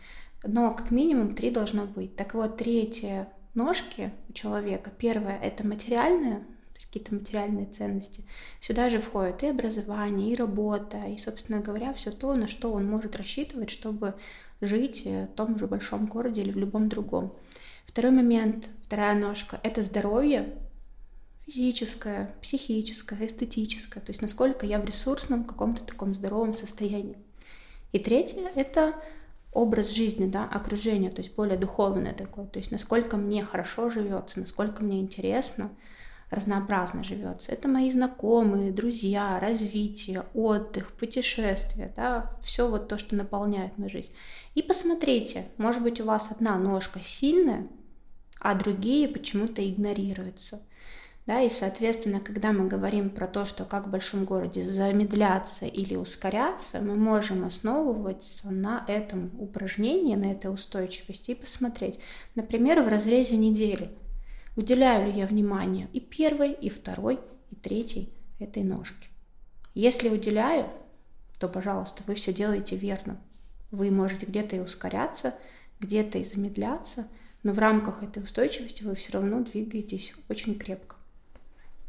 Но 0.45 0.73
как 0.73 0.91
минимум 0.91 1.35
три 1.35 1.51
должно 1.51 1.87
быть. 1.87 2.15
Так 2.17 2.35
вот, 2.35 2.57
третья 2.57 3.29
ножки 3.55 4.13
у 4.29 4.33
человека. 4.33 4.91
Первое– 4.97 5.39
это 5.43 5.67
материальное, 5.67 6.45
какие-то 6.87 7.15
материальные 7.15 7.67
ценности. 7.67 8.25
Сюда 8.61 8.89
же 8.89 9.01
входит 9.01 9.43
и 9.43 9.49
образование, 9.49 10.33
и 10.33 10.37
работа, 10.37 11.05
и, 11.07 11.19
собственно 11.19 11.61
говоря, 11.61 11.93
все 11.93 12.11
то, 12.11 12.35
на 12.35 12.49
что 12.49 12.73
он 12.73 12.87
может 12.87 13.17
рассчитывать, 13.17 13.71
чтобы 13.71 14.15
жить 14.61 15.05
в 15.05 15.27
том 15.37 15.59
же 15.59 15.67
большом 15.67 16.07
городе 16.07 16.43
или 16.43 16.51
в 16.51 16.59
любом 16.59 16.89
другом. 16.89 17.35
Второй 17.87 18.13
момент, 18.13 18.69
вторая 18.87 19.15
ножка— 19.15 19.61
это 19.63 19.83
здоровье, 19.83 20.55
физическое, 21.47 22.35
психическое, 22.43 23.27
эстетическое, 23.27 24.03
то 24.03 24.11
есть 24.11 24.21
насколько 24.21 24.67
я 24.67 24.79
в 24.79 24.85
ресурсном 24.85 25.45
каком-то 25.45 25.83
таком 25.83 26.15
здоровом 26.15 26.53
состоянии. 26.53 27.17
И 27.93 27.99
третье— 27.99 28.51
это 28.55 28.95
образ 29.53 29.91
жизни, 29.91 30.27
да, 30.27 30.45
окружение, 30.45 31.11
то 31.11 31.23
есть 31.23 31.35
более 31.35 31.57
духовное 31.57 32.13
такое, 32.13 32.47
то 32.47 32.59
есть 32.59 32.71
насколько 32.71 33.17
мне 33.17 33.43
хорошо 33.45 33.89
живется, 33.89 34.41
насколько 34.41 34.85
мне 34.85 35.01
интересно, 35.01 35.71
разнообразно 36.31 37.03
живется. 37.03 37.53
Это 37.53 37.69
мои 37.69 37.91
знакомые, 37.91 38.71
друзья, 38.71 39.41
развитие, 39.41 40.25
отдых, 40.35 40.93
путешествия, 40.93 41.93
да, 41.97 42.31
все 42.43 42.69
вот 42.69 42.89
то, 42.89 42.99
что 42.99 43.17
наполняет 43.17 43.79
мою 43.79 43.91
жизнь. 43.91 44.13
И 44.55 44.63
посмотрите, 44.63 45.47
может 45.57 45.83
быть, 45.83 46.01
у 46.01 46.05
вас 46.05 46.31
одна 46.31 46.59
ножка 46.59 47.01
сильная, 47.01 47.67
а 48.41 48.55
другие 48.55 49.09
почему-то 49.09 49.67
игнорируются. 49.67 50.61
Да, 51.27 51.43
и, 51.43 51.51
соответственно, 51.51 52.21
когда 52.21 52.53
мы 52.53 52.69
говорим 52.69 53.11
про 53.11 53.27
то, 53.27 53.45
что 53.45 53.67
как 53.67 53.87
в 53.87 53.91
большом 53.91 54.25
городе 54.25 54.65
замедляться 54.65 55.67
или 55.67 55.95
ускоряться, 55.95 56.81
мы 56.81 56.95
можем 56.95 57.45
основываться 57.45 58.51
на 58.51 58.83
этом 58.89 59.31
упражнении, 59.39 60.17
на 60.17 60.33
этой 60.33 60.53
устойчивости 60.53 61.33
и 61.33 61.35
посмотреть, 61.35 61.99
например, 62.35 62.81
в 62.83 62.89
разрезе 62.89 63.37
недели– 63.37 63.91
Уделяю 64.59 65.07
ли 65.07 65.13
я 65.17 65.25
внимание 65.25 65.87
и 65.93 66.01
первой, 66.01 66.51
и 66.51 66.69
второй, 66.69 67.21
и 67.49 67.55
третьей 67.55 68.13
этой 68.41 68.65
ножке. 68.65 69.07
Если 69.73 70.09
уделяю, 70.09 70.69
то, 71.39 71.49
пожалуйста, 71.49 72.03
вы 72.09 72.17
все 72.17 72.33
делаете 72.33 72.75
верно. 72.75 73.21
Вы 73.71 73.93
можете 73.93 74.27
где-то 74.27 74.57
и 74.57 74.59
ускоряться, 74.59 75.37
где-то 75.79 76.19
и 76.19 76.25
замедляться, 76.25 77.07
но 77.45 77.53
в 77.53 77.61
рамках 77.61 78.03
этой 78.03 78.21
устойчивости 78.21 78.83
вы 78.83 78.97
все 78.97 79.13
равно 79.13 79.45
двигаетесь 79.45 80.13
очень 80.29 80.59
крепко. 80.59 80.97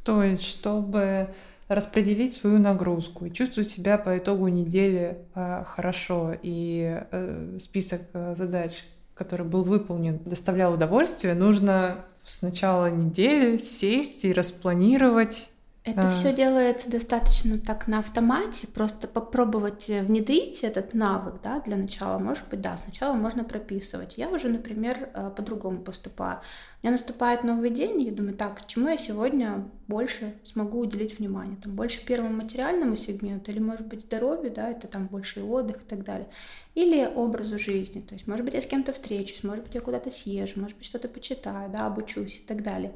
То 0.04 0.22
есть, 0.22 0.44
чтобы 0.44 1.34
распределить 1.70 2.36
свою 2.36 2.60
нагрузку 2.60 3.26
и 3.26 3.34
чувствовать 3.34 3.72
себя 3.72 3.98
по 3.98 4.16
итогу 4.16 4.48
недели 4.48 5.18
э, 5.34 5.64
хорошо 5.66 6.36
и 6.44 7.02
э, 7.10 7.58
список 7.60 8.02
э, 8.14 8.36
задач, 8.38 8.86
который 9.16 9.48
был 9.48 9.64
выполнен, 9.64 10.20
доставлял 10.24 10.76
удовольствие, 10.76 11.34
нужно 11.34 12.06
с 12.30 12.44
начала 12.44 12.92
недели 12.92 13.58
сесть 13.58 14.24
и 14.24 14.32
распланировать 14.32 15.49
это 15.86 16.08
а... 16.08 16.10
все 16.10 16.34
делается 16.34 16.92
достаточно 16.92 17.58
так 17.58 17.88
на 17.88 18.00
автомате, 18.00 18.68
просто 18.68 19.08
попробовать 19.08 19.90
э, 19.90 20.02
внедрить 20.02 20.64
этот 20.64 20.94
навык, 20.94 21.36
да, 21.42 21.62
для 21.62 21.78
начала, 21.78 22.20
может 22.20 22.48
быть, 22.50 22.60
да, 22.60 22.76
сначала 22.76 23.14
можно 23.14 23.46
прописывать. 23.46 24.18
Я 24.18 24.30
уже, 24.30 24.50
например, 24.50 25.10
э, 25.14 25.32
по-другому 25.36 25.80
поступаю. 25.80 26.42
У 26.82 26.86
меня 26.86 26.92
наступает 26.92 27.46
новый 27.46 27.70
день, 27.70 28.02
и 28.02 28.06
я 28.06 28.12
думаю, 28.12 28.36
так, 28.36 28.68
чему 28.68 28.90
я 28.90 28.98
сегодня 28.98 29.70
больше 29.88 30.34
смогу 30.44 30.80
уделить 30.80 31.18
внимание? 31.18 31.58
Там 31.64 31.76
больше 31.76 32.06
первому 32.06 32.36
материальному 32.36 32.98
сегменту, 32.98 33.52
или, 33.52 33.60
может 33.60 33.88
быть, 33.88 34.02
здоровью, 34.02 34.52
да, 34.52 34.70
это 34.70 34.88
там 34.88 35.08
больше 35.08 35.42
отдых 35.42 35.78
и 35.78 35.86
так 35.86 36.04
далее. 36.04 36.28
Или 36.76 37.06
образу 37.06 37.58
жизни, 37.58 38.02
то 38.02 38.16
есть, 38.16 38.28
может 38.28 38.44
быть, 38.44 38.54
я 38.54 38.62
с 38.62 38.68
кем-то 38.68 38.92
встречусь, 38.92 39.44
может 39.44 39.64
быть, 39.64 39.76
я 39.76 39.82
куда-то 39.82 40.12
съезжу, 40.12 40.60
может 40.60 40.78
быть, 40.78 40.86
что-то 40.86 41.08
почитаю, 41.08 41.72
да, 41.72 41.88
обучусь 41.88 42.40
и 42.40 42.48
так 42.48 42.64
далее. 42.64 42.94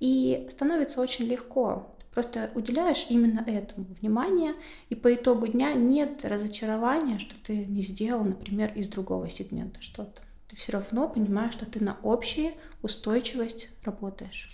И 0.00 0.46
становится 0.50 1.00
очень 1.00 1.26
легко 1.26 1.93
Просто 2.14 2.48
уделяешь 2.54 3.06
именно 3.08 3.40
этому 3.40 3.86
внимание, 4.00 4.54
и 4.88 4.94
по 4.94 5.12
итогу 5.12 5.48
дня 5.48 5.74
нет 5.74 6.24
разочарования, 6.24 7.18
что 7.18 7.34
ты 7.42 7.66
не 7.66 7.82
сделал, 7.82 8.22
например, 8.22 8.72
из 8.76 8.88
другого 8.88 9.28
сегмента 9.28 9.82
что-то. 9.82 10.22
Ты 10.48 10.54
все 10.54 10.72
равно 10.72 11.08
понимаешь, 11.08 11.54
что 11.54 11.66
ты 11.66 11.82
на 11.82 11.96
общую 12.04 12.52
устойчивость 12.82 13.68
работаешь. 13.82 14.48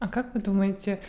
А 0.00 0.08
как 0.08 0.34
вы 0.34 0.40
думаете, 0.40 1.00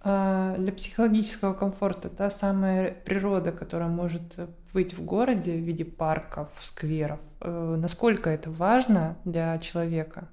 а, 0.00 0.56
для 0.56 0.72
психологического 0.72 1.52
комфорта 1.52 2.08
та 2.08 2.30
самая 2.30 2.90
природа, 2.90 3.52
которая 3.52 3.90
может 3.90 4.40
быть 4.72 4.94
в 4.94 5.04
городе 5.04 5.52
в 5.52 5.60
виде 5.60 5.84
парков, 5.84 6.48
скверов, 6.62 7.20
э, 7.40 7.76
насколько 7.78 8.30
это 8.30 8.50
важно 8.50 9.18
для 9.26 9.58
человека? 9.58 10.28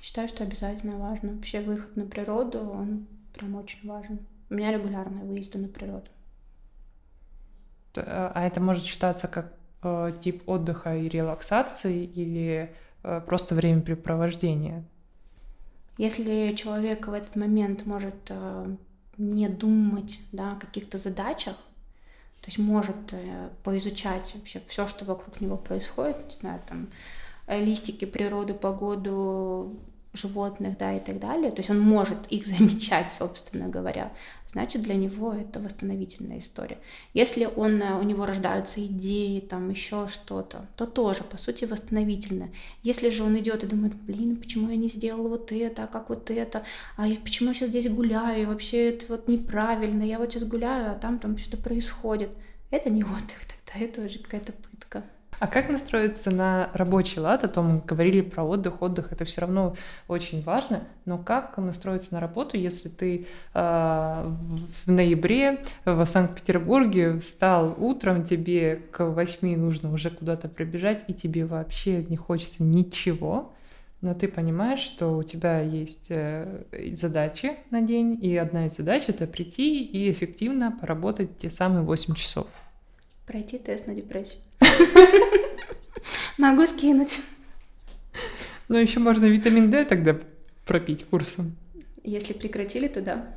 Считаю, 0.00 0.28
что 0.28 0.44
обязательно 0.44 0.96
важно. 0.96 1.32
Вообще 1.32 1.60
выход 1.60 1.96
на 1.96 2.06
природу, 2.06 2.60
он 2.60 3.06
прям 3.32 3.54
очень 3.54 3.88
важен. 3.88 4.18
У 4.50 4.54
меня 4.54 4.72
регулярные 4.72 5.24
выезды 5.24 5.58
на 5.58 5.68
природу. 5.68 6.08
А, 7.96 8.32
а 8.34 8.46
это 8.46 8.60
может 8.60 8.84
считаться 8.84 9.28
как 9.28 9.52
э, 9.82 10.12
тип 10.20 10.48
отдыха 10.48 10.96
и 10.96 11.08
релаксации 11.08 12.04
или 12.04 12.74
э, 13.02 13.20
просто 13.26 13.54
времяпрепровождения? 13.54 14.84
Если 15.98 16.54
человек 16.54 17.06
в 17.06 17.12
этот 17.12 17.36
момент 17.36 17.86
может 17.86 18.14
э, 18.28 18.76
не 19.18 19.48
думать 19.48 20.18
да, 20.32 20.52
о 20.52 20.56
каких-то 20.56 20.98
задачах, 20.98 21.56
то 22.40 22.46
есть 22.46 22.58
может 22.58 23.12
э, 23.12 23.50
поизучать 23.62 24.34
вообще 24.34 24.60
все, 24.66 24.86
что 24.86 25.04
вокруг 25.04 25.40
него 25.40 25.56
происходит, 25.56 26.16
не 26.26 26.40
знаю, 26.40 26.60
там 26.66 26.88
листики, 27.48 28.04
природу, 28.04 28.54
погоду, 28.54 29.76
животных, 30.12 30.76
да, 30.76 30.96
и 30.96 31.00
так 31.00 31.20
далее, 31.20 31.50
то 31.50 31.58
есть 31.58 31.70
он 31.70 31.80
может 31.80 32.18
их 32.28 32.46
замечать, 32.46 33.12
собственно 33.12 33.68
говоря, 33.68 34.12
значит, 34.46 34.82
для 34.82 34.94
него 34.94 35.32
это 35.32 35.60
восстановительная 35.60 36.38
история. 36.38 36.78
Если 37.14 37.48
он, 37.56 37.80
э, 37.80 37.94
у 37.98 38.02
него 38.02 38.26
рождаются 38.26 38.84
идеи, 38.84 39.40
там 39.40 39.70
еще 39.70 40.08
что-то, 40.08 40.66
то 40.76 40.86
тоже, 40.86 41.22
по 41.22 41.36
сути, 41.36 41.64
восстановительное. 41.64 42.50
Если 42.82 43.10
же 43.10 43.22
он 43.22 43.38
идет 43.38 43.62
и 43.62 43.68
думает, 43.68 43.94
блин, 43.94 44.36
почему 44.36 44.68
я 44.68 44.76
не 44.76 44.88
сделала 44.88 45.28
вот 45.28 45.52
это, 45.52 45.84
а 45.84 45.86
как 45.86 46.08
вот 46.08 46.30
это, 46.30 46.64
а 46.96 47.06
я, 47.06 47.16
почему 47.16 47.50
я 47.50 47.54
сейчас 47.54 47.68
здесь 47.68 47.88
гуляю, 47.88 48.42
и 48.42 48.46
вообще 48.46 48.90
это 48.90 49.06
вот 49.08 49.28
неправильно, 49.28 50.02
я 50.02 50.18
вот 50.18 50.32
сейчас 50.32 50.44
гуляю, 50.44 50.92
а 50.92 50.94
там 50.94 51.18
там 51.18 51.36
что-то 51.36 51.56
происходит, 51.56 52.30
это 52.70 52.90
не 52.90 53.04
отдых 53.04 53.40
тогда, 53.64 53.84
это 53.84 54.02
уже 54.02 54.18
какая-то. 54.18 54.52
А 55.40 55.46
как 55.46 55.70
настроиться 55.70 56.30
на 56.30 56.68
рабочий 56.74 57.18
лад? 57.18 57.44
А 57.44 57.48
то 57.48 57.62
мы 57.62 57.80
говорили 57.80 58.20
про 58.20 58.44
отдых, 58.44 58.82
отдых 58.82 59.10
это 59.10 59.24
все 59.24 59.40
равно 59.40 59.74
очень 60.06 60.42
важно. 60.42 60.82
Но 61.06 61.16
как 61.16 61.56
настроиться 61.56 62.12
на 62.12 62.20
работу, 62.20 62.58
если 62.58 62.90
ты 62.90 63.26
э, 63.54 63.58
в 64.84 64.86
ноябре 64.86 65.64
в 65.86 66.04
Санкт-Петербурге 66.04 67.18
встал 67.18 67.74
утром, 67.78 68.22
тебе 68.22 68.82
к 68.90 69.02
восьми 69.02 69.56
нужно 69.56 69.90
уже 69.90 70.10
куда-то 70.10 70.46
прибежать, 70.46 71.04
и 71.08 71.14
тебе 71.14 71.46
вообще 71.46 72.04
не 72.04 72.18
хочется 72.18 72.62
ничего, 72.62 73.54
но 74.02 74.12
ты 74.12 74.28
понимаешь, 74.28 74.80
что 74.80 75.16
у 75.16 75.22
тебя 75.22 75.62
есть 75.62 76.08
э, 76.10 76.64
задачи 76.92 77.56
на 77.70 77.80
день, 77.80 78.18
и 78.22 78.36
одна 78.36 78.66
из 78.66 78.76
задач— 78.76 79.04
это 79.08 79.26
прийти 79.26 79.82
и 79.84 80.12
эффективно 80.12 80.70
поработать 80.70 81.38
те 81.38 81.48
самые 81.48 81.82
8 81.82 82.14
часов. 82.14 82.46
Пройти 83.26 83.58
тест 83.58 83.86
на 83.86 83.94
депрессию. 83.94 84.42
Могу 86.38 86.66
скинуть. 86.66 87.20
Ну, 88.68 88.78
еще 88.78 89.00
можно 89.00 89.26
витамин 89.26 89.70
D 89.70 89.84
тогда 89.84 90.16
пропить 90.64 91.04
курсом. 91.04 91.56
Если 92.04 92.32
прекратили, 92.32 92.88
то 92.88 93.00
да. 93.00 93.34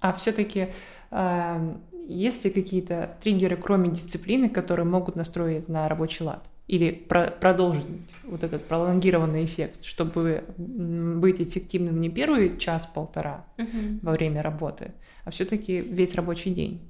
А 0.00 0.12
все-таки 0.12 0.68
э, 1.10 1.74
есть 2.06 2.44
ли 2.44 2.50
какие-то 2.50 3.16
триггеры, 3.22 3.56
кроме 3.56 3.90
дисциплины, 3.90 4.48
которые 4.50 4.86
могут 4.86 5.16
настроить 5.16 5.68
на 5.68 5.88
рабочий 5.88 6.24
лад? 6.24 6.48
Или 6.66 6.92
про 6.92 7.30
продолжить 7.30 7.84
вот 8.24 8.42
этот 8.42 8.66
пролонгированный 8.66 9.44
эффект, 9.44 9.84
чтобы 9.84 10.44
быть 10.56 11.40
эффективным 11.40 12.00
не 12.00 12.08
первый 12.08 12.58
час-полтора 12.58 13.44
угу. 13.58 13.98
во 14.02 14.12
время 14.12 14.42
работы, 14.42 14.92
а 15.24 15.30
все-таки 15.30 15.80
весь 15.80 16.14
рабочий 16.14 16.52
день? 16.52 16.80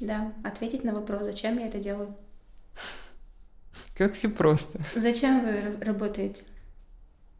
Да, 0.00 0.32
ответить 0.44 0.84
на 0.84 0.92
вопрос, 0.92 1.24
зачем 1.24 1.58
я 1.58 1.68
это 1.68 1.78
делаю. 1.78 2.14
Как 3.96 4.12
все 4.12 4.28
просто. 4.28 4.80
Зачем 4.94 5.42
вы 5.42 5.84
работаете? 5.84 6.42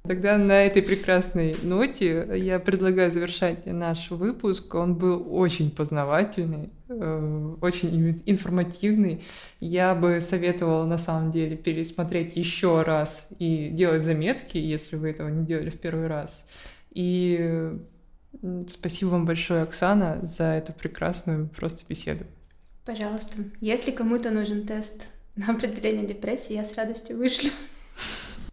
Тогда 0.07 0.39
на 0.39 0.63
этой 0.63 0.83
прекрасной 0.83 1.57
ноте 1.63 2.27
я 2.35 2.61
предлагаю 2.61 3.11
завершать 3.11 3.67
наш 3.67 4.11
выпуск. 4.11 4.73
Он 4.75 4.95
был 4.95 5.27
очень 5.29 5.71
познавательный, 5.71 6.71
э, 6.89 7.55
очень 7.61 8.23
информативный. 8.25 9.25
Я 9.59 9.95
бы 9.95 10.21
советовала 10.21 10.87
на 10.87 10.97
самом 10.97 11.33
деле 11.33 11.57
пересмотреть 11.57 12.37
еще 12.37 12.83
раз 12.83 13.29
и 13.39 13.69
делать 13.69 14.05
заметки, 14.05 14.59
если 14.59 14.97
вы 14.97 15.11
этого 15.11 15.29
не 15.29 15.45
делали 15.45 15.71
в 15.71 15.79
первый 15.79 16.07
раз. 16.07 16.47
И 16.91 17.73
спасибо 18.69 19.11
вам 19.11 19.27
большое, 19.27 19.63
Оксана, 19.63 20.21
за 20.23 20.45
эту 20.45 20.73
прекрасную 20.73 21.49
просто 21.49 21.85
беседу. 21.89 22.25
Пожалуйста. 22.87 23.35
Если 23.61 23.91
кому-то 23.91 24.31
нужен 24.31 24.65
тест 24.65 25.09
на 25.37 25.53
определение 25.53 26.07
депрессии, 26.07 26.55
я 26.55 26.65
с 26.65 26.75
радостью 26.77 27.19
вышлю. 27.19 27.51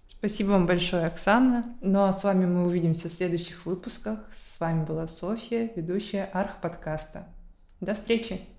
Спасибо 0.08 0.50
вам 0.50 0.66
большое, 0.66 1.06
Оксана. 1.06 1.76
Ну 1.82 2.04
а 2.04 2.12
с 2.12 2.24
вами 2.24 2.46
мы 2.46 2.66
увидимся 2.66 3.10
в 3.10 3.14
следующих 3.14 3.66
выпусках. 3.66 4.20
С 4.38 4.60
вами 4.60 4.86
была 4.86 5.08
Софья, 5.08 5.72
ведущая 5.76 6.30
Арх 6.34 6.62
подкаста. 6.62 7.28
До 7.80 7.94
встречи! 7.94 8.53